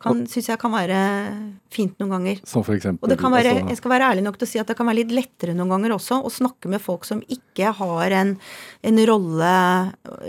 Kan, 0.00 0.22
Syns 0.32 0.46
jeg 0.48 0.56
kan 0.60 0.72
være 0.72 0.98
fint 1.72 1.98
noen 2.00 2.14
ganger. 2.14 2.38
Som 2.48 2.62
for 2.64 2.72
eksempel 2.72 3.04
Og 3.04 3.12
det 3.12 3.18
kan 3.20 3.32
være, 3.34 3.50
jeg 3.68 3.76
skal 3.76 3.92
være 3.92 4.06
ærlig 4.14 4.22
nok 4.24 4.38
til 4.40 4.46
å 4.46 4.50
si 4.54 4.60
at 4.62 4.70
det 4.70 4.76
kan 4.78 4.88
være 4.88 5.02
litt 5.02 5.12
lettere 5.12 5.52
noen 5.56 5.74
ganger 5.74 5.92
også 5.92 6.22
å 6.24 6.32
snakke 6.32 6.70
med 6.72 6.80
folk 6.80 7.04
som 7.04 7.20
ikke 7.28 7.74
har 7.76 8.14
en, 8.16 8.30
en 8.88 9.00
rolle 9.10 9.50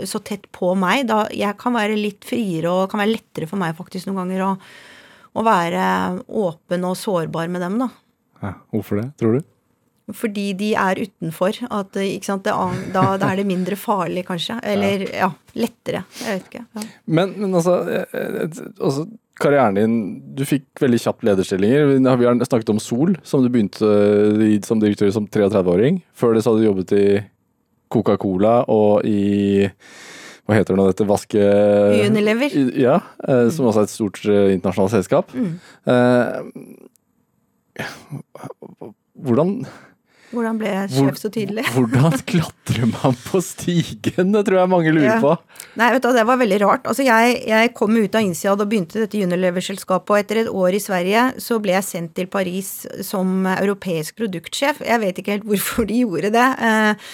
så 0.08 0.20
tett 0.20 0.44
på 0.52 0.74
meg. 0.76 1.06
Da 1.08 1.22
jeg 1.32 1.56
kan 1.60 1.72
være 1.76 1.96
litt 1.96 2.28
friere 2.28 2.68
og 2.68 2.90
kan 2.92 3.00
være 3.00 3.14
lettere 3.14 3.48
for 3.48 3.60
meg 3.62 3.72
faktisk 3.78 4.10
noen 4.10 4.20
ganger 4.20 4.44
å, 4.44 4.52
å 5.40 5.46
være 5.48 5.86
åpen 6.28 6.84
og 6.90 6.98
sårbar 7.00 7.48
med 7.48 7.64
dem, 7.64 7.80
da. 7.80 7.88
ja, 8.44 8.54
Hvorfor 8.76 9.00
det, 9.00 9.08
tror 9.22 9.38
du? 9.38 9.48
Fordi 10.10 10.48
de 10.58 10.72
er 10.74 10.98
utenfor. 11.06 11.58
At, 11.70 11.96
ikke 12.02 12.26
sant? 12.26 12.44
Det, 12.44 12.52
da, 12.94 13.04
da 13.20 13.28
er 13.32 13.38
det 13.40 13.46
mindre 13.48 13.76
farlig, 13.78 14.24
kanskje. 14.26 14.58
Eller 14.66 15.04
ja, 15.14 15.28
lettere. 15.54 16.02
Jeg 16.24 16.40
vet 16.40 16.48
ikke. 16.50 16.64
Ja. 16.74 16.86
Men, 17.06 17.34
men 17.38 17.54
altså, 17.54 17.76
eh, 17.86 18.16
eh, 18.18 18.62
altså 18.78 19.06
Karrieren 19.42 19.74
din 19.78 19.94
Du 20.36 20.42
fikk 20.46 20.82
veldig 20.82 20.98
kjapt 21.00 21.24
lederstillinger. 21.26 21.86
Vi 21.96 22.26
har- 22.26 22.44
snakket 22.46 22.68
om 22.74 22.80
Sol, 22.82 23.16
som 23.24 23.42
du 23.42 23.48
begynte 23.48 23.86
i 24.44 24.58
som 24.66 24.80
direktør 24.82 25.12
som 25.14 25.26
33-åring. 25.26 26.02
Før 26.14 26.34
det 26.34 26.42
så 26.44 26.52
hadde 26.52 26.62
du 26.62 26.68
jobbet 26.68 26.92
i 26.98 27.06
Coca-Cola 27.92 28.64
og 28.68 29.04
i 29.08 29.68
Hva 30.42 30.56
heter 30.58 30.74
det 30.74 30.78
nå, 30.80 30.86
dette 30.90 31.06
vaske... 31.06 31.42
Unilever. 32.10 32.50
Ja, 32.74 32.96
eh, 33.28 33.46
som 33.54 33.68
også 33.70 33.84
er 33.84 33.86
et 33.86 33.92
stort 33.94 34.18
eh, 34.26 34.50
internasjonalt 34.56 34.90
selskap. 34.96 35.30
Eh, 35.86 36.32
hvordan 39.22 39.62
Hvordan 40.32 40.58
ble 40.60 40.70
jeg 40.70 40.92
sjef 40.94 41.18
så 41.20 41.30
tydelig? 41.32 41.64
Hvordan 41.74 42.14
klatrer 42.28 42.86
man 42.88 43.16
på 43.26 43.40
stigen? 43.44 44.32
Det 44.32 44.44
tror 44.48 44.58
jeg 44.62 44.72
mange 44.72 44.94
lurer 44.94 45.20
på. 45.22 45.34
Nei, 45.80 45.90
vet 45.94 46.04
du, 46.04 46.08
det 46.16 46.24
var 46.28 46.40
veldig 46.40 46.60
rart. 46.64 46.88
Altså, 46.88 47.04
jeg, 47.06 47.36
jeg 47.50 47.72
kom 47.76 47.92
ut 47.98 48.16
av 48.16 48.24
INSIAD 48.24 48.64
og 48.64 48.70
begynte 48.70 49.02
dette 49.02 49.20
Unilever-selskapet, 49.20 50.14
og 50.14 50.22
etter 50.22 50.42
et 50.42 50.50
år 50.62 50.78
i 50.78 50.82
Sverige 50.82 51.26
så 51.42 51.60
ble 51.62 51.76
jeg 51.76 51.88
sendt 51.88 52.16
til 52.16 52.30
Paris 52.32 52.72
som 53.04 53.46
europeisk 53.58 54.18
produktsjef. 54.22 54.80
Jeg 54.88 55.04
vet 55.04 55.20
ikke 55.20 55.36
helt 55.36 55.48
hvorfor 55.52 55.88
de 55.88 56.02
gjorde 56.02 56.32
det, 56.34 56.48
eh, 56.64 57.12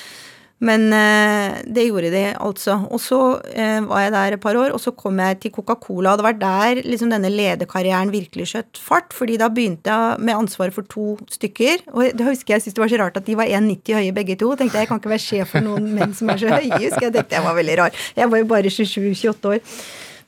men 0.59 0.89
eh, 0.91 1.59
det 1.71 1.85
gjorde 1.87 2.11
de 2.11 2.23
altså. 2.35 2.75
Og 2.91 2.99
så 3.03 3.19
eh, 3.53 3.79
var 3.87 4.03
jeg 4.03 4.15
der 4.15 4.35
et 4.35 4.43
par 4.43 4.59
år, 4.59 4.73
og 4.75 4.83
så 4.83 4.91
kom 4.91 5.21
jeg 5.23 5.39
til 5.45 5.53
Coca-Cola. 5.55 6.13
og 6.13 6.19
Det 6.19 6.27
var 6.27 6.41
der 6.41 6.83
liksom 6.83 7.13
denne 7.13 7.31
lederkarrieren 7.31 8.11
virkelig 8.11 8.49
skjøt 8.53 8.81
fart, 8.83 9.15
fordi 9.15 9.39
da 9.39 9.51
begynte 9.55 9.95
jeg 9.95 10.25
med 10.27 10.35
ansvar 10.35 10.75
for 10.75 10.89
to 10.91 11.15
stykker. 11.31 11.87
Og 11.95 12.19
da 12.19 12.27
husker 12.33 12.57
jeg 12.57 12.67
syntes 12.67 12.79
det 12.79 12.85
var 12.85 12.93
så 12.95 13.01
rart 13.05 13.23
at 13.23 13.31
de 13.31 13.39
var 13.39 13.47
1,90 13.61 14.01
høye 14.01 14.17
begge 14.19 14.39
to. 14.41 14.51
tenkte 14.59 14.81
jeg 14.81 14.89
jeg 14.89 14.91
kan 14.91 15.03
ikke 15.03 15.15
være 15.15 15.27
sjef 15.29 15.55
for 15.55 15.63
noen 15.63 15.89
menn 15.95 16.19
som 16.19 16.35
er 16.35 16.43
så 16.43 16.51
høye. 16.51 16.83
husker 16.89 17.07
Jeg 17.09 17.15
tenkte 17.21 17.39
jeg 17.39 17.47
var 17.47 17.59
veldig 17.63 17.79
rar. 17.85 18.05
Jeg 18.19 18.35
var 18.35 18.43
jo 18.43 18.51
bare 18.51 18.75
27-28 18.75 19.55
år. 19.55 19.65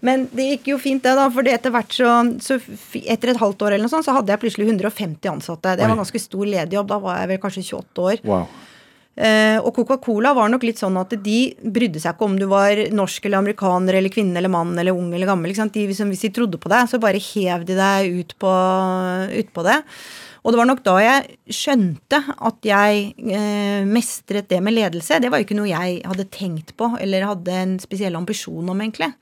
Men 0.06 0.24
det 0.32 0.46
gikk 0.54 0.70
jo 0.70 0.80
fint, 0.80 1.02
det, 1.04 1.12
da. 1.18 1.26
For 1.34 1.44
etter 1.50 1.74
hvert 1.74 1.92
så, 1.92 2.14
så 2.40 2.56
Etter 3.02 3.34
et 3.34 3.42
halvt 3.42 3.66
år 3.66 3.74
eller 3.74 3.84
noe 3.84 3.92
sånt, 3.92 4.06
så 4.06 4.14
hadde 4.16 4.32
jeg 4.32 4.40
plutselig 4.46 4.70
150 4.70 5.34
ansatte. 5.34 5.74
Det 5.74 5.84
var 5.84 5.98
en 5.98 6.04
ganske 6.06 6.22
stor 6.22 6.46
lederjobb. 6.46 6.88
Da 6.88 7.02
var 7.02 7.18
jeg 7.20 7.34
vel 7.34 7.42
kanskje 7.42 7.66
28 7.66 8.06
år. 8.06 8.22
Wow. 8.30 8.46
Eh, 9.20 9.58
og 9.60 9.74
Coca-Cola 9.76 10.32
var 10.36 10.48
nok 10.48 10.62
litt 10.64 10.80
sånn 10.80 10.96
at 10.96 11.12
de 11.20 11.38
brydde 11.60 12.00
seg 12.00 12.14
ikke 12.14 12.24
om 12.24 12.38
du 12.40 12.46
var 12.48 12.78
norsk 12.94 13.26
eller 13.28 13.42
amerikaner 13.42 13.98
eller 13.98 14.12
kvinne 14.12 14.40
eller 14.40 14.52
mann 14.52 14.72
eller 14.80 14.96
ung 14.96 15.10
eller 15.12 15.28
gammel. 15.28 15.52
De, 15.52 15.84
liksom, 15.90 16.08
hvis 16.14 16.24
de 16.24 16.32
trodde 16.38 16.60
på 16.60 16.72
deg, 16.72 16.88
så 16.88 17.00
bare 17.02 17.20
hev 17.20 17.66
de 17.68 17.76
deg 17.76 18.20
ut 18.22 18.34
på, 18.40 18.54
ut 19.36 19.52
på 19.52 19.66
det. 19.66 19.76
Og 20.40 20.54
det 20.54 20.60
var 20.60 20.68
nok 20.70 20.80
da 20.86 20.96
jeg 21.04 21.52
skjønte 21.52 22.22
at 22.32 22.64
jeg 22.64 23.10
eh, 23.20 23.84
mestret 23.84 24.48
det 24.48 24.62
med 24.64 24.78
ledelse. 24.78 25.20
Det 25.20 25.28
var 25.28 25.42
jo 25.42 25.48
ikke 25.48 25.58
noe 25.58 25.68
jeg 25.68 26.00
hadde 26.08 26.30
tenkt 26.32 26.72
på 26.80 26.94
eller 26.96 27.28
hadde 27.28 27.58
en 27.64 27.76
spesiell 27.82 28.16
ambisjon 28.16 28.72
om, 28.72 28.80
egentlig. 28.80 29.12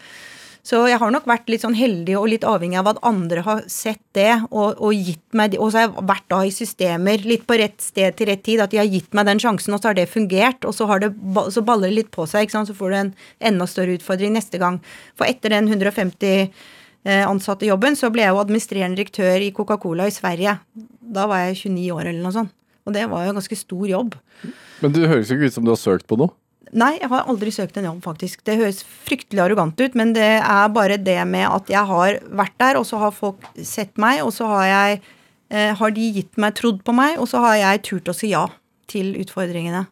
Så 0.69 0.83
jeg 0.91 0.99
har 1.01 1.13
nok 1.13 1.25
vært 1.29 1.49
litt 1.49 1.63
sånn 1.65 1.77
heldig 1.79 2.19
og 2.19 2.27
litt 2.29 2.45
avhengig 2.45 2.77
av 2.77 2.91
at 2.91 2.99
andre 3.07 3.41
har 3.47 3.61
sett 3.73 4.03
det 4.17 4.35
og, 4.51 4.77
og 4.77 4.93
gitt 4.93 5.25
meg 5.39 5.55
det. 5.55 5.61
Og 5.63 5.71
så 5.73 5.81
har 5.81 5.87
jeg 5.87 6.07
vært 6.11 6.27
da 6.29 6.41
i 6.45 6.53
systemer 6.53 7.25
litt 7.25 7.47
på 7.49 7.57
rett 7.57 7.79
sted 7.81 8.19
til 8.19 8.29
rett 8.29 8.43
tid. 8.45 8.61
At 8.61 8.75
de 8.75 8.81
har 8.83 8.91
gitt 8.91 9.17
meg 9.17 9.31
den 9.31 9.41
sjansen, 9.41 9.73
og 9.73 9.81
så 9.81 9.91
har 9.91 9.97
det 9.97 10.11
fungert. 10.13 10.67
Og 10.69 10.77
så, 10.77 10.85
det, 11.01 11.09
så 11.55 11.65
baller 11.65 11.89
det 11.89 12.01
litt 12.03 12.11
på 12.13 12.27
seg, 12.29 12.53
så 12.53 12.77
får 12.77 12.93
du 12.93 12.99
en 12.99 13.13
enda 13.53 13.69
større 13.71 13.97
utfordring 13.97 14.37
neste 14.37 14.61
gang. 14.61 14.77
For 15.17 15.31
etter 15.31 15.57
den 15.57 15.71
150 15.73 16.29
eh, 16.37 17.25
ansatte 17.25 17.69
jobben, 17.69 17.97
så 17.97 18.13
ble 18.13 18.27
jeg 18.27 18.37
jo 18.37 18.43
administrerende 18.43 19.01
direktør 19.01 19.47
i 19.47 19.55
Coca-Cola 19.57 20.11
i 20.11 20.13
Sverige. 20.13 20.59
Da 21.01 21.25
var 21.31 21.47
jeg 21.47 21.63
29 21.63 21.89
år 21.97 22.11
eller 22.11 22.21
noe 22.27 22.37
sånt. 22.37 22.53
Og 22.85 22.93
det 22.97 23.09
var 23.09 23.25
jo 23.25 23.33
en 23.33 23.41
ganske 23.41 23.57
stor 23.57 23.89
jobb. 23.89 24.21
Men 24.85 24.93
det 24.93 25.09
høres 25.09 25.33
jo 25.33 25.37
ikke 25.37 25.49
ut 25.49 25.57
som 25.57 25.65
du 25.65 25.73
har 25.73 25.81
søkt 25.81 26.09
på 26.09 26.21
noe. 26.21 26.33
Nei, 26.77 26.95
jeg 26.99 27.09
har 27.13 27.29
aldri 27.31 27.53
søkt 27.55 27.79
en 27.81 27.87
jobb, 27.89 28.01
faktisk. 28.05 28.43
Det 28.47 28.59
høres 28.61 28.83
fryktelig 29.07 29.45
arrogant 29.45 29.81
ut, 29.81 29.95
men 29.99 30.13
det 30.17 30.31
er 30.39 30.75
bare 30.75 30.99
det 31.01 31.21
med 31.29 31.47
at 31.49 31.71
jeg 31.73 31.85
har 31.91 32.19
vært 32.29 32.57
der, 32.61 32.81
og 32.81 32.87
så 32.89 33.01
har 33.01 33.15
folk 33.17 33.47
sett 33.57 33.97
meg, 34.01 34.21
og 34.25 34.35
så 34.37 34.51
har 34.51 34.67
jeg 34.69 35.01
eh, 35.49 35.73
Har 35.79 35.95
de 35.97 36.11
gitt 36.19 36.37
meg, 36.37 36.57
trodd 36.59 36.83
på 36.85 36.93
meg, 36.97 37.17
og 37.19 37.29
så 37.31 37.41
har 37.45 37.57
jeg 37.61 37.85
turt 37.89 38.13
å 38.13 38.17
si 38.17 38.33
ja 38.35 38.47
til 38.89 39.15
utfordringene. 39.21 39.87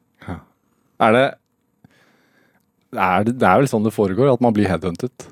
Er 0.97 1.13
det 1.13 1.27
er 2.97 3.27
det, 3.27 3.35
det 3.41 3.47
er 3.49 3.61
vel 3.61 3.69
sånn 3.69 3.85
det 3.85 3.95
foregår, 3.95 4.31
at 4.33 4.43
man 4.45 4.55
blir 4.57 4.69
headhuntet? 4.71 5.27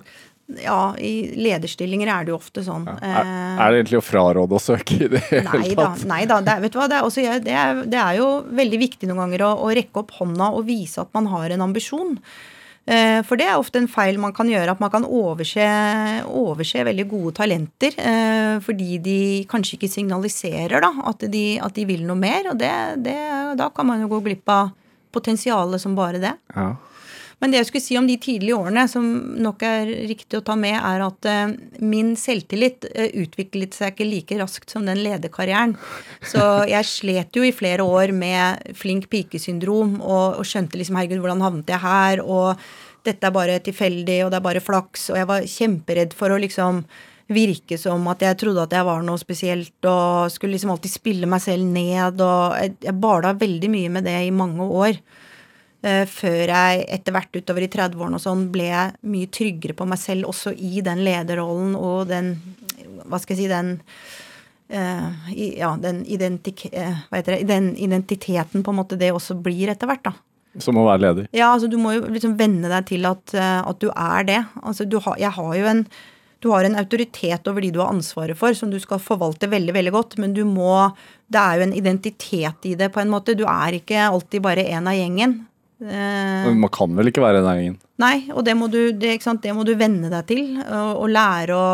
Ja, 0.61 0.93
i 1.01 1.31
lederstillinger 1.41 2.11
er 2.13 2.25
det 2.27 2.35
jo 2.35 2.37
ofte 2.37 2.61
sånn. 2.67 2.83
Er, 3.01 3.29
er 3.57 3.71
det 3.73 3.79
egentlig 3.81 4.01
å 4.03 4.05
fraråde 4.05 4.59
å 4.59 4.61
søke 4.61 4.99
i 5.07 5.09
det 5.15 5.23
hele 5.31 5.55
Nei 5.63 5.71
da. 5.73 5.87
tatt? 5.89 6.03
nei 6.11 6.25
da, 6.29 6.41
det, 6.45 6.53
er- 6.59 6.61
vet 6.67 6.75
du 6.75 6.79
hva, 6.83 6.89
det, 6.93 6.99
er 6.99 7.07
også, 7.09 7.25
det, 7.47 7.55
er, 7.57 7.81
det 7.89 8.01
er 8.03 8.19
jo 8.19 8.27
veldig 8.53 8.81
viktig 8.83 9.09
noen 9.09 9.23
ganger 9.25 9.47
å, 9.47 9.55
å 9.65 9.71
rekke 9.79 10.03
opp 10.03 10.13
hånda 10.19 10.51
og 10.53 10.67
vise 10.69 11.01
at 11.01 11.09
man 11.17 11.31
har 11.33 11.55
en 11.57 11.65
ambisjon. 11.65 12.19
Eh, 12.85 13.23
For 13.25 13.41
det 13.41 13.47
er 13.49 13.57
ofte 13.57 13.81
en 13.81 13.89
feil 13.89 14.19
man 14.21 14.35
kan 14.37 14.51
gjøre, 14.53 14.75
at 14.77 14.81
man 14.85 14.93
kan 14.93 15.07
overse, 15.09 15.65
overse 16.29 16.85
veldig 16.85 17.07
gode 17.09 17.33
talenter 17.41 17.97
eh, 17.97 18.59
fordi 18.61 18.99
de 19.01 19.19
kanskje 19.49 19.79
ikke 19.79 19.89
signaliserer 19.95 20.85
da, 20.85 20.93
at, 21.09 21.25
de, 21.33 21.47
at 21.65 21.73
de 21.81 21.87
vil 21.89 22.05
noe 22.05 22.21
mer. 22.21 22.51
Og 22.53 22.61
det, 22.61 22.73
det, 23.07 23.17
da 23.57 23.71
kan 23.73 23.89
man 23.89 24.05
jo 24.05 24.13
gå 24.13 24.21
glipp 24.29 24.53
av 24.53 24.75
potensialet 25.15 25.81
som 25.81 25.97
bare 25.97 26.21
det. 26.21 26.35
Ja. 26.53 26.75
Men 27.45 27.53
det 27.53 27.59
jeg 27.59 27.67
skulle 27.69 27.85
si 27.85 27.97
om 28.01 28.07
de 28.09 28.15
tidlige 28.17 28.57
årene, 28.57 28.87
som 28.89 29.05
nok 29.45 29.61
er 29.69 29.91
riktig 30.09 30.39
å 30.39 30.45
ta 30.47 30.55
med, 30.57 30.79
er 30.79 31.03
at 31.05 31.27
eh, 31.29 31.51
min 31.85 32.15
selvtillit 32.17 32.87
eh, 32.89 33.11
utviklet 33.21 33.77
seg 33.77 33.93
ikke 33.93 34.07
like 34.09 34.39
raskt 34.41 34.73
som 34.73 34.87
den 34.89 35.03
lederkarrieren. 35.05 35.75
Så 36.25 36.41
jeg 36.71 36.89
slet 36.89 37.37
jo 37.37 37.45
i 37.45 37.53
flere 37.53 37.85
år 37.85 38.15
med 38.17 38.73
flink 38.81 39.11
pike-syndrom 39.13 39.99
og, 39.99 40.41
og 40.41 40.49
skjønte 40.49 40.81
liksom 40.81 40.97
herregud, 40.97 41.21
hvordan 41.21 41.45
havnet 41.45 41.75
jeg 41.75 41.85
her? 41.85 42.23
Og 42.25 42.65
dette 43.05 43.29
er 43.29 43.37
bare 43.37 43.59
tilfeldig, 43.67 44.23
og 44.25 44.33
det 44.33 44.41
er 44.41 44.47
bare 44.49 44.65
flaks. 44.65 45.11
Og 45.13 45.21
jeg 45.21 45.29
var 45.29 45.51
kjemperedd 45.59 46.17
for 46.17 46.33
å 46.33 46.41
liksom 46.41 46.81
virke 47.35 47.77
som 47.81 48.09
at 48.09 48.25
jeg 48.25 48.41
trodde 48.41 48.65
at 48.65 48.73
jeg 48.73 48.89
var 48.89 49.05
noe 49.05 49.21
spesielt, 49.21 49.77
og 49.85 50.33
skulle 50.33 50.57
liksom 50.57 50.73
alltid 50.79 50.97
spille 50.97 51.29
meg 51.29 51.45
selv 51.45 51.69
ned, 51.69 52.25
og 52.25 52.57
jeg, 52.57 52.75
jeg 52.89 52.99
bala 53.05 53.37
veldig 53.37 53.73
mye 53.77 53.93
med 53.99 54.09
det 54.09 54.17
i 54.25 54.33
mange 54.33 54.65
år. 54.65 54.97
Eh, 55.85 56.07
før 56.09 56.49
jeg 56.49 56.85
etter 56.97 57.13
hvert 57.13 57.37
utover 57.37 57.67
i 57.67 57.69
30-årene 57.69 58.17
og 58.17 58.23
sånn 58.23 58.47
ble 58.53 58.71
jeg 58.71 58.93
mye 59.13 59.29
tryggere 59.29 59.77
på 59.77 59.85
meg 59.89 60.01
selv 60.01 60.31
også 60.31 60.55
i 60.57 60.81
den 60.85 61.03
lederrollen 61.05 61.75
og 61.77 62.07
den 62.09 62.39
Hva 63.05 63.21
skal 63.21 63.35
jeg 63.35 63.43
si 63.43 63.49
den 63.51 63.75
uh, 64.73 65.29
i, 65.29 65.51
Ja, 65.59 65.75
den, 65.77 66.01
eh, 66.09 67.21
det, 67.27 67.37
den 67.51 67.75
identiteten 67.77 68.65
på 68.65 68.73
en 68.73 68.81
måte 68.81 68.97
det 68.97 69.13
også 69.13 69.37
blir 69.37 69.75
etter 69.75 69.91
hvert, 69.91 70.07
da. 70.09 70.15
Som 70.63 70.81
å 70.81 70.87
være 70.87 71.03
leder. 71.03 71.29
Ja, 71.37 71.51
altså 71.51 71.69
du 71.69 71.77
må 71.83 71.93
jo 71.99 72.09
liksom 72.09 72.39
venne 72.39 72.71
deg 72.71 72.89
til 72.89 73.05
at, 73.11 73.35
at 73.35 73.81
du 73.83 73.91
er 73.91 74.25
det. 74.25 74.41
Altså 74.63 74.87
du 74.89 75.01
har, 75.03 75.19
jeg 75.21 75.35
har 75.37 75.55
jo 75.59 75.69
en 75.69 75.85
du 76.45 76.51
har 76.53 76.65
en 76.65 76.77
autoritet 76.77 77.49
over 77.49 77.65
de 77.65 77.73
du 77.75 77.81
har 77.81 77.91
ansvaret 77.93 78.37
for, 78.37 78.55
som 78.57 78.71
du 78.73 78.77
skal 78.81 79.01
forvalte 79.03 79.49
veldig 79.49 79.75
veldig 79.75 79.93
godt, 79.93 80.17
men 80.21 80.33
du 80.37 80.45
må 80.49 80.95
Det 81.27 81.41
er 81.41 81.59
jo 81.59 81.65
en 81.65 81.73
identitet 81.77 82.69
i 82.69 82.75
det, 82.77 82.93
på 82.93 83.01
en 83.01 83.11
måte. 83.11 83.35
Du 83.35 83.45
er 83.49 83.81
ikke 83.81 84.07
alltid 84.07 84.45
bare 84.45 84.65
en 84.77 84.89
av 84.89 84.97
gjengen. 84.97 85.43
Eh, 85.85 86.49
man 86.57 86.73
kan 86.73 86.95
vel 86.97 87.11
ikke 87.11 87.23
være 87.25 87.43
den 87.45 87.61
gjengen? 87.61 87.77
Nei, 88.01 88.17
og 88.33 88.43
det 88.47 88.57
må 88.59 88.69
du, 88.73 88.81
det, 88.97 89.19
ikke 89.19 89.29
sant? 89.29 89.43
det 89.45 89.55
må 89.57 89.67
du 89.67 89.75
venne 89.79 90.11
deg 90.13 90.27
til, 90.31 90.45
og, 90.65 91.05
og 91.05 91.13
lære 91.13 91.59
å, 91.59 91.71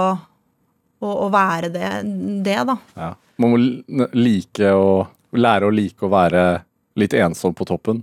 å, 1.00 1.10
å 1.26 1.30
være 1.32 1.70
det, 1.74 1.90
det, 2.46 2.58
da. 2.68 2.76
Ja. 2.98 3.10
Man 3.40 3.54
må 3.54 4.06
like 4.12 4.72
å 4.76 5.06
lære 5.32 5.68
å 5.68 5.72
like 5.72 6.04
å 6.04 6.12
være 6.12 6.44
litt 7.00 7.14
ensom 7.16 7.54
på 7.56 7.64
toppen. 7.68 8.02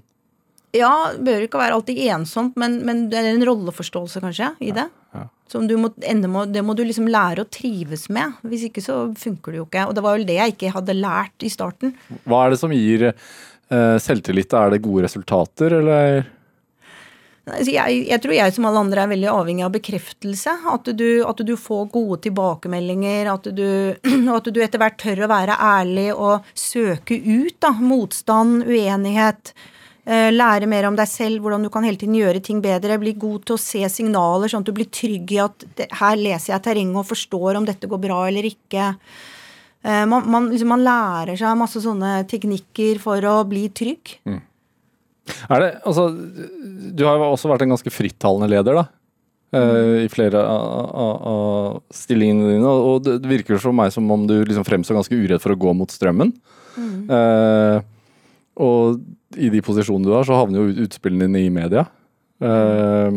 Ja, 0.75 1.11
bør 1.13 1.45
ikke 1.45 1.59
være 1.59 1.77
alltid 1.77 1.99
ensomt, 2.11 2.57
men, 2.59 2.81
men 2.87 3.07
det 3.11 3.19
er 3.19 3.29
en 3.31 3.45
rolleforståelse 3.45 4.21
kanskje 4.23 4.53
i 4.65 4.73
det. 4.75 4.87
ja. 5.15 5.27
Som 5.47 5.63
du 5.63 5.77
må, 5.79 5.87
det 5.95 6.61
må 6.65 6.73
du 6.75 6.81
liksom 6.83 7.05
lære 7.07 7.45
å 7.45 7.47
trives 7.47 8.09
med. 8.11 8.35
Hvis 8.43 8.65
ikke 8.67 8.81
så 8.83 8.97
funker 9.15 9.53
det 9.53 9.61
jo 9.61 9.67
ikke. 9.69 9.85
Og 9.87 9.93
det 9.95 10.03
var 10.03 10.17
vel 10.17 10.25
det 10.27 10.35
jeg 10.35 10.55
ikke 10.57 10.73
hadde 10.75 10.95
lært 10.97 11.45
i 11.47 11.51
starten. 11.51 11.93
Hva 12.27 12.41
er 12.43 12.51
det 12.51 12.59
som 12.59 12.73
gir 12.75 13.05
selvtillit? 13.69 14.53
Er 14.55 14.71
det 14.73 14.83
gode 14.85 15.03
resultater, 15.07 15.79
eller? 15.81 16.25
Jeg, 17.63 18.01
jeg 18.09 18.19
tror 18.19 18.33
jeg 18.35 18.51
som 18.51 18.65
alle 18.67 18.81
andre 18.83 19.05
er 19.05 19.11
veldig 19.13 19.27
avhengig 19.31 19.63
av 19.63 19.71
bekreftelse. 19.77 20.51
At 20.67 20.89
du, 20.99 21.07
at 21.23 21.43
du 21.47 21.53
får 21.55 21.85
gode 21.93 22.19
tilbakemeldinger. 22.25 23.29
At 23.31 23.47
du, 23.55 23.69
at 24.37 24.49
du 24.51 24.59
etter 24.63 24.81
hvert 24.81 24.99
tør 24.99 25.23
å 25.23 25.31
være 25.31 25.55
ærlig 25.55 26.09
og 26.15 26.49
søke 26.57 27.15
ut 27.15 27.55
da, 27.63 27.71
motstand, 27.79 28.65
uenighet. 28.67 29.53
eh, 30.03 30.27
Lære 30.35 30.67
mer 30.67 30.89
om 30.89 30.99
deg 30.99 31.07
selv, 31.07 31.39
hvordan 31.45 31.63
du 31.63 31.71
kan 31.71 31.87
hele 31.87 31.99
tiden 32.01 32.19
gjøre 32.19 32.43
ting 32.43 32.59
bedre. 32.63 32.99
Bli 32.99 33.15
god 33.15 33.47
til 33.47 33.55
å 33.55 33.63
se 33.63 33.87
signaler, 33.95 34.51
sånn 34.51 34.67
at 34.67 34.67
du 34.67 34.75
blir 34.75 34.91
trygg 34.91 35.31
i 35.37 35.41
at 35.47 35.67
her 36.01 36.19
leser 36.19 36.57
jeg 36.57 36.67
terrenget 36.67 36.99
og 37.05 37.11
forstår 37.15 37.61
om 37.61 37.67
dette 37.69 37.87
går 37.87 38.03
bra 38.09 38.25
eller 38.27 38.51
ikke. 38.51 38.91
Eh, 39.87 40.03
Man, 40.09 40.27
man, 40.27 40.49
liksom, 40.51 40.69
man 40.73 40.83
lærer 40.83 41.39
seg 41.39 41.57
masse 41.59 41.79
sånne 41.83 42.19
teknikker 42.27 42.99
for 43.03 43.23
å 43.23 43.39
bli 43.47 43.67
trygg. 43.71 44.17
Er 45.47 45.63
det, 45.63 45.71
altså, 45.87 46.09
du 46.11 47.03
har 47.07 47.17
jo 47.19 47.31
også 47.33 47.51
vært 47.51 47.65
en 47.65 47.73
ganske 47.75 47.91
frittalende 47.91 48.49
leder, 48.51 48.81
da. 48.81 48.85
Mm. 49.55 50.03
I 50.03 50.07
flere 50.11 50.41
av, 50.43 51.77
stillingene 51.95 52.51
dine. 52.51 52.67
Og 52.67 53.05
det 53.05 53.21
virker 53.27 53.59
for 53.63 53.75
meg 53.75 53.93
som 53.95 54.09
om 54.11 54.25
du 54.27 54.35
liksom 54.43 54.65
fremstår 54.67 54.99
ganske 54.99 55.15
uredd 55.15 55.43
for 55.43 55.55
å 55.55 55.59
gå 55.59 55.71
mot 55.75 55.91
strømmen. 55.91 56.33
Eh, 56.77 57.77
og 58.63 59.37
i 59.39 59.51
de 59.53 59.61
posisjonene 59.63 60.07
du 60.07 60.15
har, 60.15 60.27
så 60.27 60.35
havner 60.39 60.61
jo 60.63 60.85
utspillene 60.87 61.27
dine 61.27 61.45
i 61.47 61.53
media. 61.53 61.85
Eh, 62.37 63.15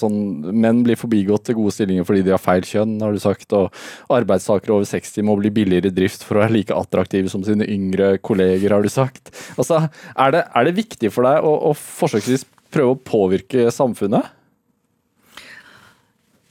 sånn, 0.00 0.16
menn 0.50 0.80
blir 0.86 0.98
forbigått 0.98 1.46
til 1.46 1.58
gode 1.60 1.74
stillinger 1.76 2.06
fordi 2.08 2.24
de 2.26 2.34
har 2.34 2.42
feil 2.42 2.66
kjønn, 2.66 2.96
har 3.02 3.14
du 3.14 3.22
sagt. 3.22 3.54
Og 3.56 4.16
arbeidstakere 4.16 4.74
over 4.76 4.88
60 4.88 5.26
må 5.26 5.36
bli 5.40 5.52
billigere 5.54 5.92
i 5.92 5.96
drift 5.96 6.26
for 6.26 6.38
å 6.38 6.44
være 6.44 6.56
like 6.58 6.76
attraktive 6.76 7.30
som 7.32 7.44
sine 7.46 7.68
yngre 7.70 8.16
kolleger, 8.18 8.74
har 8.74 8.84
du 8.84 8.92
sagt. 8.92 9.32
Altså, 9.56 9.86
er 10.14 10.34
det, 10.34 10.46
er 10.50 10.68
det 10.68 10.78
viktig 10.80 11.12
for 11.14 11.28
deg 11.28 11.46
å, 11.46 11.54
å 11.70 11.74
forsøksvis 11.76 12.46
prøve 12.74 12.96
å 12.96 13.02
påvirke 13.14 13.70
samfunnet? 13.74 14.35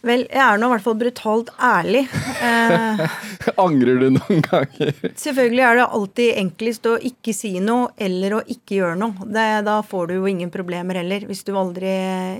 Vel, 0.06 0.28
jeg 0.30 0.42
er 0.42 0.60
nå 0.62 0.68
i 0.70 0.74
hvert 0.76 0.86
fall 0.86 0.98
brutalt 1.00 1.50
ærlig. 1.66 2.04
Eh, 2.46 3.02
Angrer 3.66 4.04
du 4.04 4.12
noen 4.14 4.44
ganger? 4.46 4.94
selvfølgelig 5.18 5.66
er 5.66 5.80
det 5.80 5.88
alltid 5.98 6.40
enklest 6.44 6.90
å 6.92 6.96
ikke 7.10 7.34
si 7.34 7.56
noe 7.64 7.90
eller 7.98 8.38
å 8.38 8.44
ikke 8.46 8.78
gjøre 8.78 9.00
noe. 9.02 9.26
Det, 9.26 9.48
da 9.66 9.80
får 9.86 10.12
du 10.12 10.18
jo 10.20 10.30
ingen 10.30 10.54
problemer 10.54 11.02
heller, 11.02 11.26
hvis 11.26 11.42
du 11.48 11.56
aldri 11.58 11.90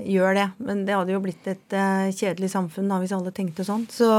gjør 0.06 0.38
det. 0.38 0.48
Men 0.62 0.86
det 0.86 0.94
hadde 0.94 1.16
jo 1.16 1.22
blitt 1.26 1.50
et 1.50 1.76
eh, 1.76 2.08
kjedelig 2.14 2.52
samfunn 2.54 2.92
da, 2.92 3.02
hvis 3.02 3.14
alle 3.16 3.34
tenkte 3.34 3.66
sånn. 3.66 3.88
Så 3.90 4.10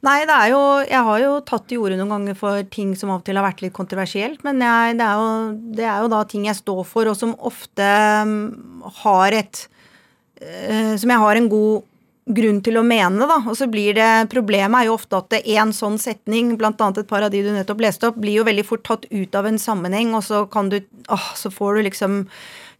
Nei, 0.00 0.22
det 0.24 0.32
er 0.32 0.52
jo 0.54 0.60
Jeg 0.88 1.04
har 1.04 1.18
jo 1.20 1.32
tatt 1.44 1.66
til 1.68 1.82
orde 1.84 1.98
noen 1.98 2.14
ganger 2.14 2.36
for 2.38 2.64
ting 2.72 2.94
som 2.96 3.10
av 3.12 3.20
og 3.20 3.26
til 3.26 3.36
har 3.36 3.44
vært 3.44 3.60
litt 3.64 3.76
kontroversielt, 3.76 4.40
men 4.46 4.62
jeg, 4.64 4.96
det, 4.96 5.04
er 5.04 5.20
jo, 5.20 5.34
det 5.76 5.84
er 5.84 6.04
jo 6.04 6.12
da 6.12 6.22
ting 6.28 6.46
jeg 6.48 6.56
står 6.56 6.80
for, 6.88 7.10
og 7.10 7.18
som 7.18 7.34
ofte 7.36 7.88
mm, 8.28 8.88
har 9.02 9.36
et 9.36 9.66
eh, 10.40 10.96
Som 11.00 11.12
jeg 11.12 11.24
har 11.24 11.40
en 11.40 11.50
god 11.52 11.88
grunn 12.26 12.60
til 12.62 12.76
å 12.78 12.84
mene, 12.86 13.26
da. 13.26 13.38
Og 13.48 13.56
så 13.58 13.66
blir 13.70 13.94
det 13.96 14.08
Problemet 14.32 14.82
er 14.82 14.88
jo 14.90 14.96
ofte 14.98 15.20
at 15.20 15.38
én 15.40 15.72
sånn 15.74 15.98
setning, 16.00 16.52
annet 16.60 16.98
et 17.02 17.08
par 17.08 17.22
av 17.26 17.32
de 17.32 17.42
du 17.42 17.50
nettopp 17.54 17.80
leste 17.80 18.10
opp, 18.10 18.20
blir 18.20 18.40
jo 18.40 18.46
veldig 18.46 18.66
fort 18.66 18.84
tatt 18.86 19.06
ut 19.10 19.34
av 19.34 19.46
en 19.46 19.58
sammenheng, 19.58 20.14
og 20.14 20.24
så 20.26 20.44
kan 20.50 20.68
du 20.70 20.80
åh, 21.08 21.28
så 21.36 21.50
får 21.50 21.74
du 21.74 21.82
liksom 21.88 22.24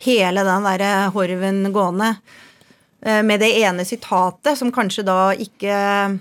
hele 0.05 0.45
den 0.47 0.69
derre 0.69 1.11
horven 1.15 1.73
gående. 1.73 2.17
eh, 3.03 3.23
Med 3.23 3.41
det 3.41 3.53
ene 3.63 3.85
sitatet, 3.85 4.59
som 4.59 4.73
kanskje 4.73 5.05
da 5.05 5.33
ikke 5.33 6.21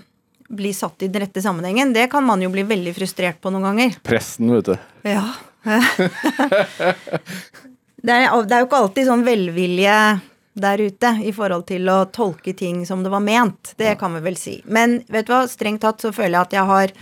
blir 0.50 0.74
satt 0.74 1.02
i 1.02 1.08
den 1.08 1.22
rette 1.22 1.42
sammenhengen. 1.42 1.92
Det 1.94 2.08
kan 2.10 2.24
man 2.26 2.42
jo 2.42 2.50
bli 2.50 2.64
veldig 2.66 2.94
frustrert 2.96 3.40
på 3.40 3.52
noen 3.54 3.68
ganger. 3.70 3.94
Presten, 4.02 4.50
vet 4.50 4.66
du. 4.66 4.76
Ja. 5.06 5.22
det, 8.02 8.10
er, 8.10 8.26
det 8.26 8.56
er 8.56 8.62
jo 8.62 8.66
ikke 8.66 8.80
alltid 8.80 9.06
sånn 9.06 9.22
velvilje 9.26 9.94
der 10.52 10.82
ute 10.82 11.14
i 11.22 11.32
forhold 11.32 11.68
til 11.70 11.88
å 11.92 12.02
tolke 12.10 12.54
ting 12.56 12.82
som 12.86 13.04
det 13.04 13.12
var 13.12 13.22
ment. 13.22 13.74
Det 13.78 13.94
kan 14.00 14.14
vi 14.16 14.22
vel 14.24 14.38
si. 14.38 14.58
Men 14.66 15.00
vet 15.08 15.28
du 15.28 15.34
hva, 15.34 15.44
strengt 15.48 15.84
tatt 15.84 16.02
så 16.02 16.12
føler 16.12 16.36
jeg 16.36 16.48
at 16.48 16.56
jeg 16.58 16.70
har 16.70 16.94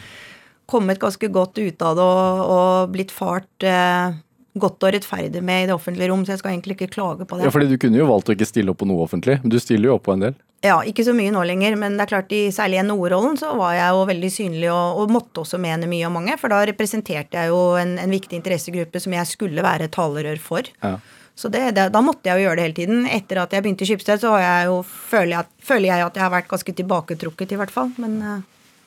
kommet 0.68 1.00
ganske 1.00 1.30
godt 1.32 1.58
ut 1.58 1.82
av 1.82 1.96
det 1.96 2.04
og, 2.04 2.42
og 2.52 2.90
blitt 2.92 3.14
fart 3.14 3.64
eh, 3.64 4.18
godt 4.58 4.84
og 4.84 4.92
rettferdig 4.92 5.40
med 5.44 5.64
i 5.64 5.70
det 5.70 5.74
offentlige 5.76 6.10
rom, 6.10 6.24
så 6.26 6.34
jeg 6.34 6.42
skal 6.42 6.52
egentlig 6.52 6.76
ikke 6.76 6.92
klage 6.98 7.24
på 7.24 7.38
det. 7.38 7.46
Ja, 7.46 7.54
fordi 7.54 7.70
du 7.70 7.78
kunne 7.80 8.00
jo 8.00 8.08
valgt 8.10 8.28
å 8.28 8.36
ikke 8.36 8.48
stille 8.48 8.74
opp 8.74 8.82
på 8.82 8.88
noe 8.90 9.06
offentlig, 9.06 9.38
men 9.42 9.52
du 9.52 9.58
stiller 9.62 9.90
jo 9.90 9.96
opp 9.96 10.06
på 10.08 10.16
en 10.16 10.26
del. 10.26 10.38
Ja, 10.66 10.80
ikke 10.82 11.04
så 11.06 11.12
mye 11.14 11.30
nå 11.30 11.44
lenger, 11.46 11.76
men 11.78 11.94
det 11.94 12.04
er 12.04 12.10
klart 12.10 12.32
i 12.34 12.40
særlig 12.54 12.80
i 12.80 12.84
NHO-rollen 12.88 13.36
så 13.38 13.52
var 13.56 13.76
jeg 13.76 13.94
jo 13.94 14.00
veldig 14.08 14.30
synlig 14.34 14.70
og, 14.74 15.02
og 15.04 15.12
måtte 15.14 15.44
også 15.44 15.60
mene 15.62 15.86
mye 15.90 16.08
om 16.08 16.18
mange, 16.18 16.34
for 16.40 16.50
da 16.50 16.64
representerte 16.66 17.38
jeg 17.38 17.52
jo 17.52 17.60
en, 17.78 17.94
en 18.02 18.14
viktig 18.14 18.40
interessegruppe 18.40 19.02
som 19.02 19.14
jeg 19.14 19.30
skulle 19.30 19.64
være 19.64 19.86
talerør 19.94 20.42
for. 20.42 20.68
Ja. 20.82 20.96
Så 21.38 21.50
det, 21.54 21.60
det, 21.76 21.84
da 21.94 22.00
måtte 22.02 22.26
jeg 22.26 22.40
jo 22.40 22.48
gjøre 22.48 22.58
det 22.58 22.64
hele 22.66 22.78
tiden. 22.80 23.04
Etter 23.14 23.38
at 23.44 23.52
jeg 23.54 23.62
begynte 23.62 23.86
i 23.86 23.88
Skipsted, 23.92 24.18
så 24.24 24.34
jeg 24.42 24.66
jo, 24.66 24.80
føler, 24.82 25.36
jeg, 25.36 25.64
føler 25.68 25.92
jeg 25.92 26.06
at 26.08 26.18
jeg 26.18 26.24
har 26.24 26.34
vært 26.34 26.50
ganske 26.50 26.74
tilbaketrukket, 26.80 27.54
i 27.54 27.60
hvert 27.60 27.74
fall. 27.74 27.92
Men 28.02 28.18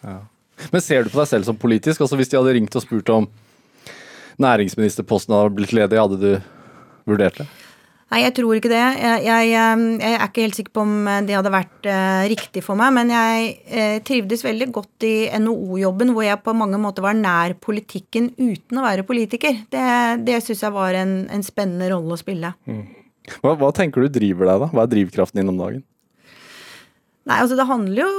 ja. 0.04 0.18
Men 0.70 0.84
ser 0.84 1.06
du 1.06 1.14
på 1.14 1.22
deg 1.22 1.30
selv 1.32 1.48
som 1.48 1.58
politisk? 1.58 2.04
Altså 2.04 2.20
Hvis 2.20 2.30
de 2.30 2.38
hadde 2.38 2.54
ringt 2.58 2.76
og 2.76 2.84
spurt 2.84 3.10
om 3.14 3.30
næringsministerposten 4.42 5.36
hadde 5.36 5.56
blitt 5.58 5.74
ledig, 5.76 6.00
hadde 6.02 6.20
du 6.20 6.32
vurdert 7.10 7.40
det? 7.42 7.48
Nei, 8.12 8.26
jeg 8.26 8.34
tror 8.36 8.58
ikke 8.58 8.70
det. 8.72 8.80
Jeg, 9.00 9.20
jeg, 9.24 9.52
eh, 9.56 9.84
jeg 10.04 10.16
er 10.18 10.26
ikke 10.26 10.44
helt 10.44 10.58
sikker 10.58 10.74
på 10.76 10.84
om 10.84 10.96
det 11.28 11.36
hadde 11.38 11.54
vært 11.54 11.88
eh, 11.88 12.24
riktig 12.34 12.64
for 12.66 12.76
meg, 12.80 12.92
men 12.98 13.14
jeg 13.14 13.54
eh, 13.72 14.00
trivdes 14.04 14.44
veldig 14.44 14.68
godt 14.76 15.06
i 15.08 15.14
NHO-jobben, 15.40 16.12
hvor 16.12 16.26
jeg 16.28 16.42
på 16.44 16.56
mange 16.60 16.80
måter 16.82 17.06
var 17.06 17.16
nær 17.16 17.56
politikken 17.64 18.34
uten 18.36 18.82
å 18.82 18.84
være 18.84 19.08
politiker. 19.08 19.64
Det, 19.72 19.86
det 20.28 20.42
syns 20.44 20.66
jeg 20.68 20.76
var 20.76 21.00
en, 21.00 21.22
en 21.32 21.46
spennende 21.48 21.88
rolle 21.94 22.18
å 22.18 22.20
spille. 22.20 22.52
Hva, 23.40 23.56
hva 23.56 23.72
tenker 23.76 24.04
du 24.04 24.12
driver 24.12 24.50
deg, 24.50 24.66
da? 24.66 24.72
Hva 24.76 24.84
er 24.84 24.92
drivkraften 24.92 25.40
din 25.40 25.54
om 25.54 25.64
dagen? 25.64 25.86
Nei, 27.30 27.38
altså 27.38 27.56
det 27.56 27.70
handler 27.70 28.04
jo 28.04 28.14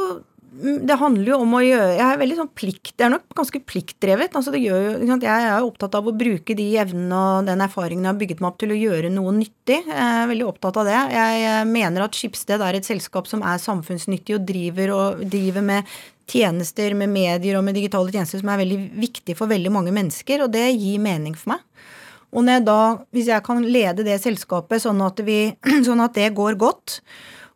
det 0.53 0.99
handler 1.01 1.31
jo 1.31 1.37
om 1.41 1.55
å 1.57 1.63
gjøre 1.65 1.95
Jeg 1.97 2.05
er 2.05 2.19
veldig 2.21 2.37
sånn 2.37 2.51
plikt 2.53 2.93
Det 2.99 3.07
er 3.07 3.13
nok 3.15 3.37
ganske 3.39 3.61
pliktdrevet. 3.65 4.35
altså 4.37 4.53
det 4.53 4.61
gjør 4.61 4.83
jo, 4.85 4.93
sant? 5.09 5.25
Jeg 5.25 5.47
er 5.49 5.65
opptatt 5.65 5.97
av 5.97 6.09
å 6.09 6.15
bruke 6.17 6.57
de 6.59 6.67
evnene 6.83 7.21
og 7.21 7.49
den 7.49 7.65
erfaringen 7.65 8.05
jeg 8.05 8.13
har 8.13 8.21
bygget 8.21 8.43
meg 8.43 8.51
opp 8.51 8.59
til 8.61 8.75
å 8.75 8.79
gjøre 8.79 9.13
noe 9.15 9.33
nyttig. 9.39 9.79
Jeg 9.89 9.97
er 9.97 10.29
veldig 10.29 10.49
opptatt 10.51 10.81
av 10.83 10.89
det. 10.91 10.99
Jeg 11.17 11.67
mener 11.71 12.05
at 12.05 12.19
Skipsted 12.19 12.65
er 12.65 12.77
et 12.77 12.89
selskap 12.89 13.31
som 13.31 13.45
er 13.49 13.63
samfunnsnyttig 13.63 14.37
og 14.37 14.45
driver, 14.49 14.93
og 14.93 15.25
driver 15.33 15.65
med 15.65 15.93
tjenester, 16.29 16.95
med 16.99 17.13
medier 17.13 17.59
og 17.59 17.65
med 17.67 17.77
digitale 17.79 18.13
tjenester 18.13 18.43
som 18.43 18.53
er 18.53 18.61
veldig 18.63 18.81
viktig 19.03 19.37
for 19.39 19.51
veldig 19.51 19.73
mange 19.73 19.95
mennesker, 19.95 20.45
og 20.45 20.53
det 20.55 20.69
gir 20.75 21.01
mening 21.03 21.37
for 21.39 21.55
meg. 21.55 21.65
Og 22.33 22.49
jeg 22.49 22.65
da, 22.65 22.81
hvis 23.13 23.29
jeg 23.29 23.45
kan 23.45 23.61
lede 23.65 24.05
det 24.07 24.17
selskapet 24.23 24.85
sånn 24.85 25.01
at, 25.05 25.21
vi, 25.25 25.53
sånn 25.89 26.01
at 26.05 26.17
det 26.17 26.33
går 26.37 26.57
godt, 26.61 27.01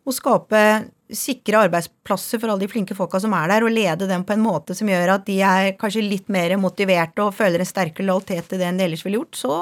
og 0.06 0.14
skape 0.14 0.60
sikre 1.06 1.60
arbeidsplasser 1.66 2.40
for 2.42 2.50
alle 2.50 2.64
de 2.64 2.70
flinke 2.70 2.94
folka 2.98 3.20
som 3.22 3.34
er 3.38 3.50
der, 3.50 3.66
og 3.66 3.74
lede 3.74 4.08
dem 4.10 4.24
på 4.26 4.34
en 4.34 4.42
måte 4.42 4.74
som 4.74 4.88
gjør 4.90 5.16
at 5.16 5.26
de 5.28 5.38
er 5.44 5.74
kanskje 5.78 6.04
litt 6.06 6.30
mer 6.32 6.56
motiverte 6.58 7.22
og 7.22 7.34
føler 7.36 7.62
en 7.62 7.68
sterkere 7.68 8.06
lojalitet 8.08 8.48
til 8.50 8.62
det 8.62 8.70
enn 8.70 8.80
de 8.80 8.86
ellers 8.88 9.04
ville 9.06 9.20
gjort, 9.20 9.38
så 9.38 9.58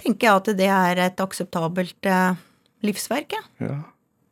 tenker 0.00 0.28
jeg 0.28 0.40
at 0.40 0.52
det 0.60 0.70
er 0.70 1.02
et 1.08 1.24
akseptabelt 1.24 2.08
eh, 2.08 2.38
livsverk. 2.84 3.36
Ja. 3.36 3.66
Ja. 3.68 3.80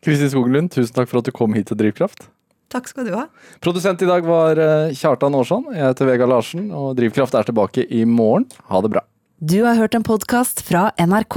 Kristin 0.03 0.33
Skoglund, 0.33 0.73
tusen 0.75 0.97
takk 0.97 1.11
for 1.11 1.21
at 1.21 1.29
du 1.29 1.35
kom 1.35 1.53
hit 1.55 1.69
til 1.71 1.79
Drivkraft. 1.79 2.27
Takk 2.73 2.89
skal 2.89 3.07
du 3.07 3.13
ha. 3.15 3.27
Produsent 3.63 4.01
i 4.03 4.09
dag 4.09 4.25
var 4.27 4.59
eh, 4.59 4.95
Kjartan 4.97 5.37
Aarsson. 5.37 5.69
Jeg 5.77 5.85
heter 5.85 6.09
Vegard 6.09 6.33
Larsen, 6.33 6.71
og 6.75 6.97
Drivkraft 6.99 7.37
er 7.39 7.49
tilbake 7.49 7.85
i 7.85 8.03
morgen. 8.09 8.49
Ha 8.73 8.81
det 8.83 8.95
bra. 8.97 9.05
Du 9.43 9.61
har 9.67 9.77
hørt 9.77 9.95
en 9.99 10.07
podkast 10.07 10.65
fra 10.65 10.89
NRK. 10.97 11.37